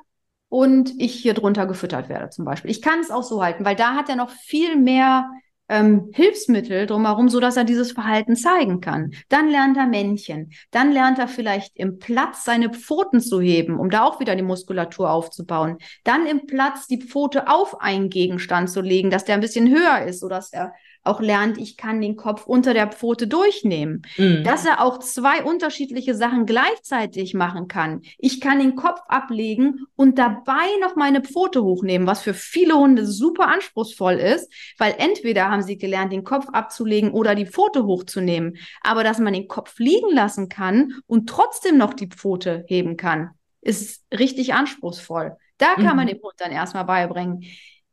und 0.49 0.99
ich 0.99 1.13
hier 1.13 1.33
drunter 1.33 1.65
gefüttert 1.65 2.09
werde 2.09 2.29
zum 2.29 2.45
Beispiel. 2.45 2.71
Ich 2.71 2.81
kann 2.81 2.99
es 2.99 3.11
auch 3.11 3.23
so 3.23 3.41
halten, 3.43 3.65
weil 3.65 3.75
da 3.75 3.95
hat 3.95 4.09
er 4.09 4.15
noch 4.15 4.31
viel 4.31 4.75
mehr 4.75 5.29
ähm, 5.69 6.09
Hilfsmittel 6.13 6.87
drumherum, 6.87 7.29
so 7.29 7.39
dass 7.39 7.55
er 7.55 7.63
dieses 7.63 7.91
Verhalten 7.91 8.35
zeigen 8.35 8.81
kann. 8.81 9.11
Dann 9.29 9.49
lernt 9.49 9.77
er 9.77 9.85
Männchen. 9.85 10.51
Dann 10.71 10.91
lernt 10.91 11.19
er 11.19 11.27
vielleicht 11.27 11.77
im 11.77 11.99
Platz 11.99 12.43
seine 12.43 12.71
Pfoten 12.71 13.21
zu 13.21 13.39
heben, 13.39 13.79
um 13.79 13.89
da 13.89 14.03
auch 14.03 14.19
wieder 14.19 14.35
die 14.35 14.41
Muskulatur 14.41 15.11
aufzubauen. 15.11 15.77
Dann 16.03 16.25
im 16.25 16.45
Platz 16.47 16.87
die 16.87 17.01
Pfote 17.01 17.47
auf 17.47 17.79
einen 17.79 18.09
Gegenstand 18.09 18.69
zu 18.69 18.81
legen, 18.81 19.09
dass 19.09 19.25
der 19.25 19.35
ein 19.35 19.41
bisschen 19.41 19.69
höher 19.69 20.05
ist, 20.05 20.19
so 20.19 20.27
dass 20.27 20.51
er 20.51 20.73
auch 21.09 21.19
lernt, 21.19 21.57
ich 21.57 21.75
kann 21.75 22.01
den 22.01 22.15
Kopf 22.15 22.45
unter 22.45 22.73
der 22.73 22.87
Pfote 22.87 23.27
durchnehmen. 23.27 24.03
Mhm. 24.17 24.43
Dass 24.43 24.65
er 24.65 24.81
auch 24.81 24.99
zwei 24.99 25.43
unterschiedliche 25.43 26.15
Sachen 26.15 26.45
gleichzeitig 26.45 27.33
machen 27.33 27.67
kann. 27.67 28.01
Ich 28.17 28.39
kann 28.39 28.59
den 28.59 28.75
Kopf 28.75 29.01
ablegen 29.07 29.85
und 29.95 30.17
dabei 30.17 30.67
noch 30.81 30.95
meine 30.95 31.21
Pfote 31.21 31.63
hochnehmen, 31.63 32.07
was 32.07 32.21
für 32.21 32.33
viele 32.33 32.75
Hunde 32.75 33.05
super 33.05 33.47
anspruchsvoll 33.47 34.13
ist, 34.13 34.51
weil 34.77 34.95
entweder 34.97 35.49
haben 35.49 35.63
sie 35.63 35.77
gelernt, 35.77 36.13
den 36.13 36.23
Kopf 36.23 36.47
abzulegen 36.49 37.11
oder 37.11 37.35
die 37.35 37.47
Pfote 37.47 37.85
hochzunehmen. 37.85 38.57
Aber 38.81 39.03
dass 39.03 39.19
man 39.19 39.33
den 39.33 39.47
Kopf 39.47 39.79
liegen 39.79 40.13
lassen 40.13 40.49
kann 40.49 40.93
und 41.07 41.27
trotzdem 41.27 41.77
noch 41.77 41.93
die 41.93 42.07
Pfote 42.07 42.63
heben 42.67 42.95
kann, 42.97 43.31
ist 43.61 44.05
richtig 44.13 44.53
anspruchsvoll. 44.53 45.35
Da 45.57 45.75
kann 45.75 45.91
mhm. 45.91 45.95
man 45.95 46.07
dem 46.07 46.21
Hund 46.21 46.35
dann 46.37 46.51
erstmal 46.51 46.85
beibringen. 46.85 47.43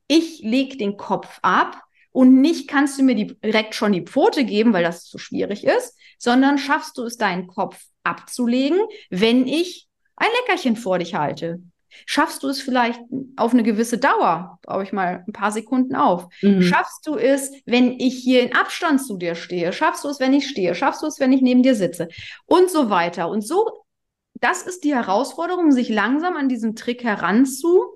Ich 0.09 0.41
lege 0.43 0.77
den 0.77 0.97
Kopf 0.97 1.41
ab 1.43 1.83
und 2.17 2.41
nicht 2.41 2.67
kannst 2.67 2.99
du 2.99 3.03
mir 3.03 3.15
die, 3.15 3.39
direkt 3.41 3.75
schon 3.75 3.93
die 3.93 4.01
Pfote 4.01 4.47
geben, 4.47 4.73
weil 4.73 4.83
das 4.83 5.05
zu 5.05 5.19
schwierig 5.19 5.65
ist, 5.65 5.95
sondern 6.17 6.57
schaffst 6.57 6.97
du 6.97 7.03
es, 7.03 7.19
deinen 7.19 7.47
Kopf 7.47 7.79
abzulegen, 8.05 8.81
wenn 9.11 9.47
ich 9.47 9.87
ein 10.17 10.31
Leckerchen 10.41 10.77
vor 10.77 10.99
dich 10.99 11.15
halte. 11.15 11.61
Schaffst 12.07 12.43
du 12.43 12.49
es 12.49 12.59
vielleicht 12.59 12.99
auf 13.37 13.53
eine 13.53 13.63
gewisse 13.63 13.99
Dauer, 13.99 14.59
baue 14.63 14.83
ich 14.83 14.95
mal 14.95 15.25
ein 15.29 15.33
paar 15.35 15.53
Sekunden 15.53 15.95
auf. 15.95 16.27
Mhm. 16.41 16.63
Schaffst 16.63 17.07
du 17.07 17.17
es, 17.17 17.53
wenn 17.67 18.01
ich 18.01 18.15
hier 18.15 18.43
in 18.43 18.57
Abstand 18.57 19.05
zu 19.05 19.19
dir 19.19 19.35
stehe? 19.35 19.75
Schaffst 19.75 20.03
du 20.03 20.09
es, 20.09 20.19
wenn 20.19 20.33
ich 20.33 20.49
stehe? 20.49 20.75
Schaffst 20.75 21.03
du 21.03 21.09
es, 21.09 21.21
wenn 21.21 21.33
ich 21.35 21.43
neben 21.43 21.63
dir 21.63 21.75
sitze? 21.75 22.09
Und 22.47 22.71
so 22.71 22.89
weiter. 22.89 23.29
Und 23.29 23.47
so, 23.47 23.85
das 24.41 24.63
ist 24.63 24.85
die 24.85 24.95
Herausforderung, 24.95 25.71
sich 25.71 25.91
langsam 25.91 26.35
an 26.37 26.49
diesen 26.49 26.77
Trick 26.77 27.05
heranzu 27.05 27.96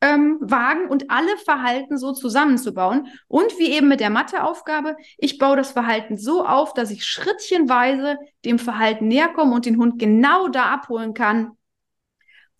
ähm, 0.00 0.38
wagen 0.40 0.88
und 0.88 1.10
alle 1.10 1.36
Verhalten 1.38 1.98
so 1.98 2.12
zusammenzubauen. 2.12 3.08
Und 3.28 3.58
wie 3.58 3.72
eben 3.72 3.88
mit 3.88 4.00
der 4.00 4.10
Matheaufgabe, 4.10 4.96
ich 5.18 5.38
baue 5.38 5.56
das 5.56 5.72
Verhalten 5.72 6.16
so 6.16 6.44
auf, 6.44 6.74
dass 6.74 6.90
ich 6.90 7.04
schrittchenweise 7.04 8.18
dem 8.44 8.58
Verhalten 8.58 9.08
näher 9.08 9.28
komme 9.28 9.54
und 9.54 9.66
den 9.66 9.78
Hund 9.78 9.98
genau 9.98 10.48
da 10.48 10.72
abholen 10.72 11.14
kann, 11.14 11.52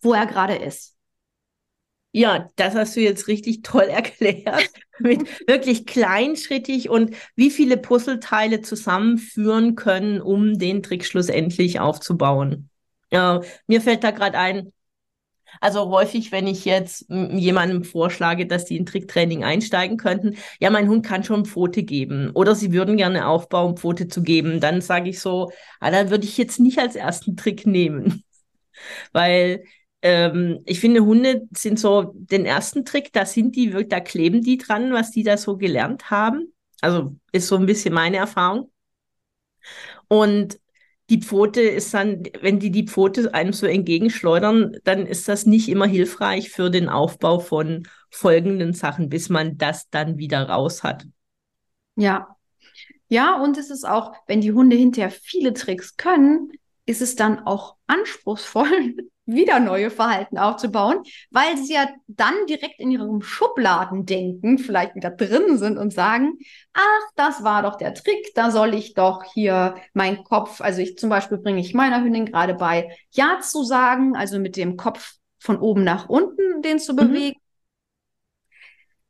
wo 0.01 0.13
er 0.13 0.25
gerade 0.25 0.55
ist. 0.55 0.95
Ja, 2.11 2.47
das 2.55 2.73
hast 2.73 2.95
du 2.95 3.01
jetzt 3.01 3.27
richtig 3.27 3.61
toll 3.61 3.83
erklärt. 3.89 4.69
Mit 4.99 5.47
wirklich 5.47 5.85
kleinschrittig 5.85 6.89
und 6.89 7.15
wie 7.35 7.51
viele 7.51 7.77
Puzzleteile 7.77 8.61
zusammenführen 8.61 9.75
können, 9.75 10.21
um 10.21 10.57
den 10.57 10.81
Trick 10.81 11.05
schlussendlich 11.05 11.79
aufzubauen. 11.79 12.71
Ja, 13.11 13.41
mir 13.67 13.81
fällt 13.81 14.03
da 14.03 14.09
gerade 14.09 14.37
ein, 14.37 14.73
also 15.61 15.89
häufig, 15.89 16.31
wenn 16.31 16.47
ich 16.47 16.65
jetzt 16.65 17.05
jemandem 17.09 17.83
vorschlage, 17.83 18.45
dass 18.45 18.65
die 18.65 18.77
in 18.77 18.85
Tricktraining 18.85 19.43
einsteigen 19.43 19.97
könnten, 19.97 20.37
ja, 20.59 20.69
mein 20.69 20.87
Hund 20.89 21.05
kann 21.05 21.23
schon 21.23 21.45
Pfote 21.45 21.83
geben 21.83 22.31
oder 22.33 22.55
sie 22.55 22.73
würden 22.73 22.97
gerne 22.97 23.27
aufbauen, 23.27 23.77
Pfote 23.77 24.07
zu 24.07 24.21
geben, 24.21 24.59
dann 24.59 24.81
sage 24.81 25.09
ich 25.09 25.19
so, 25.19 25.51
ah, 25.79 25.91
dann 25.91 26.09
würde 26.09 26.25
ich 26.25 26.37
jetzt 26.37 26.59
nicht 26.59 26.79
als 26.79 26.95
ersten 26.95 27.35
Trick 27.35 27.65
nehmen. 27.65 28.23
Weil 29.13 29.63
ähm, 30.01 30.59
ich 30.65 30.79
finde, 30.79 31.05
Hunde 31.05 31.47
sind 31.55 31.79
so 31.79 32.13
den 32.15 32.45
ersten 32.45 32.85
Trick, 32.85 33.11
da 33.13 33.25
sind 33.25 33.55
die, 33.55 33.71
da 33.87 33.99
kleben 33.99 34.41
die 34.43 34.57
dran, 34.57 34.93
was 34.93 35.11
die 35.11 35.23
da 35.23 35.37
so 35.37 35.57
gelernt 35.57 36.11
haben. 36.11 36.53
Also 36.81 37.15
ist 37.31 37.47
so 37.47 37.55
ein 37.55 37.65
bisschen 37.65 37.93
meine 37.93 38.17
Erfahrung. 38.17 38.71
Und 40.07 40.59
die 41.09 41.21
Pfote 41.21 41.61
ist 41.61 41.93
dann, 41.93 42.23
wenn 42.41 42.59
die 42.59 42.71
die 42.71 42.87
Pfote 42.87 43.33
einem 43.33 43.53
so 43.53 43.65
entgegenschleudern, 43.65 44.77
dann 44.83 45.05
ist 45.05 45.27
das 45.27 45.45
nicht 45.45 45.69
immer 45.69 45.85
hilfreich 45.85 46.49
für 46.49 46.69
den 46.69 46.89
Aufbau 46.89 47.39
von 47.39 47.87
folgenden 48.09 48.73
Sachen, 48.73 49.09
bis 49.09 49.29
man 49.29 49.57
das 49.57 49.89
dann 49.89 50.17
wieder 50.17 50.49
raus 50.49 50.83
hat. 50.83 51.05
Ja. 51.95 52.35
Ja, 53.09 53.41
und 53.41 53.57
es 53.57 53.69
ist 53.69 53.87
auch, 53.87 54.13
wenn 54.27 54.41
die 54.41 54.51
Hunde 54.51 54.75
hinterher 54.75 55.11
viele 55.11 55.53
Tricks 55.53 55.95
können, 55.95 56.51
ist 56.87 57.01
es 57.01 57.15
dann 57.15 57.45
auch 57.45 57.75
anspruchsvoll, 57.85 58.95
wieder 59.29 59.59
neue 59.59 59.91
Verhalten 59.91 60.37
aufzubauen, 60.37 61.03
weil 61.31 61.57
sie 61.57 61.73
ja 61.73 61.89
dann 62.07 62.33
direkt 62.49 62.79
in 62.79 62.91
ihrem 62.91 63.21
Schubladendenken 63.21 64.57
vielleicht 64.57 64.95
wieder 64.95 65.11
drin 65.11 65.57
sind 65.57 65.77
und 65.77 65.91
sagen, 65.91 66.37
ach, 66.73 67.11
das 67.17 67.43
war 67.43 67.61
doch 67.61 67.75
der 67.75 67.93
Trick, 67.93 68.33
da 68.35 68.51
soll 68.51 68.73
ich 68.73 68.93
doch 68.93 69.25
hier 69.33 69.75
meinen 69.93 70.23
Kopf, 70.23 70.61
also 70.61 70.81
ich 70.81 70.97
zum 70.97 71.09
Beispiel 71.09 71.39
bringe 71.39 71.59
ich 71.59 71.73
meiner 71.73 72.01
Hündin 72.01 72.25
gerade 72.25 72.53
bei, 72.53 72.89
Ja 73.11 73.39
zu 73.41 73.63
sagen, 73.63 74.15
also 74.15 74.39
mit 74.39 74.55
dem 74.55 74.77
Kopf 74.77 75.15
von 75.39 75.59
oben 75.59 75.83
nach 75.83 76.07
unten 76.07 76.61
den 76.61 76.79
zu 76.79 76.93
mhm. 76.93 76.97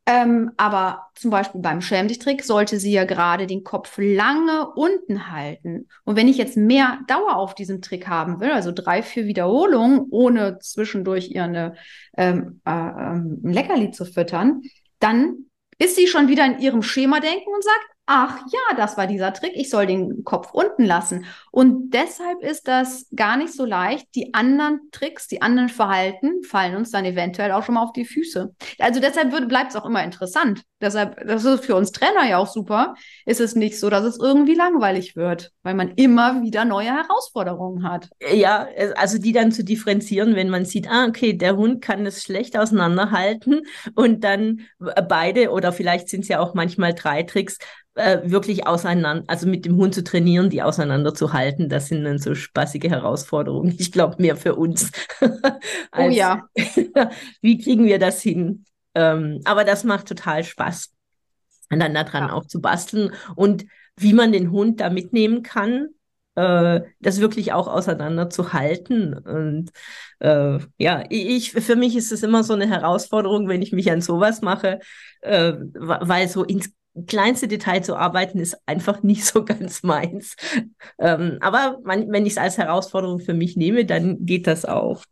Ähm, 0.10 0.52
aber 0.56 1.10
zum 1.16 1.32
Beispiel 1.32 1.60
beim 1.60 1.82
Schäm 1.82 2.08
Trick 2.08 2.46
sollte 2.46 2.80
sie 2.80 2.94
ja 2.94 3.04
gerade 3.04 3.46
den 3.46 3.66
Kopf 3.66 3.98
lange 3.98 4.70
unten 4.74 5.30
halten. 5.30 5.90
Und 6.06 6.16
wenn 6.16 6.30
ich 6.30 6.38
jetzt 6.38 6.56
mehr 6.56 7.00
Dauer 7.10 7.36
auf 7.36 7.56
diesem 7.56 7.82
Trick 7.82 8.08
haben 8.08 8.40
will, 8.40 8.52
also 8.52 8.72
drei, 8.72 9.04
vier 9.04 9.26
Wiederholungen, 9.26 10.06
ohne 10.10 10.60
zwischendurch 10.60 11.32
ihr 11.32 11.76
ähm, 12.16 12.62
äh, 12.66 12.72
ähm, 12.72 13.42
ein 13.44 13.52
Leckerli 13.52 13.92
zu 13.92 14.06
füttern, 14.06 14.62
dann 15.00 15.50
ist 15.78 15.98
sie 15.98 16.08
schon 16.08 16.30
wieder 16.30 16.46
in 16.46 16.60
ihrem 16.60 16.84
Schema 16.84 17.20
denken 17.20 17.50
und 17.54 17.64
sagt, 17.64 17.97
ach 18.08 18.40
ja, 18.52 18.76
das 18.78 18.98
war 18.98 19.06
dieser 19.06 19.34
Trick, 19.34 19.52
ich 19.54 19.70
soll 19.70 19.86
den 19.86 20.24
Kopf 20.24 20.52
unten 20.54 20.86
lassen. 20.86 21.26
Und 21.52 21.92
deshalb 21.94 22.42
ist 22.42 22.68
das 22.68 23.08
gar 23.16 23.36
nicht 23.38 23.54
so 23.54 23.66
leicht. 23.66 24.08
Die 24.16 24.34
anderen 24.34 24.80
Tricks, 24.92 25.28
die 25.28 25.42
anderen 25.42 25.70
Verhalten 25.70 26.42
fallen 26.44 26.76
uns 26.76 26.90
dann 26.92 27.04
eventuell 27.06 27.52
auch 27.52 27.64
schon 27.64 27.76
mal 27.76 27.84
auf 27.84 27.94
die 27.94 28.06
Füße. 28.06 28.56
Also 28.80 29.00
deshalb 29.02 29.32
bleibt 29.50 29.72
es 29.72 29.76
auch 29.76 29.86
immer 29.86 30.04
interessant. 30.04 30.64
Deshalb, 30.80 31.28
das 31.28 31.44
ist 31.44 31.66
für 31.66 31.76
uns 31.76 31.92
Trainer 31.92 32.30
ja 32.30 32.38
auch 32.38 32.48
super, 32.48 32.94
ist 33.26 33.42
es 33.42 33.56
nicht 33.56 33.80
so, 33.80 33.90
dass 33.90 34.04
es 34.04 34.20
irgendwie 34.20 34.54
langweilig 34.54 35.16
wird, 35.16 35.52
weil 35.64 35.74
man 35.74 35.92
immer 35.96 36.44
wieder 36.44 36.66
neue 36.66 36.94
Herausforderungen 36.94 37.84
hat. 37.84 38.10
Ja, 38.32 38.68
also 38.96 39.18
die 39.18 39.34
dann 39.34 39.52
zu 39.52 39.64
differenzieren, 39.64 40.36
wenn 40.36 40.50
man 40.50 40.66
sieht, 40.66 40.88
ah, 40.90 41.08
okay, 41.08 41.34
der 41.34 41.58
Hund 41.58 41.82
kann 41.82 42.06
es 42.06 42.24
schlecht 42.24 42.58
auseinanderhalten 42.58 43.64
und 43.96 44.24
dann 44.24 44.62
beide 45.10 45.50
oder 45.50 45.74
vielleicht 45.74 46.10
sind 46.10 46.22
es 46.22 46.28
ja 46.28 46.40
auch 46.40 46.54
manchmal 46.54 46.94
drei 46.94 47.24
Tricks, 47.24 47.58
äh, 47.98 48.22
wirklich 48.24 48.68
auseinander, 48.68 49.24
also 49.28 49.48
mit 49.48 49.66
dem 49.66 49.76
Hund 49.76 49.94
zu 49.94 50.04
trainieren, 50.04 50.50
die 50.50 50.62
auseinanderzuhalten, 50.62 51.70
das 51.70 51.88
sind 51.88 52.04
dann 52.04 52.20
so 52.20 52.36
spaßige 52.36 52.86
Herausforderungen. 52.90 53.76
Ich 53.78 53.92
glaube, 53.92 54.16
mehr 54.20 54.36
für 54.36 54.56
uns. 54.56 54.92
oh 55.98 56.10
ja. 56.10 56.48
wie 57.42 57.58
kriegen 57.58 57.86
wir 57.86 58.00
das 58.00 58.22
hin? 58.22 58.66
Ähm, 58.96 59.42
aber 59.46 59.64
das 59.64 59.84
macht 59.84 60.08
total 60.08 60.44
Spaß, 60.44 60.92
und 61.70 61.80
dann 61.80 61.94
daran 61.94 62.28
ja. 62.28 62.34
auch 62.34 62.46
zu 62.46 62.62
basteln 62.62 63.12
und 63.36 63.66
wie 63.98 64.14
man 64.14 64.32
den 64.32 64.52
Hund 64.52 64.80
da 64.80 64.90
mitnehmen 64.90 65.44
kann. 65.44 65.90
äh, 66.36 66.82
das 67.00 67.20
wirklich 67.20 67.52
auch 67.54 67.68
auseinanderzuhalten. 67.68 69.16
Und 69.16 69.72
äh, 70.20 70.60
ja, 70.78 71.04
ich, 71.10 71.52
für 71.52 71.76
mich 71.76 71.96
ist 71.96 72.12
es 72.12 72.22
immer 72.22 72.44
so 72.44 72.54
eine 72.54 72.70
Herausforderung, 72.70 73.48
wenn 73.48 73.64
ich 73.64 73.72
mich 73.72 73.92
an 73.92 74.02
sowas 74.02 74.42
mache, 74.42 74.80
äh, 75.22 75.54
weil 75.74 76.28
so 76.28 76.44
ins 76.44 76.70
kleinste 77.06 77.48
Detail 77.48 77.82
zu 77.82 77.96
arbeiten 77.96 78.40
ist 78.40 78.58
einfach 78.66 79.04
nicht 79.04 79.26
so 79.26 79.46
ganz 79.46 79.84
meins. 79.84 80.36
Ähm, 81.00 81.38
aber 81.42 81.80
man, 81.84 82.12
wenn 82.12 82.26
ich 82.26 82.34
es 82.34 82.38
als 82.38 82.58
Herausforderung 82.58 83.20
für 83.20 83.34
mich 83.34 83.56
nehme, 83.56 83.86
dann 83.86 84.26
geht 84.26 84.48
das 84.48 84.66
auch. 84.66 85.04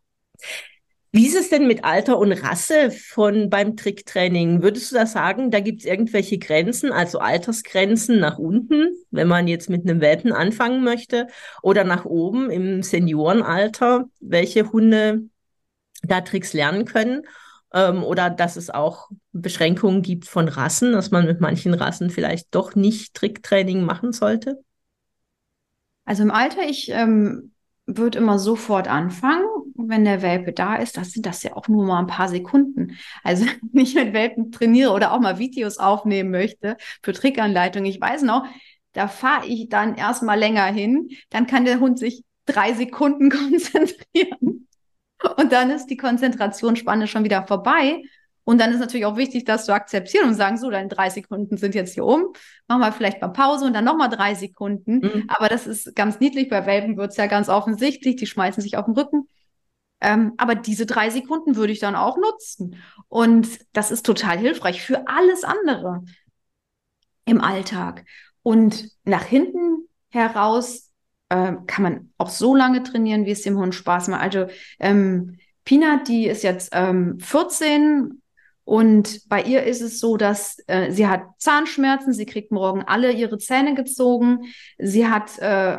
Wie 1.15 1.28
ist 1.28 1.38
es 1.38 1.48
denn 1.48 1.65
mit 1.65 1.86
Alter 1.86 2.17
und 2.17 2.34
Rasse 2.34 2.91
von 2.91 3.50
beim 3.50 3.78
Tricktraining? 3.78 4.62
Würdest 4.62 4.91
du 4.91 4.95
da 4.98 5.06
sagen, 5.06 5.50
da 5.50 5.62
gibt 5.62 5.80
es 5.80 5.86
irgendwelche 5.86 6.38
Grenzen, 6.38 6.91
also 6.91 7.19
Altersgrenzen 7.19 8.19
nach 8.19 8.38
unten, 8.38 8.89
wenn 9.12 9.30
man 9.30 9.48
jetzt 9.48 9.69
mit 9.69 9.88
einem 9.88 10.02
Welpen 10.02 10.34
anfangen 10.34 10.84
möchte, 10.84 11.28
oder 11.62 11.86
nach 11.86 12.04
oben 12.04 12.50
im 12.50 12.84
Seniorenalter, 12.84 14.10
welche 14.19 14.74
Hunde 14.74 15.21
da 16.04 16.19
Tricks 16.19 16.52
lernen 16.52 16.84
können? 16.84 17.21
Ähm, 17.75 18.03
oder 18.03 18.29
dass 18.29 18.55
es 18.55 18.69
auch 18.69 19.09
Beschränkungen 19.33 20.01
gibt 20.01 20.25
von 20.25 20.47
Rassen, 20.47 20.93
dass 20.93 21.11
man 21.11 21.25
mit 21.25 21.41
manchen 21.41 21.73
Rassen 21.73 22.09
vielleicht 22.09 22.55
doch 22.55 22.73
nicht 22.73 23.13
Tricktraining 23.13 23.83
machen 23.83 24.13
sollte? 24.13 24.63
Also 26.05 26.23
im 26.23 26.31
Alter, 26.31 26.61
ich 26.61 26.89
ähm, 26.89 27.51
würde 27.85 28.19
immer 28.19 28.39
sofort 28.39 28.88
anfangen, 28.88 29.45
wenn 29.75 30.05
der 30.05 30.21
Welpe 30.21 30.53
da 30.53 30.75
ist. 30.77 30.95
Das 30.95 31.11
sind 31.11 31.25
das 31.25 31.43
ja 31.43 31.57
auch 31.57 31.67
nur 31.67 31.85
mal 31.85 31.99
ein 31.99 32.07
paar 32.07 32.29
Sekunden. 32.29 32.97
Also 33.23 33.45
wenn 33.73 33.83
ich 33.83 33.93
mit 33.93 34.13
Welpen 34.13 34.53
trainiere 34.53 34.91
oder 34.91 35.11
auch 35.11 35.19
mal 35.19 35.38
Videos 35.38 35.77
aufnehmen 35.77 36.31
möchte 36.31 36.77
für 37.03 37.11
Trickanleitungen. 37.11 37.89
Ich 37.89 37.99
weiß 37.99 38.21
noch, 38.23 38.45
da 38.93 39.09
fahre 39.09 39.47
ich 39.47 39.67
dann 39.67 39.95
erstmal 39.95 40.39
länger 40.39 40.65
hin. 40.65 41.09
Dann 41.29 41.45
kann 41.45 41.65
der 41.65 41.81
Hund 41.81 41.99
sich 41.99 42.23
drei 42.45 42.73
Sekunden 42.73 43.29
konzentrieren. 43.29 44.67
Und 45.38 45.51
dann 45.51 45.71
ist 45.71 45.88
die 45.88 45.97
Konzentrationsspanne 45.97 47.08
schon 47.08 47.23
wieder 47.23 47.45
vorbei. 47.47 48.04
Und 48.43 48.62
dann 48.62 48.71
ist 48.71 48.80
natürlich 48.80 49.08
auch 49.08 49.17
wichtig, 49.17 49.43
das 49.43 49.65
zu 49.65 49.73
akzeptieren 49.73 50.30
und 50.30 50.36
sagen, 50.36 50.58
so, 50.58 50.69
deine 50.69 50.88
drei 50.88 51.10
Sekunden 51.10 51.58
sind 51.58 51.73
jetzt 51.73 51.95
hier 51.95 52.06
um. 52.06 52.28
Machen 52.67 52.82
wir 52.82 52.91
vielleicht 52.91 53.19
mal 53.19 53.30
Pause 53.30 53.65
und 53.65 53.73
dann 53.73 53.86
nochmal 53.86 54.10
drei 54.10 54.36
Sekunden. 54.36 54.99
Mhm. 54.99 55.23
Aber 55.28 55.49
das 55.49 55.65
ist 55.65 55.95
ganz 55.95 56.19
niedlich. 56.19 56.47
Bei 56.49 56.65
Welpen 56.65 56.95
wird 56.95 57.12
es 57.12 57.17
ja 57.17 57.25
ganz 57.25 57.49
offensichtlich. 57.49 58.17
Die 58.17 58.28
schmeißen 58.28 58.62
sich 58.62 58.78
auf 58.78 58.86
den 58.86 58.93
Rücken. 58.93 59.28
Ähm, 59.99 60.34
aber 60.38 60.54
diese 60.54 60.86
drei 60.86 61.10
Sekunden 61.10 61.56
würde 61.56 61.73
ich 61.73 61.80
dann 61.80 61.95
auch 61.95 62.17
nutzen. 62.17 62.75
Und 63.08 63.47
das 63.73 63.89
ist 63.89 64.06
total 64.06 64.38
hilfreich 64.38 64.84
für 64.84 65.08
alles 65.08 65.43
andere 65.43 66.04
im 67.25 67.41
Alltag. 67.41 68.06
Und 68.43 68.89
nach 69.04 69.23
hinten 69.23 69.88
heraus 70.10 70.85
äh, 71.29 71.53
kann 71.67 71.83
man 71.83 72.13
auch 72.17 72.29
so 72.29 72.55
lange 72.55 72.83
trainieren, 72.83 73.25
wie 73.25 73.31
es 73.31 73.41
dem 73.41 73.57
Hund 73.57 73.75
Spaß 73.75 74.09
macht. 74.09 74.21
Also 74.21 74.47
ähm, 74.79 75.38
Peanut, 75.63 76.07
die 76.07 76.27
ist 76.27 76.43
jetzt 76.43 76.69
ähm, 76.73 77.19
14 77.19 78.21
und 78.63 79.21
bei 79.29 79.43
ihr 79.43 79.63
ist 79.63 79.81
es 79.81 79.99
so, 79.99 80.17
dass 80.17 80.57
äh, 80.67 80.91
sie 80.91 81.07
hat 81.07 81.23
Zahnschmerzen, 81.38 82.13
sie 82.13 82.25
kriegt 82.25 82.51
morgen 82.51 82.83
alle 82.83 83.11
ihre 83.11 83.38
Zähne 83.38 83.75
gezogen, 83.75 84.53
sie 84.77 85.07
hat 85.07 85.38
äh, 85.39 85.77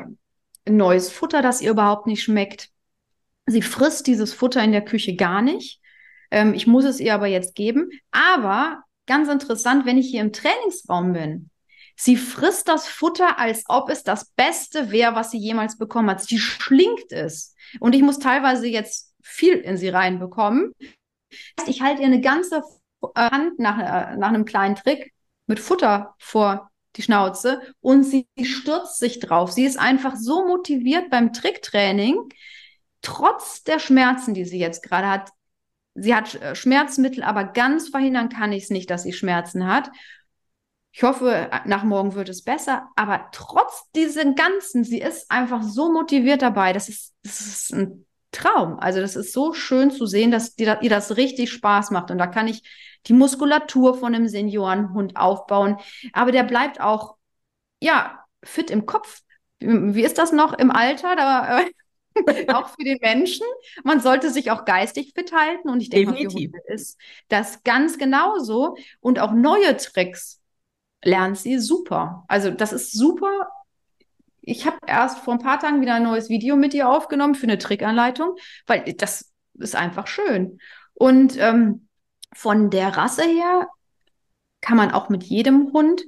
neues 0.68 1.10
Futter, 1.10 1.42
das 1.42 1.60
ihr 1.60 1.70
überhaupt 1.70 2.06
nicht 2.06 2.22
schmeckt. 2.22 2.70
Sie 3.46 3.62
frisst 3.62 4.06
dieses 4.06 4.32
Futter 4.32 4.62
in 4.62 4.72
der 4.72 4.84
Küche 4.84 5.14
gar 5.14 5.42
nicht. 5.42 5.80
Ähm, 6.30 6.54
ich 6.54 6.66
muss 6.66 6.84
es 6.84 7.00
ihr 7.00 7.14
aber 7.14 7.26
jetzt 7.26 7.54
geben. 7.54 7.90
Aber 8.10 8.82
ganz 9.06 9.28
interessant, 9.28 9.86
wenn 9.86 9.98
ich 9.98 10.08
hier 10.08 10.20
im 10.20 10.32
Trainingsraum 10.32 11.12
bin, 11.12 11.50
sie 11.96 12.16
frisst 12.16 12.68
das 12.68 12.86
Futter, 12.86 13.38
als 13.38 13.64
ob 13.68 13.90
es 13.90 14.02
das 14.02 14.26
Beste 14.36 14.90
wäre, 14.90 15.14
was 15.14 15.30
sie 15.30 15.38
jemals 15.38 15.78
bekommen 15.78 16.10
hat. 16.10 16.22
Sie 16.22 16.38
schlingt 16.38 17.10
es. 17.10 17.54
Und 17.80 17.94
ich 17.94 18.02
muss 18.02 18.18
teilweise 18.18 18.66
jetzt 18.66 19.14
viel 19.22 19.54
in 19.54 19.76
sie 19.76 19.88
reinbekommen. 19.88 20.72
Ich 21.66 21.82
halte 21.82 22.02
ihr 22.02 22.06
eine 22.06 22.20
ganze 22.20 22.62
Hand 23.14 23.58
nach, 23.58 23.78
äh, 23.78 24.16
nach 24.16 24.28
einem 24.28 24.44
kleinen 24.44 24.76
Trick 24.76 25.12
mit 25.46 25.60
Futter 25.60 26.14
vor 26.18 26.70
die 26.96 27.02
Schnauze 27.02 27.60
und 27.80 28.04
sie 28.04 28.26
stürzt 28.42 28.98
sich 28.98 29.20
drauf. 29.20 29.52
Sie 29.52 29.64
ist 29.64 29.78
einfach 29.78 30.16
so 30.16 30.46
motiviert 30.46 31.10
beim 31.10 31.32
Tricktraining, 31.32 32.16
trotz 33.02 33.62
der 33.64 33.78
Schmerzen, 33.78 34.34
die 34.34 34.44
sie 34.44 34.58
jetzt 34.58 34.82
gerade 34.82 35.08
hat. 35.08 35.30
Sie 35.94 36.14
hat 36.14 36.34
äh, 36.36 36.54
Schmerzmittel, 36.54 37.22
aber 37.22 37.44
ganz 37.44 37.88
verhindern 37.88 38.28
kann 38.28 38.52
ich 38.52 38.64
es 38.64 38.70
nicht, 38.70 38.90
dass 38.90 39.02
sie 39.02 39.12
Schmerzen 39.12 39.66
hat. 39.66 39.90
Ich 40.96 41.02
hoffe, 41.02 41.50
nach 41.66 41.84
morgen 41.84 42.14
wird 42.14 42.30
es 42.30 42.42
besser, 42.42 42.88
aber 42.96 43.28
trotz 43.30 43.90
diesen 43.94 44.34
ganzen, 44.34 44.82
sie 44.82 44.98
ist 44.98 45.30
einfach 45.30 45.62
so 45.62 45.92
motiviert 45.92 46.40
dabei. 46.40 46.72
Das 46.72 46.88
ist, 46.88 47.12
das 47.22 47.42
ist 47.42 47.74
ein 47.74 48.06
Traum. 48.32 48.78
Also 48.78 49.02
das 49.02 49.14
ist 49.14 49.34
so 49.34 49.52
schön 49.52 49.90
zu 49.90 50.06
sehen, 50.06 50.30
dass 50.30 50.54
dir, 50.54 50.78
ihr 50.80 50.88
das 50.88 51.18
richtig 51.18 51.52
Spaß 51.52 51.90
macht. 51.90 52.10
Und 52.10 52.16
da 52.16 52.26
kann 52.26 52.48
ich 52.48 52.62
die 53.08 53.12
Muskulatur 53.12 53.92
von 53.92 54.14
einem 54.14 54.26
Seniorenhund 54.26 55.18
aufbauen. 55.18 55.76
Aber 56.14 56.32
der 56.32 56.44
bleibt 56.44 56.80
auch, 56.80 57.16
ja, 57.82 58.24
fit 58.42 58.70
im 58.70 58.86
Kopf. 58.86 59.20
Wie 59.58 60.02
ist 60.02 60.16
das 60.16 60.32
noch 60.32 60.54
im 60.54 60.70
Alter? 60.70 61.14
Da, 61.14 61.60
äh, 61.60 62.46
auch 62.54 62.70
für 62.70 62.84
den 62.84 63.00
Menschen. 63.02 63.46
Man 63.84 64.00
sollte 64.00 64.30
sich 64.30 64.50
auch 64.50 64.64
geistig 64.64 65.12
fit 65.14 65.30
halten. 65.32 65.68
Und 65.68 65.82
ich 65.82 65.90
denke, 65.90 66.12
Definitiv. 66.12 66.52
Mal, 66.52 66.74
ist 66.74 66.98
das 67.28 67.62
ganz 67.64 67.98
genauso. 67.98 68.78
Und 69.00 69.18
auch 69.18 69.32
neue 69.32 69.76
Tricks 69.76 70.40
lernt 71.06 71.38
sie 71.38 71.58
super. 71.58 72.24
Also 72.28 72.50
das 72.50 72.72
ist 72.72 72.92
super 72.92 73.48
ich 74.46 74.64
habe 74.64 74.78
erst 74.86 75.18
vor 75.18 75.34
ein 75.34 75.40
paar 75.40 75.58
Tagen 75.58 75.80
wieder 75.80 75.94
ein 75.94 76.04
neues 76.04 76.28
Video 76.28 76.56
mit 76.56 76.72
ihr 76.72 76.88
aufgenommen 76.88 77.34
für 77.34 77.46
eine 77.46 77.58
Trickanleitung, 77.58 78.36
weil 78.66 78.94
das 78.94 79.32
ist 79.54 79.74
einfach 79.74 80.06
schön. 80.06 80.60
Und 80.94 81.36
ähm, 81.36 81.88
von 82.32 82.70
der 82.70 82.96
Rasse 82.96 83.24
her 83.24 83.68
kann 84.60 84.76
man 84.76 84.92
auch 84.92 85.08
mit 85.08 85.24
jedem 85.24 85.72
Hund 85.72 86.04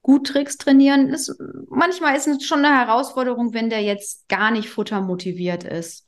gut 0.00 0.26
Tricks 0.26 0.56
trainieren. 0.56 1.08
Ist, 1.08 1.36
manchmal 1.68 2.16
ist 2.16 2.28
es 2.28 2.44
schon 2.44 2.64
eine 2.64 2.76
Herausforderung, 2.76 3.52
wenn 3.52 3.68
der 3.68 3.82
jetzt 3.82 4.26
gar 4.28 4.50
nicht 4.50 4.70
futtermotiviert 4.70 5.64
ist. 5.64 6.05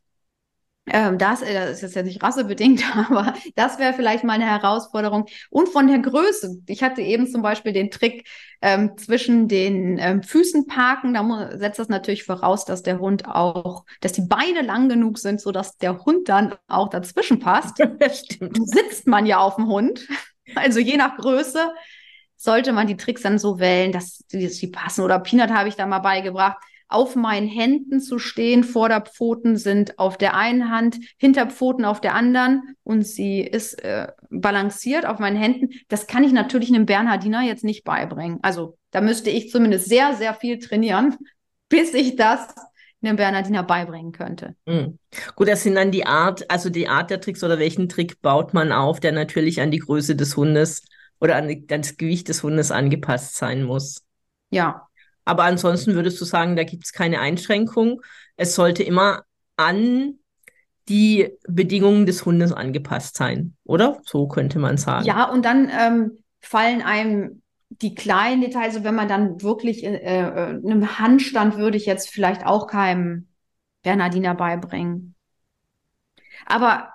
Ähm, 0.91 1.19
das, 1.19 1.43
äh, 1.43 1.55
das, 1.55 1.71
ist 1.77 1.83
jetzt 1.83 1.97
ja 1.97 2.03
nicht 2.03 2.23
rassebedingt, 2.23 2.83
aber 2.97 3.35
das 3.55 3.79
wäre 3.79 3.93
vielleicht 3.93 4.25
mal 4.25 4.35
eine 4.35 4.47
Herausforderung. 4.47 5.27
Und 5.51 5.69
von 5.69 5.87
der 5.87 5.99
Größe. 5.99 6.63
Ich 6.67 6.83
hatte 6.83 7.03
eben 7.03 7.27
zum 7.27 7.43
Beispiel 7.43 7.73
den 7.73 7.91
Trick 7.91 8.29
ähm, 8.61 8.97
zwischen 8.97 9.49
den 9.49 9.99
ähm, 9.99 10.23
Füßen 10.23 10.67
parken. 10.67 11.15
Da 11.15 11.51
setzt 11.57 11.79
das 11.79 11.89
natürlich 11.89 12.25
voraus, 12.25 12.65
dass 12.65 12.83
der 12.83 12.99
Hund 12.99 13.27
auch, 13.29 13.85
dass 14.01 14.13
die 14.13 14.27
Beine 14.27 14.63
lang 14.63 14.89
genug 14.89 15.19
sind, 15.19 15.41
sodass 15.41 15.77
der 15.79 16.05
Hund 16.05 16.29
dann 16.29 16.55
auch 16.67 16.89
dazwischen 16.89 17.39
passt. 17.39 17.79
Das 17.99 18.21
stimmt. 18.21 18.57
Sitzt 18.69 19.07
man 19.07 19.27
ja 19.27 19.39
auf 19.39 19.57
dem 19.57 19.67
Hund. 19.67 20.07
Also 20.55 20.81
je 20.81 20.97
nach 20.97 21.19
Größe 21.19 21.73
sollte 22.37 22.73
man 22.73 22.87
die 22.87 22.97
Tricks 22.97 23.21
dann 23.21 23.39
so 23.39 23.59
wählen, 23.59 23.93
dass 23.93 24.25
die, 24.33 24.43
dass 24.43 24.57
die 24.57 24.69
passen. 24.69 25.05
Oder 25.05 25.19
Peanut 25.19 25.51
habe 25.51 25.69
ich 25.69 25.77
da 25.77 25.85
mal 25.85 25.99
beigebracht 25.99 26.57
auf 26.89 27.17
meinen 27.17 27.49
Händen 27.49 28.01
zu 28.01 28.19
stehen. 28.19 28.65
Vorderpfoten 28.65 29.57
sind 29.57 29.99
auf 29.99 30.17
der 30.17 30.35
einen 30.35 30.71
Hand, 30.71 30.99
Hinterpfoten 31.19 31.85
auf 31.85 32.01
der 32.01 32.15
anderen 32.15 32.75
und 32.83 33.07
sie 33.07 33.41
ist 33.41 33.83
äh, 33.85 34.09
balanciert 34.31 35.07
auf 35.07 35.19
meinen 35.19 35.37
Händen. 35.37 35.71
Das 35.89 36.07
kann 36.07 36.25
ich 36.25 36.33
natürlich 36.33 36.71
einem 36.71 36.87
Bernhardiner 36.87 37.43
jetzt 37.43 37.65
nicht 37.65 37.85
beibringen. 37.85 38.39
Also 38.43 38.79
da 38.91 39.01
müsste 39.01 39.31
ich 39.31 39.51
zumindest 39.51 39.89
sehr, 39.89 40.15
sehr 40.15 40.35
viel 40.35 40.59
trainieren, 40.59 41.17
bis 41.69 41.93
ich 41.95 42.17
das 42.17 42.55
einem 43.01 43.17
Bernhardiner 43.17 43.63
beibringen 43.63 44.13
könnte. 44.13 44.57
Mhm. 44.67 44.99
Gut, 45.37 45.49
das 45.49 45.63
sind 45.63 45.77
dann 45.77 45.93
die 45.93 46.07
Art, 46.07 46.51
also 46.51 46.69
die 46.69 46.89
Art 46.89 47.11
der 47.11 47.21
Tricks 47.21 47.45
oder 47.45 47.59
welchen 47.59 47.89
Trick 47.89 48.21
baut 48.23 48.55
man 48.55 48.73
auf, 48.73 48.99
der 48.99 49.13
natürlich 49.13 49.61
an 49.61 49.71
die 49.71 49.79
Größe 49.79 50.17
des 50.17 50.37
Hundes 50.37 50.83
oder 51.21 51.37
an 51.37 51.65
das 51.67 51.97
Gewicht 51.97 52.29
des 52.29 52.43
Hundes 52.43 52.71
angepasst 52.71 53.37
sein 53.37 53.63
muss. 53.63 54.03
Ja, 54.51 54.88
aber 55.29 55.45
ansonsten 55.45 55.95
würdest 55.95 56.19
du 56.23 56.25
sagen, 56.25 56.57
da 56.57 56.65
gibt 56.65 56.87
es 56.87 56.93
keine 56.93 57.21
Einschränkung. 57.21 58.01
Es 58.37 58.55
sollte 58.55 58.83
immer 58.83 59.25
an 59.57 60.15
die 60.89 61.37
Bedingungen 61.47 62.07
des 62.07 62.25
Hundes 62.25 62.51
angepasst 62.51 63.19
sein, 63.19 63.55
oder? 63.65 64.01
So 64.05 64.27
könnte 64.27 64.59
man 64.59 64.79
sagen. 64.79 65.05
Ja, 65.05 65.31
und 65.31 65.45
dann 65.45 65.71
ähm, 65.71 66.19
fallen 66.41 66.81
einem 66.81 67.43
die 67.69 67.95
kleinen 67.95 68.41
Details, 68.41 68.77
also 68.77 68.85
wenn 68.85 68.95
man 68.95 69.07
dann 69.07 69.43
wirklich 69.43 69.85
äh, 69.85 69.97
äh, 69.97 70.23
einem 70.25 70.99
Handstand 70.99 71.59
würde 71.59 71.77
ich 71.77 71.85
jetzt 71.85 72.09
vielleicht 72.09 72.47
auch 72.47 72.67
keinem 72.67 73.29
Bernardiner 73.83 74.35
beibringen. 74.35 75.15
Aber 76.47 76.89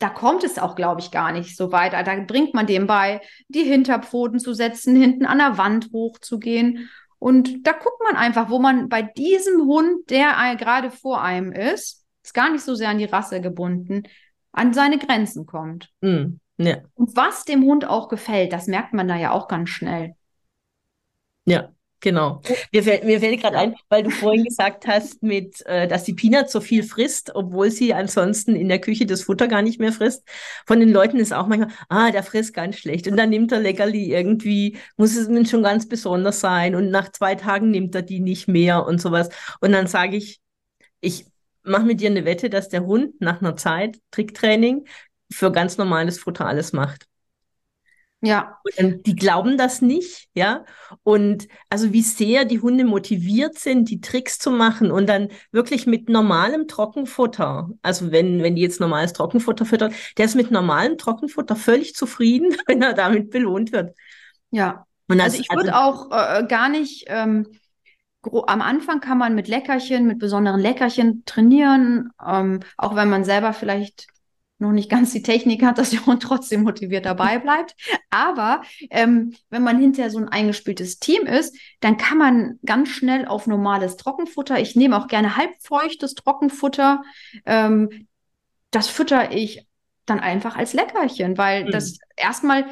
da 0.00 0.10
kommt 0.10 0.44
es 0.44 0.58
auch, 0.58 0.74
glaube 0.74 1.00
ich, 1.00 1.10
gar 1.10 1.32
nicht 1.32 1.56
so 1.56 1.72
weit. 1.72 1.94
Da 1.94 2.20
bringt 2.26 2.52
man 2.52 2.66
dem 2.66 2.86
bei, 2.86 3.22
die 3.48 3.64
Hinterpfoten 3.64 4.38
zu 4.38 4.52
setzen, 4.52 4.94
hinten 4.96 5.24
an 5.24 5.38
der 5.38 5.56
Wand 5.56 5.88
hochzugehen 5.94 6.90
und 7.20 7.66
da 7.66 7.72
guckt 7.72 8.00
man 8.02 8.16
einfach, 8.16 8.48
wo 8.48 8.58
man 8.58 8.88
bei 8.88 9.02
diesem 9.02 9.66
Hund, 9.66 10.08
der 10.08 10.56
gerade 10.56 10.90
vor 10.90 11.22
einem 11.22 11.52
ist, 11.52 12.04
ist 12.24 12.34
gar 12.34 12.50
nicht 12.50 12.64
so 12.64 12.74
sehr 12.74 12.88
an 12.88 12.98
die 12.98 13.04
Rasse 13.04 13.42
gebunden, 13.42 14.04
an 14.52 14.72
seine 14.72 14.98
Grenzen 14.98 15.44
kommt. 15.44 15.90
Mm, 16.00 16.40
ja. 16.56 16.78
Und 16.94 17.14
was 17.16 17.44
dem 17.44 17.62
Hund 17.62 17.84
auch 17.84 18.08
gefällt, 18.08 18.54
das 18.54 18.66
merkt 18.66 18.94
man 18.94 19.06
da 19.06 19.16
ja 19.16 19.32
auch 19.32 19.48
ganz 19.48 19.68
schnell. 19.68 20.14
Ja, 21.44 21.70
Genau. 22.00 22.40
Mir 22.72 22.82
fällt, 22.82 23.04
mir 23.04 23.20
fällt 23.20 23.40
gerade 23.42 23.58
ein, 23.58 23.74
weil 23.90 24.02
du 24.02 24.10
vorhin 24.10 24.44
gesagt 24.44 24.86
hast, 24.86 25.22
mit, 25.22 25.64
äh, 25.66 25.86
dass 25.86 26.04
die 26.04 26.14
Peanut 26.14 26.48
so 26.48 26.60
viel 26.60 26.82
frisst, 26.82 27.34
obwohl 27.34 27.70
sie 27.70 27.92
ansonsten 27.92 28.56
in 28.56 28.68
der 28.68 28.80
Küche 28.80 29.04
das 29.04 29.22
Futter 29.22 29.48
gar 29.48 29.60
nicht 29.60 29.78
mehr 29.78 29.92
frisst. 29.92 30.26
Von 30.66 30.80
den 30.80 30.90
Leuten 30.90 31.18
ist 31.18 31.32
auch 31.34 31.46
manchmal, 31.46 31.68
ah, 31.90 32.10
der 32.10 32.22
frisst 32.22 32.54
ganz 32.54 32.78
schlecht. 32.78 33.06
Und 33.06 33.18
dann 33.18 33.28
nimmt 33.28 33.52
er 33.52 33.60
Leckerli 33.60 34.12
irgendwie, 34.14 34.78
muss 34.96 35.14
es 35.14 35.50
schon 35.50 35.62
ganz 35.62 35.88
besonders 35.88 36.40
sein. 36.40 36.74
Und 36.74 36.90
nach 36.90 37.12
zwei 37.12 37.34
Tagen 37.34 37.70
nimmt 37.70 37.94
er 37.94 38.02
die 38.02 38.20
nicht 38.20 38.48
mehr 38.48 38.86
und 38.86 39.00
sowas. 39.00 39.28
Und 39.60 39.72
dann 39.72 39.86
sage 39.86 40.16
ich, 40.16 40.40
ich 41.00 41.26
mache 41.62 41.84
mit 41.84 42.00
dir 42.00 42.10
eine 42.10 42.24
Wette, 42.24 42.48
dass 42.48 42.70
der 42.70 42.86
Hund 42.86 43.20
nach 43.20 43.42
einer 43.42 43.56
Zeit 43.56 43.98
Tricktraining 44.10 44.86
für 45.30 45.52
ganz 45.52 45.76
normales 45.76 46.18
Futter 46.18 46.46
alles 46.46 46.72
macht. 46.72 47.09
Ja. 48.22 48.58
Und 48.76 49.06
die 49.06 49.16
glauben 49.16 49.56
das 49.56 49.80
nicht, 49.80 50.28
ja. 50.34 50.64
Und 51.02 51.48
also 51.70 51.92
wie 51.92 52.02
sehr 52.02 52.44
die 52.44 52.60
Hunde 52.60 52.84
motiviert 52.84 53.58
sind, 53.58 53.88
die 53.88 54.00
Tricks 54.00 54.38
zu 54.38 54.50
machen 54.50 54.90
und 54.90 55.08
dann 55.08 55.28
wirklich 55.52 55.86
mit 55.86 56.10
normalem 56.10 56.68
Trockenfutter, 56.68 57.70
also 57.80 58.12
wenn, 58.12 58.42
wenn 58.42 58.56
die 58.56 58.62
jetzt 58.62 58.80
normales 58.80 59.14
Trockenfutter 59.14 59.64
füttern, 59.64 59.94
der 60.18 60.26
ist 60.26 60.34
mit 60.34 60.50
normalem 60.50 60.98
Trockenfutter 60.98 61.56
völlig 61.56 61.94
zufrieden, 61.94 62.54
wenn 62.66 62.82
er 62.82 62.92
damit 62.92 63.30
belohnt 63.30 63.72
wird. 63.72 63.96
Ja. 64.50 64.86
Das, 65.08 65.18
also 65.20 65.40
ich 65.40 65.50
würde 65.50 65.74
also, 65.74 66.10
auch 66.10 66.10
äh, 66.12 66.46
gar 66.46 66.68
nicht, 66.68 67.06
ähm, 67.08 67.46
am 68.22 68.60
Anfang 68.60 69.00
kann 69.00 69.18
man 69.18 69.34
mit 69.34 69.48
Leckerchen, 69.48 70.06
mit 70.06 70.18
besonderen 70.18 70.60
Leckerchen 70.60 71.24
trainieren, 71.24 72.10
ähm, 72.24 72.60
auch 72.76 72.94
wenn 72.94 73.08
man 73.08 73.24
selber 73.24 73.52
vielleicht 73.52 74.06
noch 74.60 74.72
nicht 74.72 74.90
ganz 74.90 75.12
die 75.12 75.22
Technik 75.22 75.62
hat, 75.62 75.78
dass 75.78 75.90
der 75.90 76.04
Hund 76.06 76.22
trotzdem 76.22 76.62
motiviert 76.62 77.06
dabei 77.06 77.38
bleibt. 77.40 77.74
Aber 78.10 78.62
ähm, 78.90 79.34
wenn 79.48 79.62
man 79.62 79.80
hinterher 79.80 80.10
so 80.10 80.18
ein 80.18 80.28
eingespieltes 80.28 80.98
Team 80.98 81.26
ist, 81.26 81.56
dann 81.80 81.96
kann 81.96 82.18
man 82.18 82.58
ganz 82.64 82.88
schnell 82.90 83.26
auf 83.26 83.46
normales 83.46 83.96
Trockenfutter. 83.96 84.58
Ich 84.60 84.76
nehme 84.76 84.96
auch 84.96 85.08
gerne 85.08 85.36
halbfeuchtes 85.36 86.14
Trockenfutter. 86.14 87.02
Ähm, 87.46 88.06
das 88.70 88.88
fütter 88.88 89.32
ich 89.32 89.66
dann 90.06 90.20
einfach 90.20 90.56
als 90.56 90.72
Leckerchen, 90.72 91.38
weil 91.38 91.64
mhm. 91.64 91.70
das 91.70 91.98
erstmal, 92.16 92.66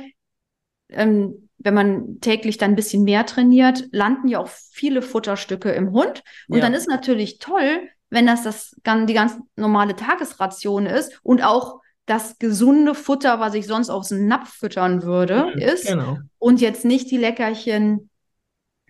ähm, 0.88 1.48
wenn 1.58 1.74
man 1.74 2.20
täglich 2.20 2.58
dann 2.58 2.72
ein 2.72 2.76
bisschen 2.76 3.04
mehr 3.04 3.26
trainiert, 3.26 3.88
landen 3.90 4.28
ja 4.28 4.38
auch 4.38 4.48
viele 4.48 5.02
Futterstücke 5.02 5.70
im 5.70 5.92
Hund. 5.92 6.22
Und 6.48 6.58
ja. 6.58 6.62
dann 6.62 6.74
ist 6.74 6.88
natürlich 6.88 7.38
toll, 7.38 7.88
wenn 8.10 8.26
das, 8.26 8.42
das 8.42 8.76
die 8.84 9.14
ganz 9.14 9.36
normale 9.56 9.96
Tagesration 9.96 10.86
ist 10.86 11.20
und 11.22 11.42
auch 11.42 11.80
das 12.08 12.38
gesunde 12.38 12.94
Futter, 12.94 13.38
was 13.38 13.54
ich 13.54 13.66
sonst 13.66 13.90
aus 13.90 14.08
dem 14.08 14.26
Napf 14.26 14.54
füttern 14.54 15.02
würde, 15.02 15.52
mhm, 15.54 15.60
ist. 15.60 15.86
Genau. 15.86 16.18
Und 16.38 16.60
jetzt 16.60 16.84
nicht 16.84 17.10
die 17.10 17.18
Leckerchen, 17.18 18.10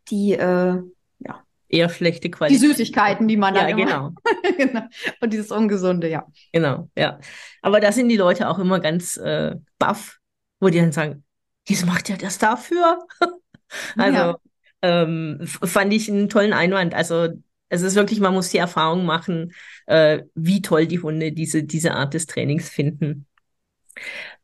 die 0.08 0.34
äh, 0.34 0.80
ja. 1.18 1.42
eher 1.68 1.88
schlechte 1.88 2.30
Qualität. 2.30 2.62
Die 2.62 2.66
Süßigkeiten, 2.66 3.26
die 3.26 3.36
man 3.36 3.56
ja, 3.56 3.62
da 3.62 3.72
genau. 3.72 4.12
genau. 4.56 4.82
Und 5.20 5.32
dieses 5.32 5.50
Ungesunde, 5.50 6.08
ja. 6.08 6.26
Genau, 6.52 6.88
ja. 6.96 7.18
Aber 7.60 7.80
da 7.80 7.90
sind 7.90 8.08
die 8.08 8.16
Leute 8.16 8.48
auch 8.48 8.60
immer 8.60 8.78
ganz 8.78 9.16
äh, 9.16 9.56
baff, 9.78 10.18
wo 10.60 10.68
die 10.68 10.78
dann 10.78 10.92
sagen, 10.92 11.24
das 11.68 11.84
macht 11.84 12.08
ja 12.08 12.16
das 12.16 12.38
dafür. 12.38 13.06
also 13.96 14.16
ja. 14.16 14.38
ähm, 14.82 15.40
fand 15.44 15.92
ich 15.92 16.08
einen 16.08 16.28
tollen 16.28 16.52
Einwand. 16.52 16.94
Also 16.94 17.28
es 17.68 17.82
ist 17.82 17.94
wirklich, 17.94 18.20
man 18.20 18.34
muss 18.34 18.50
die 18.50 18.58
Erfahrung 18.58 19.04
machen, 19.04 19.52
äh, 19.86 20.22
wie 20.34 20.62
toll 20.62 20.86
die 20.86 21.00
Hunde 21.00 21.32
diese, 21.32 21.62
diese 21.62 21.94
Art 21.94 22.14
des 22.14 22.26
Trainings 22.26 22.68
finden. 22.68 23.26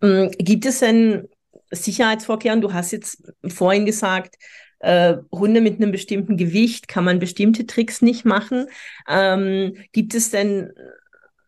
Ähm, 0.03 0.31
gibt 0.39 0.67
es 0.67 0.81
denn 0.81 1.29
Sicherheitsvorkehrungen? 1.71 2.63
Du 2.63 2.73
hast 2.73 2.93
jetzt 2.93 3.33
vorhin 3.47 3.87
gesagt, 3.87 4.37
äh, 4.81 5.17
Hunde 5.33 5.61
mit 5.61 5.77
einem 5.77 5.93
bestimmten 5.93 6.37
Gewicht 6.37 6.89
kann 6.89 7.05
man 7.05 7.19
bestimmte 7.19 7.67
Tricks 7.67 8.03
nicht 8.03 8.25
machen. 8.25 8.67
Ähm, 9.09 9.77
gibt 9.93 10.15
es 10.15 10.31
denn 10.31 10.73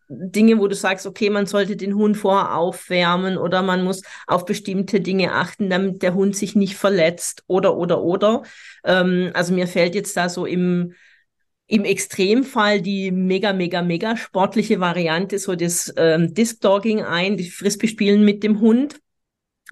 Dinge, 0.08 0.58
wo 0.58 0.68
du 0.68 0.74
sagst, 0.74 1.06
okay, 1.06 1.30
man 1.30 1.46
sollte 1.46 1.76
den 1.76 1.96
Hund 1.96 2.16
vorher 2.16 2.56
aufwärmen 2.56 3.36
oder 3.36 3.62
man 3.62 3.82
muss 3.82 4.02
auf 4.26 4.44
bestimmte 4.44 5.00
Dinge 5.00 5.32
achten, 5.32 5.68
damit 5.68 6.02
der 6.02 6.14
Hund 6.14 6.36
sich 6.36 6.54
nicht 6.54 6.76
verletzt 6.76 7.42
oder, 7.48 7.76
oder, 7.76 8.02
oder. 8.02 8.42
Ähm, 8.84 9.30
also 9.34 9.52
mir 9.52 9.66
fällt 9.66 9.94
jetzt 9.94 10.16
da 10.16 10.28
so 10.28 10.46
im 10.46 10.94
im 11.66 11.84
Extremfall 11.84 12.80
die 12.80 13.10
mega, 13.10 13.52
mega, 13.52 13.82
mega 13.82 14.16
sportliche 14.16 14.78
Variante, 14.78 15.38
so 15.38 15.56
das 15.56 15.92
ähm, 15.96 16.32
Disc-Dogging 16.32 17.02
ein, 17.02 17.36
die 17.36 17.50
Frisbee-Spielen 17.50 18.24
mit 18.24 18.42
dem 18.42 18.60
Hund. 18.60 19.00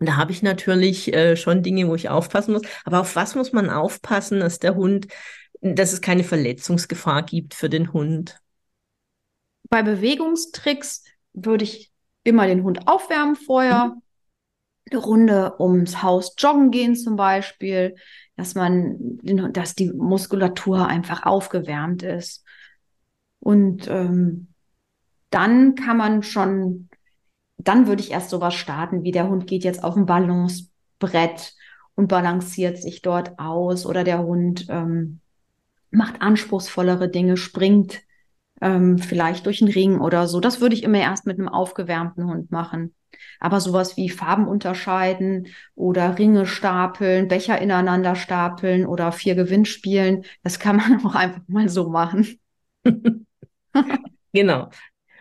Da 0.00 0.16
habe 0.16 0.32
ich 0.32 0.42
natürlich 0.42 1.14
äh, 1.14 1.36
schon 1.36 1.62
Dinge, 1.62 1.86
wo 1.86 1.94
ich 1.94 2.08
aufpassen 2.08 2.52
muss. 2.52 2.62
Aber 2.84 3.00
auf 3.00 3.14
was 3.14 3.36
muss 3.36 3.52
man 3.52 3.70
aufpassen, 3.70 4.40
dass 4.40 4.58
der 4.58 4.74
Hund, 4.74 5.06
dass 5.60 5.92
es 5.92 6.00
keine 6.00 6.24
Verletzungsgefahr 6.24 7.22
gibt 7.22 7.54
für 7.54 7.68
den 7.68 7.92
Hund? 7.92 8.40
Bei 9.70 9.82
Bewegungstricks 9.82 11.04
würde 11.32 11.64
ich 11.64 11.92
immer 12.24 12.48
den 12.48 12.64
Hund 12.64 12.88
aufwärmen 12.88 13.36
vorher. 13.36 13.86
Mhm. 13.86 14.02
Eine 14.90 15.00
Runde 15.00 15.60
ums 15.60 16.02
Haus 16.02 16.34
joggen 16.36 16.70
gehen 16.70 16.96
zum 16.96 17.16
Beispiel 17.16 17.94
dass 18.36 18.54
man, 18.54 19.18
dass 19.52 19.74
die 19.74 19.92
Muskulatur 19.92 20.86
einfach 20.86 21.24
aufgewärmt 21.24 22.02
ist. 22.02 22.44
Und 23.40 23.88
ähm, 23.88 24.48
dann 25.30 25.74
kann 25.74 25.96
man 25.96 26.22
schon, 26.22 26.88
dann 27.58 27.86
würde 27.86 28.02
ich 28.02 28.10
erst 28.10 28.30
sowas 28.30 28.54
starten, 28.54 29.02
wie 29.02 29.12
der 29.12 29.28
Hund 29.28 29.46
geht 29.46 29.64
jetzt 29.64 29.84
auf 29.84 29.96
ein 29.96 30.06
Balancebrett 30.06 31.54
und 31.94 32.08
balanciert 32.08 32.78
sich 32.78 33.02
dort 33.02 33.38
aus 33.38 33.86
oder 33.86 34.04
der 34.04 34.22
Hund 34.22 34.66
ähm, 34.68 35.20
macht 35.94 36.20
anspruchsvollere 36.20 37.08
Dinge, 37.08 37.36
springt 37.36 38.02
ähm, 38.60 38.98
vielleicht 38.98 39.46
durch 39.46 39.62
einen 39.62 39.72
Ring 39.72 40.00
oder 40.00 40.26
so. 40.26 40.40
Das 40.40 40.60
würde 40.60 40.74
ich 40.74 40.82
immer 40.82 40.98
erst 40.98 41.26
mit 41.26 41.38
einem 41.38 41.48
aufgewärmten 41.48 42.26
Hund 42.26 42.50
machen. 42.50 42.94
Aber 43.40 43.60
sowas 43.60 43.96
wie 43.96 44.08
Farben 44.08 44.48
unterscheiden 44.48 45.48
oder 45.74 46.18
Ringe 46.18 46.46
stapeln, 46.46 47.28
Becher 47.28 47.60
ineinander 47.60 48.16
stapeln 48.16 48.86
oder 48.86 49.12
vier 49.12 49.34
Gewinnspielen, 49.34 50.24
das 50.42 50.58
kann 50.58 50.76
man 50.76 51.00
auch 51.06 51.14
einfach 51.14 51.42
mal 51.46 51.68
so 51.68 51.88
machen. 51.88 52.38
genau. 54.32 54.70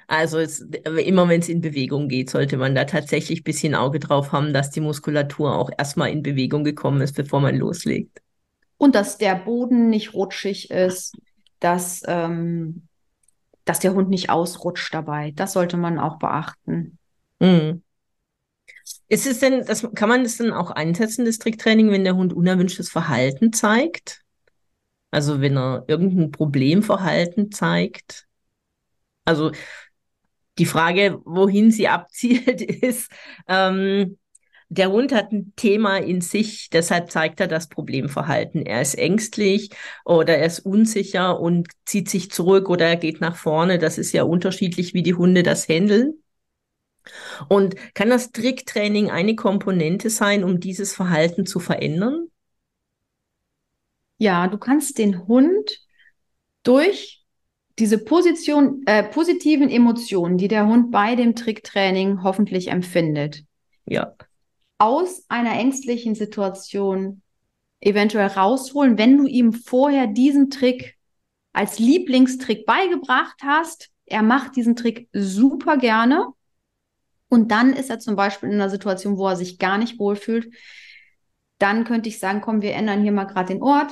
Also 0.08 0.39
es, 0.39 0.60
immer 0.60 1.30
wenn 1.30 1.39
es 1.39 1.50
in 1.50 1.62
Bewegung 1.62 2.08
geht, 2.08 2.30
sollte 2.30 2.58
man 2.58 2.76
da 2.76 2.86
tatsächlich 2.86 3.39
ein 3.42 3.44
bisschen 3.44 3.76
Auge 3.76 4.00
drauf 4.00 4.32
haben, 4.32 4.54
dass 4.54 4.70
die 4.70 4.82
Muskulatur 4.82 5.56
auch 5.56 5.72
erstmal 5.78 6.12
in 6.12 6.24
Bewegung 6.24 6.63
gekommen 6.63 7.02
ist, 7.02 7.16
bevor 7.16 7.39
man 7.39 7.56
loslegt. 7.56 8.22
Und 8.78 8.96
dass 8.96 9.18
der 9.18 9.36
Boden 9.36 9.89
nicht 9.89 10.13
rutschig 10.13 10.70
ist, 10.72 11.16
dass, 11.60 12.04
ähm, 12.08 12.88
dass 13.63 13.80
der 13.80 13.94
Hund 13.94 14.10
nicht 14.10 14.30
ausrutscht 14.30 14.94
dabei. 14.94 15.32
Das 15.32 15.54
sollte 15.54 15.78
man 15.78 16.00
auch 16.00 16.20
beachten. 16.20 16.98
Mhm. 17.39 17.83
Ist 19.13 19.28
es 19.28 19.38
denn, 19.38 19.63
das, 19.63 19.88
kann 19.93 20.10
man 20.10 20.23
das 20.23 20.38
denn 20.38 20.52
auch 20.52 20.71
einsetzen, 20.71 21.26
das 21.26 21.38
Tricktraining, 21.38 21.91
wenn 21.91 22.04
der 22.04 22.15
Hund 22.15 22.34
unerwünschtes 22.34 22.89
Verhalten 22.89 23.54
zeigt? 23.54 24.21
Also 25.12 25.39
wenn 25.39 25.56
er 25.56 25.86
irgendein 25.88 26.32
Problemverhalten 26.32 27.52
zeigt? 27.52 28.26
Also 29.23 29.52
die 30.58 30.65
Frage, 30.65 31.21
wohin 31.26 31.69
sie 31.69 31.88
abzielt, 31.88 32.62
ist, 32.84 33.12
ähm, 33.47 34.17
der 34.69 34.89
Hund 34.91 35.12
hat 35.12 35.32
ein 35.32 35.54
Thema 35.58 35.97
in 35.97 36.21
sich, 36.21 36.71
deshalb 36.71 37.12
zeigt 37.12 37.39
er 37.39 37.47
das 37.47 37.69
Problemverhalten. 37.69 38.65
Er 38.65 38.82
ist 38.82 38.95
ängstlich 38.95 39.69
oder 40.06 40.38
er 40.38 40.47
ist 40.47 40.62
unsicher 40.62 41.39
und 41.39 41.67
zieht 41.86 42.10
sich 42.10 42.32
zurück 42.32 42.67
oder 42.67 42.88
er 42.88 42.95
geht 42.95 43.21
nach 43.21 43.36
vorne. 43.36 43.78
Das 43.78 43.99
ist 43.99 44.12
ja 44.12 44.23
unterschiedlich, 44.23 44.95
wie 44.95 45.04
die 45.04 45.13
Hunde 45.13 45.43
das 45.43 45.69
handeln. 45.69 46.23
Und 47.50 47.76
kann 47.94 48.10
das 48.10 48.32
Tricktraining 48.32 49.10
eine 49.10 49.36
Komponente 49.36 50.10
sein, 50.10 50.44
um 50.44 50.60
dieses 50.60 50.94
Verhalten 50.94 51.46
zu 51.46 51.60
verändern? 51.60 52.28
Ja, 54.18 54.48
du 54.48 54.58
kannst 54.58 54.98
den 54.98 55.28
Hund 55.28 55.82
durch 56.63 57.24
diese 57.80 57.98
Position, 57.98 58.84
äh, 58.86 59.04
positiven 59.04 59.70
Emotionen, 59.70 60.38
die 60.38 60.48
der 60.48 60.68
Hund 60.68 60.92
bei 60.92 61.16
dem 61.16 61.36
Tricktraining 61.36 62.24
hoffentlich 62.24 62.68
empfindet, 62.70 63.44
ja. 63.86 64.13
aus 64.78 65.26
einer 65.28 65.54
ängstlichen 65.54 66.16
Situation 66.16 67.22
eventuell 67.82 68.28
rausholen, 68.28 68.98
wenn 68.98 69.18
du 69.18 69.28
ihm 69.28 69.54
vorher 69.54 70.08
diesen 70.08 70.50
Trick 70.50 70.96
als 71.52 71.80
Lieblingstrick 71.80 72.66
beigebracht 72.66 73.42
hast. 73.44 73.89
Er 74.06 74.22
macht 74.22 74.56
diesen 74.56 74.76
Trick 74.76 75.10
super 75.12 75.78
gerne 75.78 76.28
und 77.34 77.50
dann 77.50 77.74
ist 77.74 77.89
er 77.89 77.98
zum 77.98 78.15
Beispiel 78.15 78.50
in 78.50 78.56
einer 78.56 78.69
Situation, 78.69 79.17
wo 79.17 79.28
er 79.28 79.36
sich 79.36 79.58
gar 79.58 79.80
nicht 79.80 79.98
wohlfühlt. 79.98 80.54
Dann 81.58 81.84
könnte 81.84 82.08
ich 82.08 82.19
sagen, 82.19 82.41
komm, 82.41 82.62
wir 82.62 82.74
ändern 82.76 83.02
hier 83.02 83.12
mal 83.12 83.24
gerade 83.24 83.52
den 83.52 83.63
Ort. 83.63 83.91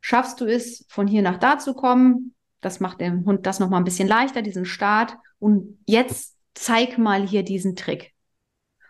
Schaffst 0.00 0.40
du 0.40 0.46
es, 0.46 0.86
von 0.88 1.06
hier 1.06 1.20
nach 1.20 1.36
da 1.36 1.58
zu 1.58 1.74
kommen? 1.74 2.34
Das 2.62 2.80
macht 2.80 3.02
dem 3.02 3.26
Hund 3.26 3.44
das 3.44 3.60
nochmal 3.60 3.82
ein 3.82 3.84
bisschen 3.84 4.08
leichter, 4.08 4.40
diesen 4.40 4.64
Start. 4.64 5.14
Und 5.38 5.78
jetzt 5.84 6.38
zeig 6.54 6.96
mal 6.96 7.28
hier 7.28 7.42
diesen 7.42 7.76
Trick. 7.76 8.14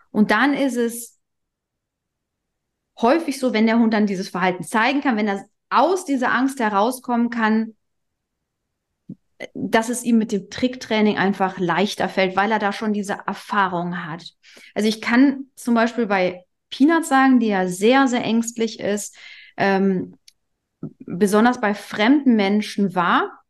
Und 0.09 0.31
dann 0.31 0.53
ist 0.53 0.77
es 0.77 1.19
häufig 3.01 3.41
so, 3.41 3.51
wenn 3.51 3.65
der 3.65 3.77
Hund 3.77 3.93
dann 3.93 4.07
dieses 4.07 4.29
Verhalten 4.29 4.63
zeigen 4.63 5.01
kann, 5.01 5.17
wenn 5.17 5.27
er 5.27 5.43
aus 5.69 6.05
dieser 6.05 6.31
Angst 6.31 6.61
herauskommen 6.61 7.29
kann, 7.29 7.75
dass 9.53 9.89
es 9.89 10.03
ihm 10.03 10.17
mit 10.17 10.31
dem 10.31 10.49
Tricktraining 10.49 11.17
einfach 11.17 11.57
leichter 11.57 12.09
fällt, 12.09 12.35
weil 12.35 12.51
er 12.51 12.59
da 12.59 12.73
schon 12.73 12.93
diese 12.93 13.17
Erfahrung 13.25 14.05
hat. 14.05 14.23
Also 14.75 14.87
ich 14.87 15.01
kann 15.01 15.45
zum 15.55 15.75
Beispiel 15.75 16.05
bei 16.05 16.43
Peanut 16.69 17.05
sagen, 17.05 17.39
die 17.39 17.47
ja 17.47 17.67
sehr, 17.67 18.07
sehr 18.07 18.23
ängstlich 18.23 18.79
ist, 18.79 19.17
ähm, 19.57 20.17
besonders 20.99 21.61
bei 21.61 21.73
fremden 21.73 22.35
Menschen 22.35 22.95
war, 22.95 23.43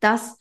dass 0.00 0.36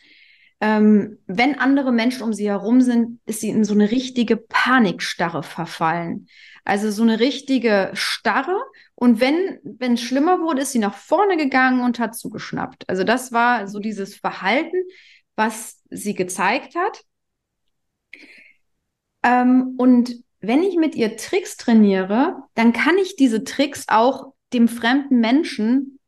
ähm, 0.62 1.20
wenn 1.26 1.58
andere 1.58 1.92
Menschen 1.92 2.24
um 2.24 2.34
sie 2.34 2.50
herum 2.50 2.82
sind, 2.82 3.20
ist 3.26 3.42
sie 3.42 3.50
in 3.50 3.63
so 3.63 3.74
eine 3.74 3.92
richtige 3.92 4.36
Panikstarre 4.36 5.44
verfallen. 5.44 6.28
Also 6.65 6.92
so 6.92 7.04
eine 7.04 7.20
richtige 7.20 7.92
Starre. 7.94 8.58
Und 9.00 9.22
wenn 9.22 9.94
es 9.94 10.02
schlimmer 10.02 10.42
wurde, 10.42 10.62
ist 10.62 10.74
sie 10.74 10.80
nach 10.80 10.94
vorne 10.94 11.38
gegangen 11.38 11.82
und 11.82 12.00
hat 12.00 12.16
zugeschnappt. 12.18 12.90
Also 12.90 13.06
das 13.06 13.32
war 13.32 13.68
so 13.68 13.80
dieses 13.80 14.16
Verhalten, 14.16 14.76
was 15.38 15.82
sie 15.90 16.16
gezeigt 16.16 16.76
hat. 16.76 17.02
Ähm, 19.24 19.76
und 19.78 20.22
wenn 20.42 20.64
ich 20.64 20.76
mit 20.76 20.96
ihr 20.96 21.16
Tricks 21.16 21.56
trainiere, 21.56 22.44
dann 22.56 22.74
kann 22.74 22.98
ich 22.98 23.16
diese 23.16 23.46
Tricks 23.46 23.86
auch 23.88 24.34
dem 24.52 24.68
fremden 24.68 25.22
Menschen 25.22 26.00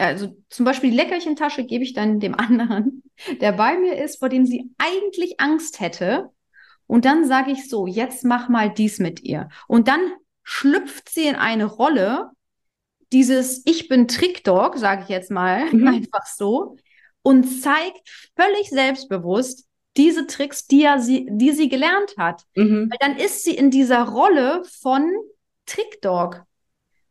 also 0.00 0.36
zum 0.48 0.64
Beispiel 0.64 0.90
die 0.90 0.96
Leckerchentasche 0.96 1.64
gebe 1.64 1.84
ich 1.84 1.92
dann 1.92 2.18
dem 2.18 2.34
anderen, 2.38 3.04
der 3.40 3.52
bei 3.52 3.78
mir 3.78 4.02
ist, 4.02 4.18
vor 4.18 4.28
dem 4.28 4.44
sie 4.44 4.70
eigentlich 4.76 5.40
Angst 5.40 5.78
hätte. 5.78 6.30
Und 6.88 7.04
dann 7.04 7.24
sage 7.26 7.52
ich 7.52 7.68
so, 7.68 7.86
jetzt 7.86 8.24
mach 8.24 8.48
mal 8.48 8.70
dies 8.70 8.98
mit 8.98 9.22
ihr. 9.22 9.48
Und 9.68 9.86
dann 9.86 10.00
schlüpft 10.44 11.08
sie 11.08 11.26
in 11.26 11.36
eine 11.36 11.64
Rolle, 11.64 12.30
dieses 13.12 13.62
Ich 13.64 13.88
bin 13.88 14.08
Trickdog, 14.08 14.76
sage 14.78 15.02
ich 15.02 15.08
jetzt 15.08 15.30
mal 15.30 15.72
mhm. 15.72 15.88
einfach 15.88 16.26
so, 16.26 16.76
und 17.22 17.44
zeigt 17.44 18.08
völlig 18.36 18.68
selbstbewusst 18.68 19.66
diese 19.96 20.26
Tricks, 20.26 20.66
die, 20.66 20.82
er 20.82 21.00
sie, 21.00 21.26
die 21.30 21.52
sie 21.52 21.68
gelernt 21.68 22.14
hat. 22.18 22.42
Mhm. 22.54 22.90
Weil 22.90 22.98
dann 23.00 23.16
ist 23.16 23.44
sie 23.44 23.56
in 23.56 23.70
dieser 23.70 24.02
Rolle 24.02 24.62
von 24.80 25.10
Trickdog 25.66 26.44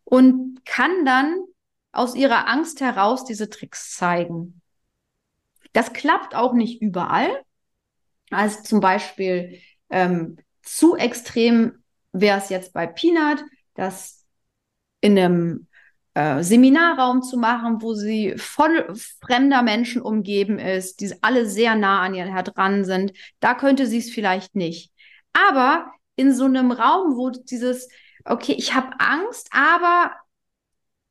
und 0.03 0.65
kann 0.65 1.05
dann 1.05 1.43
aus 1.91 2.15
ihrer 2.15 2.47
Angst 2.47 2.81
heraus 2.81 3.23
diese 3.23 3.49
Tricks 3.49 3.95
zeigen. 3.95 4.61
Das 5.71 5.93
klappt 5.93 6.35
auch 6.35 6.53
nicht 6.53 6.81
überall. 6.81 7.29
Also 8.29 8.61
zum 8.63 8.79
Beispiel 8.79 9.59
ähm, 9.89 10.37
zu 10.61 10.95
extrem 10.95 11.82
wäre 12.13 12.37
es 12.37 12.49
jetzt 12.49 12.73
bei 12.73 12.87
Peanut, 12.87 13.43
das 13.73 14.25
in 15.01 15.17
einem 15.17 15.67
äh, 16.13 16.43
Seminarraum 16.43 17.21
zu 17.21 17.37
machen, 17.37 17.81
wo 17.81 17.93
sie 17.93 18.35
voll 18.37 18.93
fremder 19.25 19.63
Menschen 19.63 20.01
umgeben 20.01 20.59
ist, 20.59 21.01
die 21.01 21.11
alle 21.21 21.45
sehr 21.47 21.75
nah 21.75 22.01
an 22.01 22.13
ihr 22.13 22.25
dran 22.43 22.85
sind. 22.85 23.13
Da 23.39 23.55
könnte 23.55 23.87
sie 23.87 23.97
es 23.97 24.11
vielleicht 24.11 24.55
nicht. 24.55 24.91
Aber 25.33 25.91
in 26.15 26.33
so 26.33 26.45
einem 26.45 26.71
Raum, 26.71 27.17
wo 27.17 27.31
dieses, 27.31 27.89
okay, 28.23 28.53
ich 28.53 28.73
habe 28.73 28.91
Angst, 28.99 29.49
aber 29.51 30.11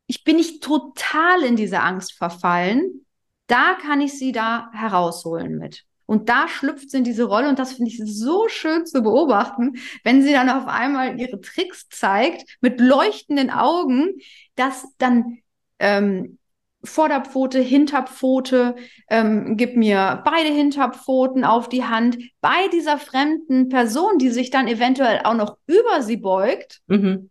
ich 0.07 0.25
bin 0.25 0.37
nicht 0.37 0.63
total 0.63 1.43
in 1.43 1.57
diese 1.57 1.81
Angst 1.81 2.13
verfallen. 2.13 3.05
Da 3.49 3.75
kann 3.75 4.01
ich 4.01 4.19
sie 4.19 4.33
da 4.33 4.71
herausholen 4.73 5.59
mit. 5.59 5.85
Und 6.13 6.29
da 6.29 6.47
schlüpft 6.47 6.91
sie 6.91 6.99
in 6.99 7.05
diese 7.05 7.25
Rolle 7.25 7.49
und 7.49 7.59
das 7.59 7.73
finde 7.73 7.91
ich 7.91 7.99
so 8.05 8.47
schön 8.47 8.85
zu 8.85 9.03
beobachten, 9.03 9.79
wenn 10.05 10.21
sie 10.21 10.33
dann 10.33 10.51
auf 10.51 10.67
einmal 10.67 11.19
ihre 11.19 11.41
Tricks 11.41 11.89
zeigt 11.89 12.59
mit 12.61 12.83
leuchtenden 12.83 13.49
Augen, 13.49 14.11
dass 14.55 14.85
dann 14.99 15.39
ähm, 15.79 16.37
Vorderpfote, 16.85 17.61
Hinterpfote, 17.61 18.75
ähm, 19.09 19.57
gib 19.57 19.75
mir 19.75 20.21
beide 20.23 20.51
Hinterpfoten 20.53 21.47
auf 21.47 21.71
die 21.71 21.85
Hand 21.85 22.19
bei 22.43 22.69
dieser 22.75 22.99
fremden 22.99 23.71
Person, 23.71 24.19
die 24.19 24.29
sich 24.29 24.51
dann 24.51 24.69
eventuell 24.69 25.23
auch 25.25 25.33
noch 25.33 25.57
über 25.65 26.03
sie 26.03 26.19
beugt 26.19 26.83
mhm. 26.89 27.31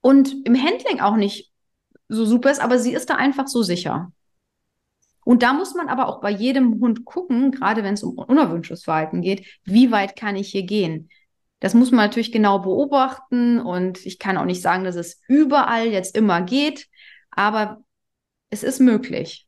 und 0.00 0.44
im 0.44 0.60
Handling 0.60 0.98
auch 0.98 1.14
nicht 1.14 1.52
so 2.08 2.24
super 2.24 2.50
ist, 2.50 2.60
aber 2.60 2.80
sie 2.80 2.94
ist 2.94 3.10
da 3.10 3.14
einfach 3.14 3.46
so 3.46 3.62
sicher. 3.62 4.10
Und 5.24 5.42
da 5.42 5.52
muss 5.52 5.74
man 5.74 5.88
aber 5.88 6.08
auch 6.08 6.20
bei 6.20 6.30
jedem 6.30 6.80
Hund 6.80 7.04
gucken, 7.04 7.50
gerade 7.52 7.82
wenn 7.84 7.94
es 7.94 8.02
um 8.02 8.16
unerwünschtes 8.16 8.84
Verhalten 8.84 9.20
geht, 9.20 9.46
wie 9.64 9.90
weit 9.90 10.16
kann 10.16 10.36
ich 10.36 10.50
hier 10.50 10.64
gehen? 10.64 11.10
Das 11.60 11.74
muss 11.74 11.90
man 11.90 12.06
natürlich 12.06 12.32
genau 12.32 12.60
beobachten 12.60 13.60
und 13.60 14.04
ich 14.06 14.18
kann 14.18 14.38
auch 14.38 14.46
nicht 14.46 14.62
sagen, 14.62 14.84
dass 14.84 14.96
es 14.96 15.20
überall 15.28 15.88
jetzt 15.88 16.16
immer 16.16 16.40
geht, 16.40 16.86
aber 17.30 17.84
es 18.48 18.62
ist 18.62 18.80
möglich. 18.80 19.46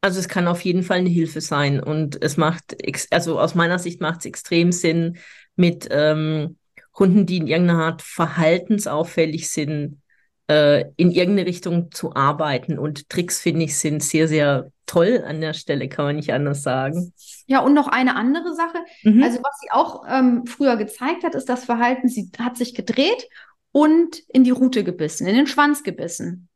Also 0.00 0.20
es 0.20 0.28
kann 0.28 0.48
auf 0.48 0.62
jeden 0.62 0.82
Fall 0.82 0.98
eine 0.98 1.10
Hilfe 1.10 1.40
sein 1.40 1.80
und 1.80 2.22
es 2.22 2.36
macht, 2.36 2.76
also 3.10 3.38
aus 3.38 3.54
meiner 3.54 3.78
Sicht 3.78 4.00
macht 4.00 4.20
es 4.20 4.26
extrem 4.26 4.72
Sinn, 4.72 5.18
mit 5.56 5.88
ähm, 5.90 6.56
Hunden, 6.98 7.26
die 7.26 7.38
in 7.38 7.48
irgendeiner 7.48 7.84
Art 7.84 8.02
verhaltensauffällig 8.02 9.50
sind, 9.50 10.00
äh, 10.48 10.86
in 10.96 11.10
irgendeine 11.10 11.46
Richtung 11.46 11.92
zu 11.92 12.14
arbeiten. 12.14 12.78
Und 12.78 13.08
Tricks, 13.08 13.40
finde 13.40 13.64
ich, 13.64 13.78
sind 13.78 14.02
sehr, 14.02 14.28
sehr 14.28 14.72
toll 14.86 15.22
an 15.26 15.40
der 15.40 15.52
Stelle, 15.52 15.88
kann 15.88 16.06
man 16.06 16.16
nicht 16.16 16.32
anders 16.32 16.62
sagen. 16.62 17.12
Ja, 17.46 17.60
und 17.60 17.74
noch 17.74 17.88
eine 17.88 18.16
andere 18.16 18.54
Sache. 18.54 18.78
Mhm. 19.02 19.22
Also, 19.22 19.38
was 19.38 19.58
sie 19.60 19.70
auch 19.70 20.04
ähm, 20.08 20.46
früher 20.46 20.76
gezeigt 20.76 21.24
hat, 21.24 21.34
ist 21.34 21.48
das 21.48 21.64
Verhalten, 21.64 22.08
sie 22.08 22.30
hat 22.38 22.56
sich 22.56 22.74
gedreht 22.74 23.28
und 23.72 24.18
in 24.28 24.44
die 24.44 24.50
Rute 24.50 24.84
gebissen, 24.84 25.26
in 25.26 25.36
den 25.36 25.46
Schwanz 25.46 25.82
gebissen. 25.82 26.48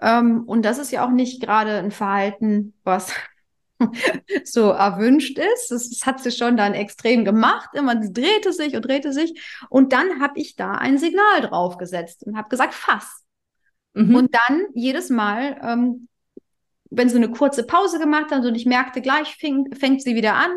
Ähm, 0.00 0.44
und 0.46 0.64
das 0.64 0.78
ist 0.78 0.90
ja 0.90 1.06
auch 1.06 1.10
nicht 1.10 1.42
gerade 1.42 1.78
ein 1.78 1.90
Verhalten, 1.90 2.74
was 2.84 3.12
so 4.44 4.70
erwünscht 4.70 5.38
ist. 5.38 5.70
Das, 5.70 5.90
das, 5.90 6.06
hat 6.06 6.20
sie 6.20 6.30
schon 6.30 6.56
dann 6.56 6.74
extrem 6.74 7.24
gemacht. 7.24 7.70
Immer 7.74 8.02
sie 8.02 8.12
drehte 8.12 8.52
sich 8.52 8.74
und 8.74 8.82
drehte 8.82 9.12
sich. 9.12 9.40
Und 9.68 9.92
dann 9.92 10.20
habe 10.20 10.38
ich 10.40 10.56
da 10.56 10.72
ein 10.72 10.98
Signal 10.98 11.42
draufgesetzt 11.42 12.24
und 12.24 12.36
habe 12.36 12.48
gesagt, 12.48 12.74
fass. 12.74 13.24
Mhm. 13.94 14.14
Und 14.14 14.34
dann 14.34 14.66
jedes 14.74 15.10
Mal, 15.10 15.58
ähm, 15.62 16.08
wenn 16.90 17.08
sie 17.08 17.16
eine 17.16 17.30
kurze 17.30 17.64
Pause 17.64 17.98
gemacht 17.98 18.30
hat 18.30 18.44
und 18.44 18.54
ich 18.54 18.66
merkte, 18.66 19.00
gleich 19.00 19.36
fing, 19.36 19.74
fängt 19.74 20.02
sie 20.02 20.14
wieder 20.14 20.34
an, 20.34 20.50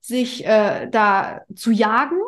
sich 0.00 0.44
äh, 0.44 0.88
da 0.90 1.42
zu 1.54 1.70
jagen, 1.70 2.18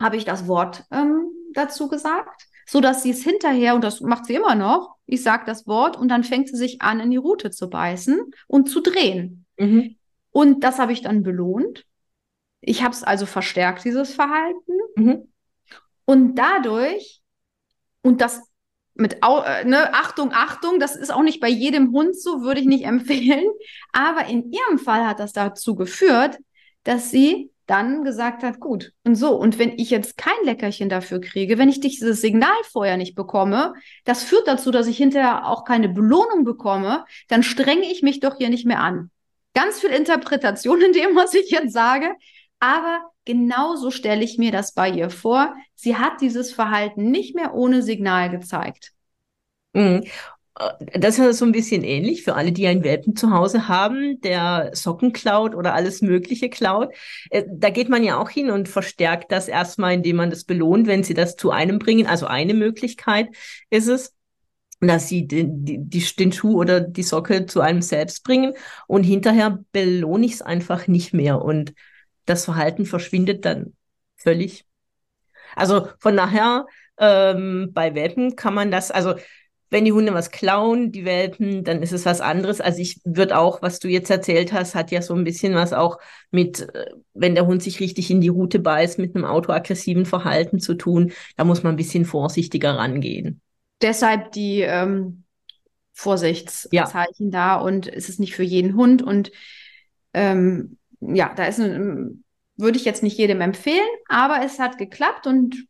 habe 0.00 0.16
ich 0.16 0.24
das 0.24 0.46
Wort 0.46 0.84
ähm, 0.90 1.30
dazu 1.52 1.88
gesagt, 1.88 2.46
so 2.66 2.80
dass 2.80 3.02
sie 3.02 3.10
es 3.10 3.22
hinterher, 3.22 3.74
und 3.74 3.84
das 3.84 4.00
macht 4.00 4.26
sie 4.26 4.34
immer 4.34 4.54
noch, 4.54 4.96
ich 5.06 5.22
sage 5.22 5.44
das 5.46 5.66
Wort 5.66 5.96
und 5.96 6.08
dann 6.08 6.24
fängt 6.24 6.48
sie 6.48 6.56
sich 6.56 6.82
an, 6.82 7.00
in 7.00 7.10
die 7.10 7.16
Rute 7.16 7.50
zu 7.50 7.70
beißen 7.70 8.20
und 8.48 8.68
zu 8.68 8.80
drehen. 8.80 9.46
Mhm. 9.56 9.96
Und 10.30 10.64
das 10.64 10.78
habe 10.78 10.92
ich 10.92 11.00
dann 11.00 11.22
belohnt. 11.22 11.86
Ich 12.60 12.82
habe 12.82 12.92
es 12.92 13.04
also 13.04 13.24
verstärkt, 13.24 13.84
dieses 13.84 14.14
Verhalten. 14.14 14.72
Mhm. 14.96 15.32
Und 16.04 16.34
dadurch, 16.34 17.22
und 18.02 18.20
das 18.20 18.42
mit 18.94 19.18
äh, 19.22 19.64
ne, 19.64 19.94
Achtung, 19.94 20.32
Achtung, 20.32 20.80
das 20.80 20.96
ist 20.96 21.12
auch 21.12 21.22
nicht 21.22 21.40
bei 21.40 21.48
jedem 21.48 21.92
Hund 21.92 22.18
so, 22.18 22.42
würde 22.42 22.60
ich 22.60 22.66
nicht 22.66 22.84
empfehlen. 22.86 23.46
Aber 23.92 24.26
in 24.26 24.52
ihrem 24.52 24.78
Fall 24.78 25.06
hat 25.06 25.20
das 25.20 25.32
dazu 25.32 25.76
geführt, 25.76 26.38
dass 26.82 27.10
sie 27.10 27.50
dann 27.66 28.04
gesagt 28.04 28.42
hat, 28.42 28.60
gut, 28.60 28.92
und 29.04 29.16
so, 29.16 29.34
und 29.34 29.58
wenn 29.58 29.78
ich 29.78 29.90
jetzt 29.90 30.16
kein 30.16 30.36
Leckerchen 30.44 30.88
dafür 30.88 31.20
kriege, 31.20 31.58
wenn 31.58 31.68
ich 31.68 31.80
dieses 31.80 32.20
Signal 32.20 32.56
vorher 32.70 32.96
nicht 32.96 33.14
bekomme, 33.16 33.74
das 34.04 34.22
führt 34.22 34.46
dazu, 34.46 34.70
dass 34.70 34.86
ich 34.86 34.96
hinterher 34.96 35.46
auch 35.46 35.64
keine 35.64 35.88
Belohnung 35.88 36.44
bekomme, 36.44 37.04
dann 37.28 37.42
strenge 37.42 37.90
ich 37.90 38.02
mich 38.02 38.20
doch 38.20 38.36
hier 38.38 38.50
nicht 38.50 38.66
mehr 38.66 38.80
an. 38.80 39.10
Ganz 39.54 39.80
viel 39.80 39.90
Interpretation 39.90 40.80
in 40.80 40.92
dem, 40.92 41.16
was 41.16 41.34
ich 41.34 41.50
jetzt 41.50 41.72
sage, 41.72 42.14
aber 42.60 43.00
genauso 43.24 43.90
stelle 43.90 44.22
ich 44.22 44.38
mir 44.38 44.52
das 44.52 44.72
bei 44.72 44.88
ihr 44.88 45.10
vor. 45.10 45.54
Sie 45.74 45.96
hat 45.96 46.20
dieses 46.20 46.52
Verhalten 46.52 47.10
nicht 47.10 47.34
mehr 47.34 47.54
ohne 47.54 47.82
Signal 47.82 48.30
gezeigt. 48.30 48.92
Äh, 50.58 50.98
das 50.98 51.18
ist 51.18 51.38
so 51.38 51.44
ein 51.44 51.52
bisschen 51.52 51.84
ähnlich 51.84 52.22
für 52.24 52.34
alle, 52.34 52.52
die 52.52 52.66
einen 52.66 52.84
Welpen 52.84 53.16
zu 53.16 53.30
Hause 53.30 53.68
haben, 53.68 54.20
der 54.20 54.70
Socken 54.72 55.12
klaut 55.12 55.54
oder 55.54 55.74
alles 55.74 56.02
Mögliche 56.02 56.48
klaut. 56.48 56.92
Äh, 57.30 57.44
da 57.50 57.70
geht 57.70 57.88
man 57.88 58.04
ja 58.04 58.18
auch 58.18 58.30
hin 58.30 58.50
und 58.50 58.68
verstärkt 58.68 59.32
das 59.32 59.48
erstmal, 59.48 59.94
indem 59.94 60.16
man 60.16 60.30
das 60.30 60.44
belohnt, 60.44 60.86
wenn 60.86 61.04
sie 61.04 61.14
das 61.14 61.36
zu 61.36 61.50
einem 61.50 61.78
bringen. 61.78 62.06
Also 62.06 62.26
eine 62.26 62.54
Möglichkeit 62.54 63.28
ist 63.70 63.88
es, 63.88 64.14
dass 64.80 65.08
sie 65.08 65.26
den, 65.26 65.64
die, 65.64 66.00
den 66.18 66.32
Schuh 66.32 66.58
oder 66.58 66.80
die 66.80 67.02
Socke 67.02 67.46
zu 67.46 67.60
einem 67.60 67.80
selbst 67.80 68.24
bringen 68.24 68.52
und 68.86 69.04
hinterher 69.04 69.64
belohne 69.72 70.26
ich 70.26 70.34
es 70.34 70.42
einfach 70.42 70.86
nicht 70.86 71.14
mehr 71.14 71.40
und 71.40 71.72
das 72.26 72.44
Verhalten 72.44 72.84
verschwindet 72.84 73.44
dann 73.46 73.74
völlig. 74.16 74.66
Also 75.54 75.88
von 75.98 76.16
daher 76.16 76.66
ähm, 76.98 77.70
bei 77.72 77.94
Welpen 77.94 78.36
kann 78.36 78.52
man 78.52 78.70
das, 78.70 78.90
also 78.90 79.14
wenn 79.70 79.84
die 79.84 79.92
Hunde 79.92 80.14
was 80.14 80.30
klauen, 80.30 80.92
die 80.92 81.04
Welpen, 81.04 81.64
dann 81.64 81.82
ist 81.82 81.92
es 81.92 82.06
was 82.06 82.20
anderes. 82.20 82.60
Also 82.60 82.80
ich 82.80 83.00
würde 83.04 83.38
auch, 83.38 83.62
was 83.62 83.78
du 83.80 83.88
jetzt 83.88 84.10
erzählt 84.10 84.52
hast, 84.52 84.74
hat 84.74 84.90
ja 84.90 85.02
so 85.02 85.14
ein 85.14 85.24
bisschen 85.24 85.54
was 85.54 85.72
auch 85.72 85.98
mit, 86.30 86.62
äh, 86.74 86.86
wenn 87.14 87.34
der 87.34 87.46
Hund 87.46 87.62
sich 87.62 87.80
richtig 87.80 88.10
in 88.10 88.20
die 88.20 88.28
Route 88.28 88.58
beißt, 88.58 88.98
mit 88.98 89.14
einem 89.14 89.24
autoaggressiven 89.24 90.06
Verhalten 90.06 90.60
zu 90.60 90.74
tun. 90.74 91.12
Da 91.36 91.44
muss 91.44 91.62
man 91.62 91.74
ein 91.74 91.76
bisschen 91.76 92.04
vorsichtiger 92.04 92.76
rangehen. 92.76 93.40
deshalb 93.82 94.32
die 94.32 94.60
ähm, 94.60 95.24
Vorsichtszeichen 95.92 97.30
ja. 97.30 97.56
da 97.56 97.56
und 97.56 97.88
es 97.88 98.08
ist 98.08 98.20
nicht 98.20 98.34
für 98.34 98.42
jeden 98.42 98.76
Hund 98.76 99.02
und 99.02 99.32
ähm, 100.12 100.78
ja, 101.00 101.32
da 101.34 101.46
ist 101.46 101.60
ein, 101.60 102.24
würde 102.56 102.78
ich 102.78 102.84
jetzt 102.84 103.02
nicht 103.02 103.18
jedem 103.18 103.40
empfehlen, 103.40 103.86
aber 104.08 104.44
es 104.44 104.58
hat 104.58 104.78
geklappt 104.78 105.26
und 105.26 105.66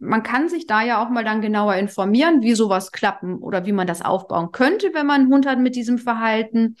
man 0.00 0.22
kann 0.22 0.48
sich 0.48 0.66
da 0.66 0.82
ja 0.82 1.04
auch 1.04 1.10
mal 1.10 1.24
dann 1.24 1.42
genauer 1.42 1.74
informieren, 1.76 2.42
wie 2.42 2.54
sowas 2.54 2.90
klappen 2.90 3.38
oder 3.38 3.66
wie 3.66 3.72
man 3.72 3.86
das 3.86 4.02
aufbauen 4.02 4.50
könnte, 4.50 4.92
wenn 4.94 5.06
man 5.06 5.22
einen 5.22 5.32
Hund 5.32 5.46
hat 5.46 5.58
mit 5.58 5.76
diesem 5.76 5.98
Verhalten. 5.98 6.76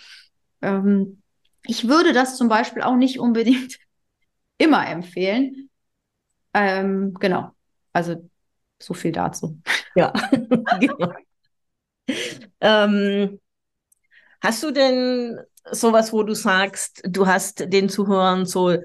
Ähm, 0.62 1.22
ich 1.64 1.86
würde 1.86 2.12
das 2.12 2.36
zum 2.36 2.48
Beispiel 2.48 2.82
auch 2.82 2.96
nicht 2.96 3.20
unbedingt 3.20 3.78
immer 4.58 4.86
empfehlen. 4.88 5.68
Ähm, 6.54 7.14
genau. 7.20 7.50
Also 7.92 8.28
so 8.78 8.94
viel 8.94 9.12
dazu. 9.12 9.60
Ja, 9.94 10.12
genau. 10.80 11.12
ähm, 12.60 13.38
hast 14.40 14.62
du 14.62 14.70
denn 14.70 15.38
sowas, 15.70 16.12
wo 16.12 16.22
du 16.22 16.34
sagst, 16.34 17.02
du 17.06 17.26
hast 17.26 17.70
den 17.72 17.90
Zuhörern 17.90 18.46
so 18.46 18.78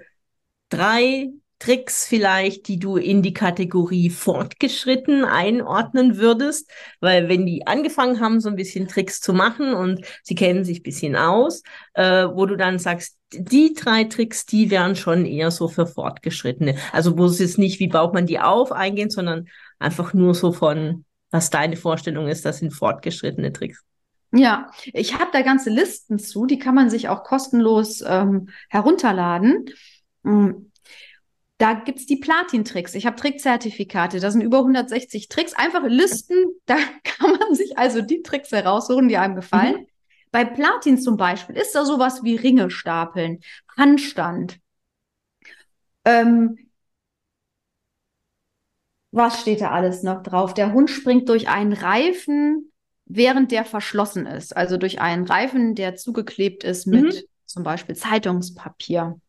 drei 0.69 1.29
Tricks 1.59 2.05
vielleicht, 2.05 2.67
die 2.67 2.79
du 2.79 2.97
in 2.97 3.21
die 3.21 3.33
Kategorie 3.33 4.09
fortgeschritten 4.09 5.23
einordnen 5.23 6.17
würdest? 6.17 6.69
Weil 6.99 7.29
wenn 7.29 7.45
die 7.45 7.65
angefangen 7.65 8.19
haben, 8.19 8.41
so 8.41 8.49
ein 8.49 8.55
bisschen 8.55 8.87
Tricks 8.87 9.21
zu 9.21 9.33
machen 9.33 9.73
und 9.73 10.05
sie 10.23 10.35
kennen 10.35 10.63
sich 10.65 10.79
ein 10.79 10.83
bisschen 10.83 11.15
aus, 11.15 11.63
äh, 11.93 12.27
wo 12.27 12.45
du 12.45 12.55
dann 12.57 12.77
sagst, 12.77 13.17
die 13.31 13.73
drei 13.73 14.03
Tricks, 14.05 14.45
die 14.45 14.69
wären 14.69 14.95
schon 14.95 15.25
eher 15.25 15.51
so 15.51 15.67
für 15.67 15.87
Fortgeschrittene. 15.87 16.75
Also 16.91 17.17
wo 17.17 17.25
es 17.25 17.39
jetzt 17.39 17.57
nicht, 17.57 17.79
wie 17.79 17.87
baut 17.87 18.13
man 18.13 18.25
die 18.25 18.39
auf, 18.39 18.71
eingehen, 18.71 19.09
sondern 19.09 19.47
einfach 19.79 20.13
nur 20.13 20.35
so 20.35 20.51
von, 20.51 21.05
was 21.31 21.49
deine 21.49 21.77
Vorstellung 21.77 22.27
ist, 22.27 22.45
das 22.45 22.59
sind 22.59 22.71
fortgeschrittene 22.71 23.51
Tricks. 23.51 23.83
Ja, 24.31 24.69
ich 24.85 25.17
habe 25.17 25.29
da 25.31 25.41
ganze 25.41 25.69
Listen 25.69 26.19
zu, 26.19 26.45
die 26.45 26.59
kann 26.59 26.75
man 26.75 26.89
sich 26.89 27.07
auch 27.07 27.23
kostenlos 27.23 28.03
ähm, 28.05 28.49
herunterladen. 28.69 29.65
Mm, 30.23 30.51
da 31.57 31.73
gibt 31.73 31.99
es 31.99 32.05
die 32.05 32.17
Platin-Tricks. 32.17 32.95
Ich 32.95 33.05
habe 33.05 33.15
Trickzertifikate. 33.15 34.19
Da 34.19 34.29
sind 34.29 34.41
über 34.41 34.59
160 34.59 35.29
Tricks. 35.29 35.53
Einfache 35.53 35.87
Listen. 35.87 36.35
Da 36.65 36.77
kann 37.03 37.37
man 37.37 37.53
sich 37.53 37.77
also 37.77 38.01
die 38.01 38.23
Tricks 38.23 38.51
heraussuchen, 38.51 39.07
die 39.07 39.17
einem 39.17 39.35
gefallen. 39.35 39.81
Mhm. 39.81 39.87
Bei 40.31 40.43
Platin 40.43 40.99
zum 40.99 41.15
Beispiel 41.15 41.55
ist 41.55 41.75
da 41.75 41.85
sowas 41.85 42.23
wie 42.23 42.35
Ringe 42.35 42.71
stapeln, 42.71 43.39
Handstand. 43.77 44.59
Ähm, 46.03 46.57
was 49.11 49.39
steht 49.39 49.61
da 49.61 49.71
alles 49.71 50.03
noch 50.03 50.23
drauf? 50.23 50.53
Der 50.53 50.73
Hund 50.73 50.89
springt 50.89 51.29
durch 51.29 51.47
einen 51.47 51.71
Reifen, 51.71 52.71
während 53.05 53.51
der 53.51 53.63
verschlossen 53.63 54.25
ist. 54.25 54.57
Also 54.57 54.77
durch 54.77 54.99
einen 54.99 55.25
Reifen, 55.25 55.75
der 55.75 55.95
zugeklebt 55.95 56.63
ist 56.63 56.87
mit 56.87 57.13
mhm. 57.13 57.21
zum 57.45 57.63
Beispiel 57.63 57.95
Zeitungspapier. 57.95 59.21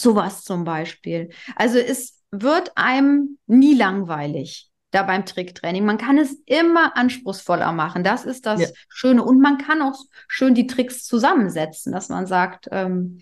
Sowas 0.00 0.42
zum 0.44 0.64
Beispiel. 0.64 1.30
Also 1.56 1.78
es 1.78 2.22
wird 2.30 2.72
einem 2.76 3.38
nie 3.46 3.74
langweilig 3.74 4.70
da 4.90 5.02
beim 5.02 5.24
Tricktraining. 5.24 5.84
Man 5.84 5.98
kann 5.98 6.18
es 6.18 6.36
immer 6.46 6.96
anspruchsvoller 6.96 7.72
machen. 7.72 8.02
Das 8.02 8.24
ist 8.24 8.46
das 8.46 8.60
ja. 8.60 8.68
Schöne. 8.88 9.24
Und 9.24 9.40
man 9.40 9.58
kann 9.58 9.82
auch 9.82 9.98
schön 10.28 10.54
die 10.54 10.66
Tricks 10.66 11.04
zusammensetzen, 11.04 11.92
dass 11.92 12.08
man 12.08 12.26
sagt, 12.26 12.68
ähm, 12.72 13.20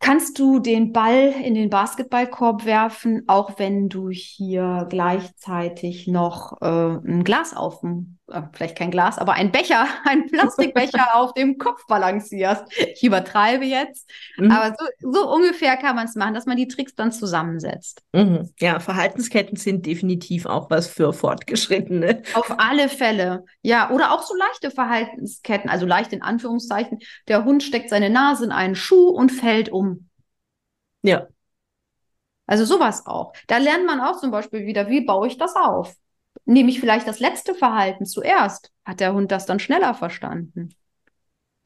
kannst 0.00 0.38
du 0.38 0.58
den 0.58 0.92
Ball 0.92 1.32
in 1.42 1.54
den 1.54 1.70
Basketballkorb 1.70 2.66
werfen, 2.66 3.22
auch 3.26 3.58
wenn 3.58 3.88
du 3.88 4.10
hier 4.10 4.86
gleichzeitig 4.90 6.06
noch 6.08 6.60
äh, 6.60 6.66
ein 6.66 7.24
Glas 7.24 7.56
auf 7.56 7.80
dem, 7.80 8.18
vielleicht 8.52 8.76
kein 8.76 8.90
Glas, 8.90 9.18
aber 9.18 9.34
ein 9.34 9.52
Becher, 9.52 9.86
ein 10.04 10.26
Plastikbecher 10.26 11.14
auf 11.14 11.34
dem 11.34 11.58
Kopf 11.58 11.86
balancierst. 11.86 12.64
Ich 12.94 13.02
übertreibe 13.02 13.64
jetzt, 13.64 14.10
mhm. 14.36 14.50
aber 14.50 14.74
so, 14.78 15.12
so, 15.12 15.32
ungefähr 15.32 15.76
kann 15.76 15.96
man 15.96 16.06
es 16.06 16.14
machen, 16.14 16.34
dass 16.34 16.46
man 16.46 16.56
die 16.56 16.68
Tricks 16.68 16.94
dann 16.94 17.12
zusammensetzt. 17.12 18.02
Mhm. 18.12 18.50
Ja, 18.58 18.80
Verhaltensketten 18.80 19.56
sind 19.56 19.86
definitiv 19.86 20.46
auch 20.46 20.70
was 20.70 20.86
für 20.86 21.12
Fortgeschrittene. 21.12 22.22
Auf 22.34 22.54
alle 22.58 22.88
Fälle. 22.88 23.44
Ja, 23.62 23.90
oder 23.90 24.12
auch 24.12 24.22
so 24.22 24.34
leichte 24.34 24.70
Verhaltensketten, 24.70 25.68
also 25.68 25.86
leicht 25.86 26.12
in 26.12 26.22
Anführungszeichen. 26.22 27.00
Der 27.28 27.44
Hund 27.44 27.62
steckt 27.62 27.90
seine 27.90 28.10
Nase 28.10 28.44
in 28.44 28.52
einen 28.52 28.74
Schuh 28.74 29.08
und 29.08 29.30
fällt 29.30 29.68
um. 29.68 30.08
Ja. 31.02 31.28
Also 32.46 32.64
sowas 32.64 33.06
auch. 33.06 33.32
Da 33.46 33.58
lernt 33.58 33.86
man 33.86 34.00
auch 34.00 34.18
zum 34.18 34.30
Beispiel 34.30 34.66
wieder, 34.66 34.88
wie 34.88 35.00
baue 35.00 35.26
ich 35.26 35.38
das 35.38 35.56
auf? 35.56 35.94
Nehme 36.46 36.70
ich 36.70 36.80
vielleicht 36.80 37.08
das 37.08 37.20
letzte 37.20 37.54
Verhalten 37.54 38.06
zuerst? 38.06 38.72
Hat 38.84 39.00
der 39.00 39.14
Hund 39.14 39.32
das 39.32 39.46
dann 39.46 39.58
schneller 39.60 39.94
verstanden? 39.94 40.74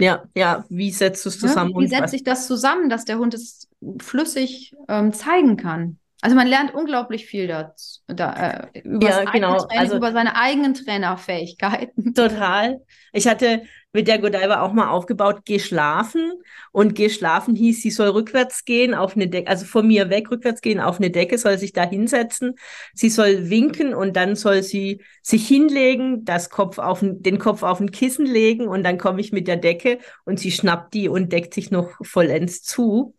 Ja, 0.00 0.24
ja, 0.36 0.64
wie 0.68 0.92
setzt 0.92 1.24
du 1.24 1.28
es 1.28 1.40
zusammen? 1.40 1.72
Ja, 1.74 1.80
wie 1.80 1.88
setze 1.88 2.16
ich 2.16 2.22
das 2.22 2.46
zusammen, 2.46 2.88
dass 2.88 3.04
der 3.04 3.18
Hund 3.18 3.34
es 3.34 3.68
flüssig 4.00 4.74
ähm, 4.88 5.12
zeigen 5.12 5.56
kann? 5.56 5.98
Also 6.20 6.34
man 6.34 6.48
lernt 6.48 6.74
unglaublich 6.74 7.26
viel 7.26 7.46
dazu, 7.46 8.00
da, 8.08 8.66
äh, 8.72 8.80
über, 8.80 9.08
ja, 9.08 9.24
genau. 9.24 9.58
Training, 9.58 9.78
also, 9.78 9.96
über 9.96 10.12
seine 10.12 10.34
eigenen 10.34 10.74
Trainerfähigkeiten. 10.74 12.12
Total. 12.14 12.80
Ich 13.12 13.28
hatte 13.28 13.62
mit 13.92 14.08
der 14.08 14.18
Godiva 14.18 14.60
auch 14.60 14.72
mal 14.72 14.90
aufgebaut, 14.90 15.42
geh 15.44 15.58
schlafen. 15.58 16.32
Und 16.72 16.94
geh 16.94 17.08
schlafen 17.08 17.54
hieß, 17.54 17.82
sie 17.82 17.90
soll 17.90 18.08
rückwärts 18.08 18.64
gehen 18.64 18.94
auf 18.94 19.16
eine 19.16 19.28
Decke, 19.28 19.48
also 19.48 19.64
von 19.64 19.86
mir 19.86 20.10
weg 20.10 20.30
rückwärts 20.30 20.60
gehen 20.60 20.80
auf 20.80 20.98
eine 20.98 21.10
Decke, 21.10 21.38
soll 21.38 21.56
sich 21.56 21.72
da 21.72 21.88
hinsetzen. 21.88 22.54
Sie 22.94 23.08
soll 23.08 23.48
winken 23.48 23.94
und 23.94 24.16
dann 24.16 24.36
soll 24.36 24.62
sie 24.62 25.02
sich 25.22 25.46
hinlegen, 25.48 26.24
das 26.24 26.50
Kopf 26.50 26.78
auf, 26.78 26.98
den 27.02 27.38
Kopf 27.38 27.62
auf 27.62 27.80
ein 27.80 27.90
Kissen 27.90 28.26
legen 28.26 28.68
und 28.68 28.84
dann 28.84 28.98
komme 28.98 29.20
ich 29.20 29.32
mit 29.32 29.48
der 29.48 29.56
Decke 29.56 29.98
und 30.24 30.38
sie 30.38 30.50
schnappt 30.50 30.94
die 30.94 31.08
und 31.08 31.32
deckt 31.32 31.54
sich 31.54 31.70
noch 31.70 31.90
vollends 32.02 32.62
zu. 32.62 33.14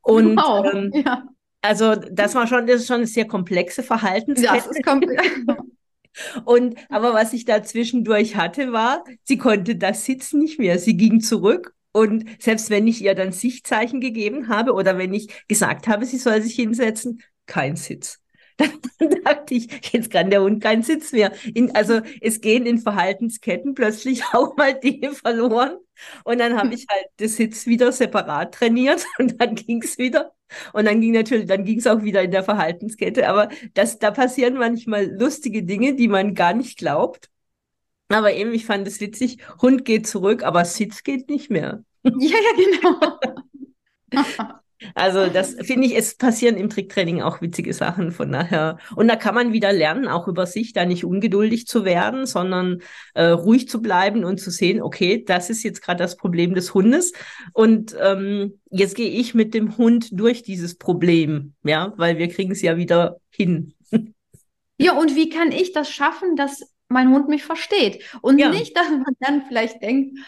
Und 0.00 0.36
wow. 0.36 0.66
ähm, 0.72 0.92
ja. 0.94 1.24
Also 1.64 1.94
das 1.94 2.34
war 2.34 2.46
schon, 2.46 2.66
das 2.66 2.82
ist 2.82 2.88
schon 2.88 2.96
eine 2.96 3.06
sehr 3.06 3.26
komplexe 3.26 3.82
Verhaltenskette. 3.82 4.70
Ja, 4.74 4.82
komplex. 4.82 5.22
Und 6.44 6.76
aber 6.90 7.14
was 7.14 7.32
ich 7.32 7.46
da 7.46 7.62
zwischendurch 7.62 8.36
hatte, 8.36 8.72
war, 8.72 9.02
sie 9.22 9.38
konnte 9.38 9.74
das 9.74 10.04
Sitzen 10.04 10.40
nicht 10.40 10.58
mehr. 10.58 10.78
Sie 10.78 10.96
ging 10.96 11.20
zurück 11.20 11.74
und 11.90 12.24
selbst 12.38 12.70
wenn 12.70 12.86
ich 12.86 13.02
ihr 13.02 13.14
dann 13.14 13.32
Sichtzeichen 13.32 14.00
gegeben 14.00 14.48
habe 14.48 14.74
oder 14.74 14.98
wenn 14.98 15.14
ich 15.14 15.46
gesagt 15.48 15.88
habe, 15.88 16.04
sie 16.04 16.18
soll 16.18 16.42
sich 16.42 16.54
hinsetzen, 16.54 17.22
kein 17.46 17.76
Sitz. 17.76 18.20
Dann 18.98 19.22
dachte 19.24 19.54
ich, 19.54 19.92
jetzt 19.92 20.10
kann 20.10 20.30
der 20.30 20.42
Hund 20.42 20.62
keinen 20.62 20.82
Sitz 20.82 21.12
mehr. 21.12 21.32
In, 21.54 21.74
also 21.74 22.00
es 22.20 22.40
gehen 22.40 22.66
in 22.66 22.78
Verhaltensketten 22.78 23.74
plötzlich 23.74 24.22
auch 24.32 24.56
mal 24.56 24.74
Dinge 24.74 25.12
verloren. 25.12 25.76
Und 26.24 26.38
dann 26.38 26.56
habe 26.56 26.74
ich 26.74 26.86
halt 26.88 27.06
das 27.18 27.36
Sitz 27.36 27.66
wieder 27.66 27.92
separat 27.92 28.54
trainiert 28.54 29.04
und 29.18 29.40
dann 29.40 29.54
ging 29.54 29.82
es 29.82 29.98
wieder. 29.98 30.32
Und 30.72 30.84
dann 30.84 31.00
ging 31.00 31.12
natürlich, 31.12 31.46
dann 31.46 31.64
ging 31.64 31.78
es 31.78 31.86
auch 31.86 32.02
wieder 32.02 32.22
in 32.22 32.30
der 32.30 32.44
Verhaltenskette. 32.44 33.28
Aber 33.28 33.48
das, 33.74 33.98
da 33.98 34.10
passieren 34.10 34.54
manchmal 34.54 35.06
lustige 35.06 35.62
Dinge, 35.64 35.94
die 35.94 36.08
man 36.08 36.34
gar 36.34 36.54
nicht 36.54 36.78
glaubt. 36.78 37.30
Aber 38.08 38.32
eben, 38.32 38.52
ich 38.52 38.66
fand 38.66 38.86
es 38.86 39.00
witzig, 39.00 39.38
Hund 39.62 39.84
geht 39.84 40.06
zurück, 40.06 40.42
aber 40.42 40.64
Sitz 40.64 41.02
geht 41.02 41.28
nicht 41.30 41.50
mehr. 41.50 41.82
Ja, 42.04 42.12
ja, 42.18 42.52
genau. 42.56 43.18
Also 44.94 45.26
das 45.26 45.54
finde 45.60 45.86
ich, 45.86 45.96
es 45.96 46.16
passieren 46.16 46.56
im 46.56 46.68
Tricktraining 46.68 47.22
auch 47.22 47.40
witzige 47.40 47.72
Sachen 47.72 48.12
von 48.12 48.32
daher. 48.32 48.78
Und 48.96 49.08
da 49.08 49.16
kann 49.16 49.34
man 49.34 49.52
wieder 49.52 49.72
lernen, 49.72 50.08
auch 50.08 50.28
über 50.28 50.46
sich, 50.46 50.72
da 50.72 50.84
nicht 50.84 51.04
ungeduldig 51.04 51.66
zu 51.66 51.84
werden, 51.84 52.26
sondern 52.26 52.80
äh, 53.14 53.26
ruhig 53.26 53.68
zu 53.68 53.80
bleiben 53.80 54.24
und 54.24 54.38
zu 54.38 54.50
sehen, 54.50 54.82
okay, 54.82 55.24
das 55.24 55.50
ist 55.50 55.62
jetzt 55.62 55.82
gerade 55.82 56.02
das 56.02 56.16
Problem 56.16 56.54
des 56.54 56.74
Hundes. 56.74 57.12
Und 57.52 57.96
ähm, 58.00 58.60
jetzt 58.70 58.96
gehe 58.96 59.10
ich 59.10 59.34
mit 59.34 59.54
dem 59.54 59.76
Hund 59.76 60.08
durch 60.12 60.42
dieses 60.42 60.76
Problem, 60.76 61.54
ja, 61.62 61.92
weil 61.96 62.18
wir 62.18 62.28
kriegen 62.28 62.52
es 62.52 62.62
ja 62.62 62.76
wieder 62.76 63.18
hin. 63.30 63.74
Ja, 64.76 64.98
und 64.98 65.14
wie 65.14 65.28
kann 65.28 65.52
ich 65.52 65.72
das 65.72 65.88
schaffen, 65.88 66.36
dass 66.36 66.74
mein 66.88 67.10
Hund 67.10 67.28
mich 67.28 67.44
versteht? 67.44 68.02
Und 68.22 68.38
ja. 68.38 68.50
nicht, 68.50 68.76
dass 68.76 68.90
man 68.90 69.14
dann 69.20 69.42
vielleicht 69.46 69.82
denkt, 69.82 70.18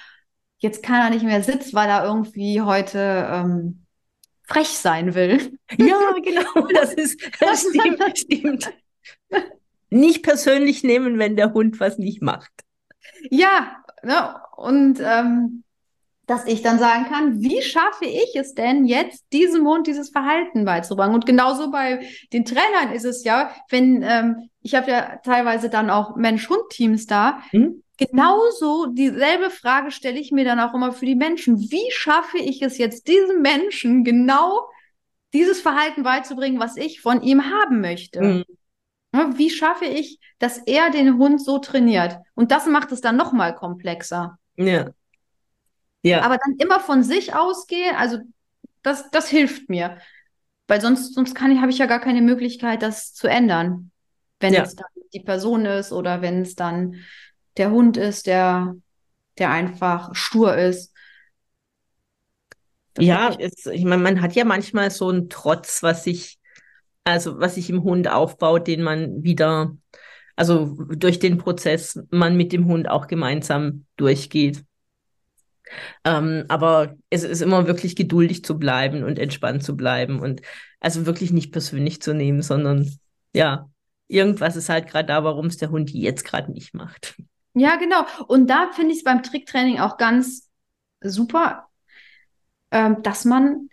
jetzt 0.59 0.83
kann 0.83 1.01
er 1.03 1.11
nicht 1.11 1.25
mehr 1.25 1.43
sitzen, 1.43 1.75
weil 1.75 1.89
er 1.89 2.05
irgendwie 2.05 2.63
heute 2.63 3.29
ähm, 3.31 3.86
frech 4.47 4.69
sein 4.69 5.15
will. 5.15 5.59
Ja, 5.77 5.99
genau, 6.23 6.69
das 6.73 6.95
ist, 6.95 7.21
das 7.41 7.67
stimmt, 7.69 8.19
stimmt. 8.19 8.73
Nicht 9.91 10.23
persönlich 10.23 10.83
nehmen, 10.83 11.19
wenn 11.19 11.37
der 11.37 11.53
Hund 11.53 11.79
was 11.79 11.97
nicht 11.97 12.21
macht. 12.21 12.51
Ja, 13.31 13.77
ne, 14.03 14.35
und 14.57 14.99
ähm, 15.01 15.63
dass 16.27 16.45
ich 16.47 16.61
dann 16.63 16.81
sagen 16.81 17.05
kann, 17.05 17.41
wie 17.41 17.63
schaffe 17.63 18.05
ich 18.05 18.35
es 18.35 18.55
denn 18.55 18.85
jetzt, 18.85 19.25
diesem 19.33 19.65
Hund 19.65 19.87
dieses 19.87 20.11
Verhalten 20.11 20.65
beizubringen? 20.65 21.15
Und 21.15 21.25
genauso 21.25 21.71
bei 21.71 22.05
den 22.33 22.45
Trainern 22.45 22.93
ist 22.93 23.05
es 23.05 23.23
ja, 23.23 23.55
wenn 23.71 24.03
ähm, 24.03 24.51
ich 24.67 24.75
habe 24.75 24.91
ja 24.91 25.17
teilweise 25.25 25.71
dann 25.71 25.91
auch 25.91 26.17
Mensch-Hund-Teams 26.17 27.07
da, 27.07 27.43
mhm. 27.53 27.83
Genauso 27.99 28.87
dieselbe 28.87 29.49
Frage 29.49 29.91
stelle 29.91 30.21
ich 30.21 30.31
mir 30.31 30.45
dann 30.45 30.61
auch 30.61 30.75
immer 30.75 30.93
für 30.93 31.07
die 31.07 31.15
Menschen. 31.15 31.59
Wie 31.59 31.91
schaffe 31.91 32.37
ich 32.37 32.61
es 32.61 32.77
jetzt, 32.77 33.09
diesem 33.09 33.41
Menschen 33.41 34.05
genau 34.05 34.69
dieses 35.33 35.63
Verhalten 35.63 36.03
beizubringen, 36.03 36.61
was 36.61 36.77
ich 36.77 37.01
von 37.01 37.23
ihm 37.23 37.47
haben 37.47 37.81
möchte? 37.81 38.45
Mhm. 39.15 39.39
wie 39.39 39.49
schaffe 39.49 39.87
ich, 39.87 40.21
dass 40.39 40.59
er 40.59 40.91
den 40.91 41.17
Hund 41.17 41.43
so 41.43 41.59
trainiert? 41.59 42.19
Und 42.35 42.51
das 42.51 42.67
macht 42.67 42.93
es 42.93 43.01
dann 43.01 43.17
nochmal 43.17 43.55
komplexer. 43.55 44.39
Ja. 44.57 44.91
Ja. 46.03 46.21
Aber 46.21 46.37
dann 46.37 46.57
immer 46.59 46.81
von 46.81 47.03
sich 47.03 47.35
ausgehen, 47.35 47.97
also 47.97 48.19
das, 48.83 49.11
das 49.11 49.29
hilft 49.29 49.71
mir. 49.71 49.97
Weil 50.69 50.83
sonst, 50.83 51.15
sonst 51.15 51.35
kann 51.35 51.51
ich, 51.51 51.61
habe 51.61 51.71
ich 51.71 51.79
ja 51.79 51.87
gar 51.87 52.01
keine 52.01 52.21
Möglichkeit, 52.21 52.83
das 52.83 53.15
zu 53.15 53.27
ändern. 53.27 53.91
Wenn 54.41 54.55
Ja. 54.55 54.65
es 54.65 54.75
dann 54.77 54.87
die 55.13 55.21
Person 55.21 55.67
ist 55.67 55.93
oder 55.93 56.23
wenn 56.23 56.43
es 56.43 56.55
dann 56.55 56.97
der 57.57 57.71
Hund 57.71 57.97
ist, 57.97 58.27
der, 58.27 58.77
der 59.39 59.51
einfach 59.51 60.15
stur 60.15 60.57
ist. 60.57 60.93
Das 62.95 63.05
Ja, 63.05 63.37
es, 63.39 63.67
ich 63.67 63.85
meine, 63.85 64.03
man 64.03 64.23
hat 64.23 64.35
ja 64.35 64.45
manchmal 64.45 64.91
so 64.91 65.09
einen 65.11 65.29
Trotz, 65.29 65.83
was 65.83 66.05
sich, 66.05 66.39
also 67.05 67.39
was 67.39 67.57
sich 67.57 67.69
im 67.71 67.83
Hund 67.85 68.09
aufbaut, 68.09 68.67
den 68.67 68.83
man 68.83 69.23
wieder, 69.23 69.77
also 70.37 70.77
durch 70.97 71.19
den 71.19 71.39
Prozess 71.39 72.01
man 72.11 72.37
mit 72.37 72.53
dem 72.53 72.67
Hund 72.67 72.89
auch 72.89 73.07
gemeinsam 73.07 73.87
durchgeht. 73.97 74.65
Ähm, 76.05 76.45
aber 76.49 76.97
es 77.11 77.23
ist 77.25 77.43
immer 77.43 77.67
wirklich 77.67 77.97
geduldig 77.97 78.45
zu 78.45 78.59
bleiben 78.59 79.03
und 79.05 79.19
entspannt 79.19 79.63
zu 79.65 79.77
bleiben 79.77 80.21
und 80.21 80.43
also 80.81 81.07
wirklich 81.07 81.33
nicht 81.33 81.53
persönlich 81.53 82.01
zu 82.03 82.15
nehmen, 82.15 82.43
sondern 82.43 82.91
ja, 83.35 83.69
irgendwas 84.09 84.57
ist 84.57 84.69
halt 84.69 84.89
gerade 84.89 85.09
da, 85.09 85.25
warum 85.25 85.47
es 85.47 85.57
der 85.57 85.71
Hund 85.71 85.91
jetzt 85.91 86.25
gerade 86.25 86.53
nicht 86.53 86.75
macht. 86.75 87.17
Ja, 87.55 87.77
genau. 87.77 88.05
Und 88.29 88.49
da 88.49 88.71
finde 88.73 88.93
ich 88.93 88.99
es 88.99 89.05
beim 89.05 89.23
Tricktraining 89.23 89.81
auch 89.81 89.97
ganz 89.97 90.51
super, 91.01 91.69
ähm, 92.71 93.03
dass 93.03 93.25
man 93.25 93.69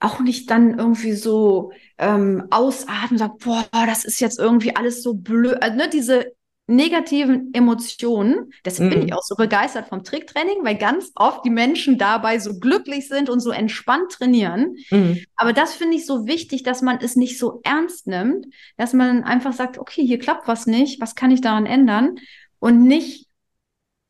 auch 0.00 0.20
nicht 0.20 0.50
dann 0.50 0.78
irgendwie 0.78 1.12
so 1.12 1.72
ähm, 1.98 2.46
ausatmet 2.50 3.12
und 3.12 3.18
sagt, 3.18 3.38
boah, 3.44 3.66
das 3.72 4.04
ist 4.04 4.20
jetzt 4.20 4.38
irgendwie 4.38 4.76
alles 4.76 5.02
so 5.02 5.14
blöd. 5.14 5.62
Also, 5.62 5.76
ne, 5.76 5.88
diese 5.88 6.32
negativen 6.68 7.50
Emotionen. 7.54 8.52
Deshalb 8.64 8.90
bin 8.90 9.00
Mhm. 9.00 9.06
ich 9.06 9.14
auch 9.14 9.22
so 9.22 9.36
begeistert 9.36 9.88
vom 9.88 10.02
Tricktraining, 10.02 10.64
weil 10.64 10.76
ganz 10.76 11.12
oft 11.14 11.44
die 11.44 11.50
Menschen 11.50 11.96
dabei 11.98 12.38
so 12.38 12.58
glücklich 12.58 13.08
sind 13.08 13.30
und 13.30 13.40
so 13.40 13.50
entspannt 13.50 14.12
trainieren. 14.12 14.76
Mhm. 14.90 15.24
Aber 15.36 15.52
das 15.52 15.74
finde 15.74 15.96
ich 15.96 16.06
so 16.06 16.26
wichtig, 16.26 16.62
dass 16.64 16.82
man 16.82 16.98
es 17.00 17.16
nicht 17.16 17.38
so 17.38 17.60
ernst 17.64 18.06
nimmt, 18.06 18.46
dass 18.76 18.92
man 18.94 19.22
einfach 19.24 19.52
sagt, 19.52 19.78
okay, 19.78 20.04
hier 20.04 20.18
klappt 20.18 20.48
was 20.48 20.66
nicht, 20.66 21.00
was 21.00 21.14
kann 21.14 21.30
ich 21.30 21.40
daran 21.40 21.66
ändern? 21.66 22.16
Und 22.58 22.82
nicht, 22.82 23.28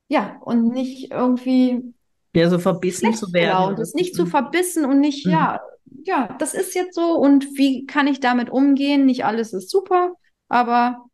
ja, 0.09 0.39
und 0.41 0.69
nicht 0.73 1.11
irgendwie 1.11 1.95
Ja, 2.35 2.49
so 2.51 2.59
verbissen 2.59 3.13
zu 3.15 3.33
werden. 3.33 3.51
gelaunt 3.51 3.79
ist, 3.81 3.95
nicht 3.95 4.15
zu 4.15 4.27
verbissen 4.27 4.85
und 4.85 5.01
nicht, 5.01 5.27
Mhm. 5.27 5.33
ja, 5.33 5.61
ja, 6.05 6.37
das 6.39 6.55
ist 6.55 6.75
jetzt 6.75 6.95
so 6.95 7.15
und 7.17 7.45
wie 7.57 7.87
kann 7.87 8.07
ich 8.07 8.21
damit 8.21 8.51
umgehen? 8.51 9.07
Nicht 9.07 9.25
alles 9.25 9.53
ist 9.53 9.71
super, 9.71 10.13
aber 10.49 11.05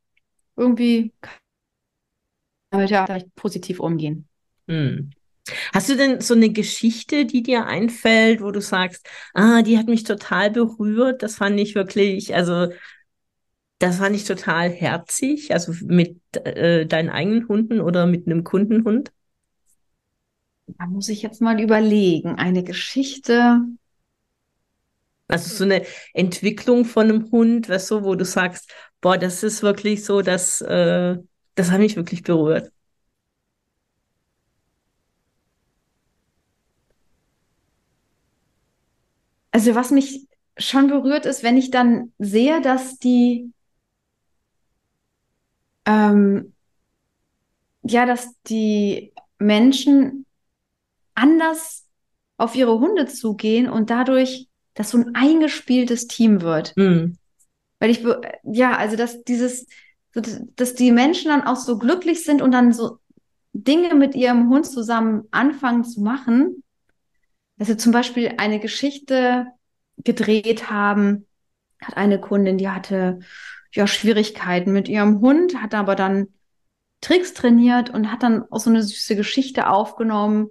irgendwie 0.57 1.13
damit 2.71 2.91
ja 2.91 3.07
vielleicht 3.07 3.35
positiv 3.35 3.81
umgehen. 3.81 4.27
Hm. 4.69 5.11
Hast 5.75 5.89
du 5.89 5.97
denn 5.97 6.21
so 6.21 6.35
eine 6.35 6.51
Geschichte, 6.51 7.27
die 7.27 7.43
dir 7.43 7.67
einfällt, 7.67 8.41
wo 8.41 8.51
du 8.51 8.61
sagst, 8.61 9.07
ah, 9.35 9.63
die 9.63 9.77
hat 9.77 9.87
mich 9.87 10.05
total 10.05 10.51
berührt, 10.51 11.23
das 11.23 11.37
fand 11.37 11.59
ich 11.59 11.75
wirklich, 11.75 12.35
also 12.35 12.69
das 13.79 13.99
fand 13.99 14.15
ich 14.15 14.25
total 14.25 14.71
herzig, 14.71 15.53
also 15.53 15.73
mit 15.83 16.21
äh, 16.37 16.87
deinen 16.87 17.11
eigenen 17.11 17.49
Hunden 17.49 17.81
oder 17.81 18.07
mit 18.07 18.27
einem 18.27 18.45
Kundenhund? 18.45 19.13
Da 20.79 20.87
muss 20.87 21.09
ich 21.09 21.23
jetzt 21.23 21.41
mal 21.41 21.61
überlegen. 21.61 22.37
Eine 22.37 22.63
Geschichte. 22.63 23.61
Also 25.27 25.55
so 25.55 25.65
eine 25.65 25.85
Entwicklung 26.15 26.85
von 26.85 27.09
einem 27.09 27.31
Hund, 27.33 27.69
weißt 27.69 27.91
du, 27.91 28.05
wo 28.05 28.15
du 28.15 28.25
sagst, 28.25 28.73
boah, 29.03 29.19
das 29.19 29.43
ist 29.43 29.63
wirklich 29.63 30.05
so, 30.07 30.23
dass 30.23 30.63
äh, 30.63 31.19
das 31.55 31.71
hat 31.71 31.81
mich 31.81 31.97
wirklich 31.97 32.23
berührt. 32.23 32.73
Also 39.51 39.75
was 39.75 39.91
mich 39.91 40.27
schon 40.57 40.87
berührt 40.89 41.27
ist, 41.27 41.43
wenn 41.43 41.59
ich 41.59 41.71
dann 41.71 42.13
sehe, 42.19 42.63
dass 42.63 42.99
die, 42.99 43.53
ähm, 45.85 46.55
ja, 47.83 48.07
dass 48.07 48.41
die 48.45 49.13
Menschen 49.39 50.25
anders 51.15 51.87
auf 52.39 52.55
ihre 52.55 52.79
Hunde 52.79 53.07
zugehen 53.07 53.69
und 53.69 53.91
dadurch, 53.91 54.49
dass 54.75 54.91
so 54.91 54.99
ein 54.99 55.15
eingespieltes 55.15 56.07
Team 56.07 56.41
wird. 56.41 56.73
Hm. 56.77 57.19
Weil 57.83 57.91
ich, 57.91 58.07
ja, 58.45 58.77
also 58.77 58.95
dass 58.95 59.25
dieses, 59.25 59.67
dass 60.13 60.75
die 60.75 60.93
Menschen 60.93 61.31
dann 61.31 61.43
auch 61.43 61.57
so 61.57 61.79
glücklich 61.79 62.23
sind 62.23 62.41
und 62.41 62.53
dann 62.53 62.73
so 62.73 63.01
Dinge 63.55 63.97
mit 63.97 64.15
ihrem 64.15 64.51
Hund 64.51 64.67
zusammen 64.67 65.25
anfangen 65.33 65.83
zu 65.83 66.01
machen. 66.01 66.63
Sie 67.59 67.77
zum 67.77 67.91
Beispiel 67.91 68.35
eine 68.37 68.61
Geschichte 68.61 69.49
gedreht 69.97 70.71
haben, 70.71 71.27
hat 71.81 71.97
eine 71.97 72.21
Kundin, 72.21 72.57
die 72.57 72.69
hatte 72.69 73.19
ja 73.73 73.89
Schwierigkeiten 73.89 74.73
mit 74.73 74.89
ihrem 74.89 75.19
Hund, 75.19 75.61
hat 75.61 75.75
aber 75.75 75.97
dann 75.97 76.29
Tricks 77.01 77.35
trainiert 77.35 77.91
und 77.91 78.13
hat 78.13 78.23
dann 78.23 78.45
auch 78.53 78.61
so 78.61 78.71
eine 78.71 78.85
süße 78.85 79.17
Geschichte 79.17 79.69
aufgenommen 79.69 80.51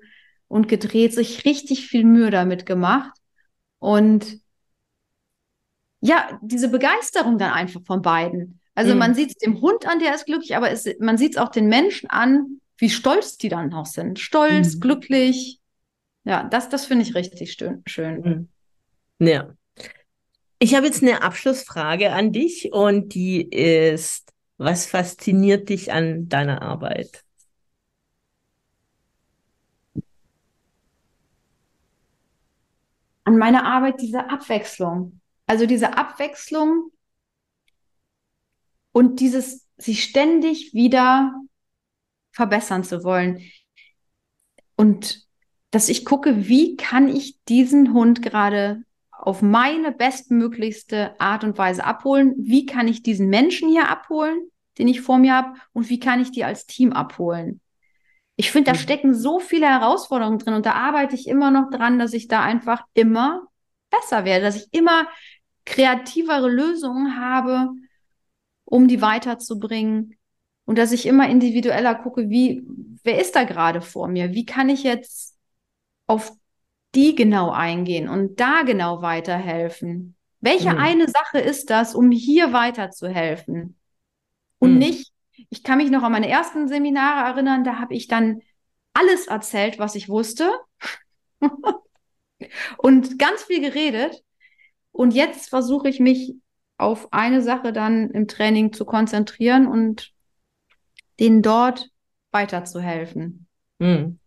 und 0.49 0.67
gedreht, 0.67 1.13
sich 1.13 1.45
richtig 1.45 1.87
viel 1.87 2.03
Mühe 2.03 2.29
damit 2.29 2.65
gemacht. 2.65 3.17
Und 3.79 4.40
ja, 6.01 6.39
diese 6.41 6.69
Begeisterung 6.69 7.37
dann 7.37 7.51
einfach 7.51 7.81
von 7.85 8.01
beiden. 8.01 8.59
Also 8.75 8.93
Mhm. 8.93 8.99
man 8.99 9.15
sieht 9.15 9.29
es 9.29 9.35
dem 9.35 9.61
Hund 9.61 9.87
an, 9.87 9.99
der 9.99 10.15
ist 10.15 10.25
glücklich, 10.25 10.55
aber 10.55 10.71
es, 10.71 10.87
man 10.99 11.17
sieht 11.17 11.33
es 11.33 11.37
auch 11.37 11.49
den 11.49 11.67
Menschen 11.67 12.09
an, 12.09 12.59
wie 12.77 12.89
stolz 12.89 13.37
die 13.37 13.49
dann 13.49 13.73
auch 13.73 13.85
sind. 13.85 14.19
Stolz, 14.19 14.75
Mhm. 14.75 14.79
glücklich. 14.79 15.59
Ja, 16.23 16.43
das, 16.43 16.69
das 16.69 16.85
finde 16.85 17.03
ich 17.03 17.15
richtig 17.15 17.53
schön. 17.53 17.83
schön. 17.85 18.23
Hm. 18.23 18.49
Ja. 19.19 19.53
Ich 20.59 20.75
habe 20.75 20.85
jetzt 20.85 21.01
eine 21.01 21.23
Abschlussfrage 21.23 22.11
an 22.11 22.31
dich 22.31 22.71
und 22.71 23.13
die 23.15 23.41
ist, 23.41 24.31
was 24.57 24.85
fasziniert 24.85 25.69
dich 25.69 25.91
an 25.91 26.29
deiner 26.29 26.61
Arbeit? 26.61 27.23
An 33.23 33.37
meiner 33.37 33.65
Arbeit 33.65 34.01
diese 34.01 34.29
Abwechslung. 34.29 35.20
Also 35.51 35.65
diese 35.65 35.97
Abwechslung 35.97 36.91
und 38.93 39.19
dieses, 39.19 39.67
sich 39.75 40.01
ständig 40.01 40.73
wieder 40.73 41.33
verbessern 42.31 42.85
zu 42.85 43.03
wollen. 43.03 43.41
Und 44.77 45.27
dass 45.71 45.89
ich 45.89 46.05
gucke, 46.05 46.47
wie 46.47 46.77
kann 46.77 47.09
ich 47.09 47.43
diesen 47.49 47.93
Hund 47.93 48.21
gerade 48.21 48.83
auf 49.11 49.41
meine 49.41 49.91
bestmöglichste 49.91 51.19
Art 51.19 51.43
und 51.43 51.57
Weise 51.57 51.83
abholen? 51.83 52.33
Wie 52.37 52.65
kann 52.65 52.87
ich 52.87 53.03
diesen 53.03 53.27
Menschen 53.27 53.67
hier 53.67 53.89
abholen, 53.89 54.49
den 54.77 54.87
ich 54.87 55.01
vor 55.01 55.17
mir 55.17 55.33
habe? 55.35 55.59
Und 55.73 55.89
wie 55.89 55.99
kann 55.99 56.21
ich 56.21 56.31
die 56.31 56.45
als 56.45 56.65
Team 56.65 56.93
abholen? 56.93 57.59
Ich 58.37 58.51
finde, 58.51 58.71
da 58.71 58.77
Mhm. 58.77 58.81
stecken 58.81 59.13
so 59.13 59.41
viele 59.41 59.67
Herausforderungen 59.67 60.39
drin 60.39 60.53
und 60.53 60.65
da 60.65 60.75
arbeite 60.75 61.15
ich 61.15 61.27
immer 61.27 61.51
noch 61.51 61.69
dran, 61.69 61.99
dass 61.99 62.13
ich 62.13 62.29
da 62.29 62.41
einfach 62.41 62.85
immer 62.93 63.49
besser 63.91 64.25
werde, 64.25 64.45
dass 64.45 64.55
ich 64.55 64.67
immer 64.71 65.07
kreativere 65.65 66.49
Lösungen 66.49 67.19
habe, 67.19 67.69
um 68.65 68.87
die 68.87 69.01
weiterzubringen 69.01 70.17
und 70.65 70.77
dass 70.77 70.91
ich 70.91 71.05
immer 71.05 71.29
individueller 71.29 71.95
gucke, 71.95 72.29
wie, 72.29 72.63
wer 73.03 73.19
ist 73.19 73.35
da 73.35 73.43
gerade 73.43 73.81
vor 73.81 74.07
mir? 74.07 74.33
Wie 74.33 74.45
kann 74.45 74.69
ich 74.69 74.83
jetzt 74.83 75.37
auf 76.07 76.33
die 76.95 77.15
genau 77.15 77.51
eingehen 77.51 78.09
und 78.09 78.39
da 78.39 78.63
genau 78.63 79.01
weiterhelfen? 79.01 80.15
Welche 80.41 80.69
Mhm. 80.69 80.77
eine 80.79 81.07
Sache 81.09 81.39
ist 81.39 81.69
das, 81.69 81.95
um 81.95 82.11
hier 82.11 82.53
weiterzuhelfen? 82.53 83.77
Und 84.59 84.77
Mhm. 84.77 84.79
nicht, 84.79 85.11
ich 85.49 85.63
kann 85.63 85.77
mich 85.77 85.91
noch 85.91 86.03
an 86.03 86.11
meine 86.11 86.29
ersten 86.29 86.67
Seminare 86.67 87.27
erinnern, 87.29 87.63
da 87.63 87.79
habe 87.79 87.95
ich 87.95 88.07
dann 88.07 88.41
alles 88.93 89.27
erzählt, 89.27 89.79
was 89.79 89.95
ich 89.95 90.09
wusste 90.09 90.51
und 92.77 93.19
ganz 93.19 93.43
viel 93.43 93.61
geredet. 93.61 94.23
Und 94.91 95.13
jetzt 95.13 95.49
versuche 95.49 95.89
ich 95.89 95.99
mich 95.99 96.35
auf 96.77 97.13
eine 97.13 97.41
Sache 97.41 97.73
dann 97.73 98.09
im 98.11 98.27
Training 98.27 98.73
zu 98.73 98.85
konzentrieren 98.85 99.67
und 99.67 100.11
denen 101.19 101.41
dort 101.41 101.89
weiterzuhelfen. 102.31 103.47
Hm. 103.79 104.19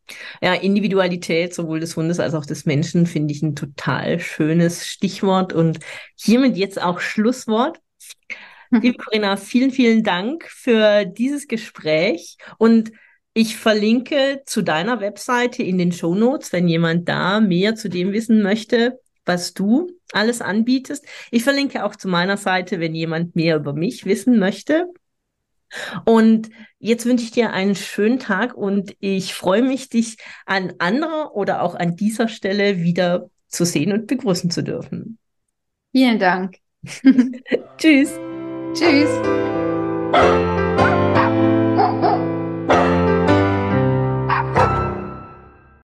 Ja, 0.43 0.55
Individualität 0.55 1.55
sowohl 1.55 1.81
des 1.81 1.97
Hundes 1.97 2.21
als 2.21 2.35
auch 2.35 2.45
des 2.45 2.67
Menschen 2.67 3.07
finde 3.07 3.33
ich 3.33 3.43
ein 3.43 3.57
total 3.57 4.21
schönes 4.21 4.87
Stichwort 4.87 5.53
und 5.53 5.79
hiermit 6.15 6.57
jetzt 6.57 6.81
auch 6.81 7.01
Schlusswort. 7.01 7.81
Liebe 8.71 8.99
Corinna, 8.99 9.37
vielen, 9.37 9.71
vielen 9.71 10.03
Dank 10.03 10.45
für 10.45 11.05
dieses 11.05 11.49
Gespräch 11.49 12.37
und 12.59 12.93
ich 13.33 13.57
verlinke 13.57 14.43
zu 14.47 14.63
deiner 14.63 15.01
Webseite 15.01 15.63
in 15.63 15.79
den 15.79 15.91
Shownotes, 15.91 16.53
wenn 16.53 16.69
jemand 16.69 17.09
da 17.09 17.41
mehr 17.41 17.75
zu 17.75 17.89
dem 17.89 18.13
wissen 18.13 18.43
möchte, 18.43 19.01
was 19.25 19.55
du 19.55 19.91
alles 20.13 20.41
anbietest. 20.41 21.05
Ich 21.31 21.45
verlinke 21.45 21.85
auch 21.85 21.97
zu 21.97 22.09
meiner 22.09 22.37
Seite, 22.37 22.81
wenn 22.81 22.95
jemand 22.95 23.37
mehr 23.37 23.57
über 23.57 23.73
mich 23.73 24.05
wissen 24.05 24.39
möchte. 24.39 24.87
Und 26.05 26.51
jetzt 26.79 27.05
wünsche 27.05 27.25
ich 27.25 27.33
dir 27.33 27.53
einen 27.53 27.75
schönen 27.75 28.19
Tag 28.19 28.55
und 28.55 28.95
ich 29.01 29.35
freue 29.35 29.63
mich, 29.63 29.89
dich 29.89 30.19
an 30.47 30.75
anderer 30.79 31.35
oder 31.35 31.63
auch 31.63 31.75
an 31.75 31.97
dieser 31.97 32.29
Stelle 32.29 32.79
wieder 32.81 33.29
zu 33.49 33.65
sehen 33.65 33.93
und 33.93 34.07
begrüßen 34.07 34.51
zu 34.51 34.63
dürfen. 34.63 35.19
Vielen 35.93 36.19
Dank. 36.19 36.59
Tschüss. 37.79 38.13
Tschüss. 38.75 39.11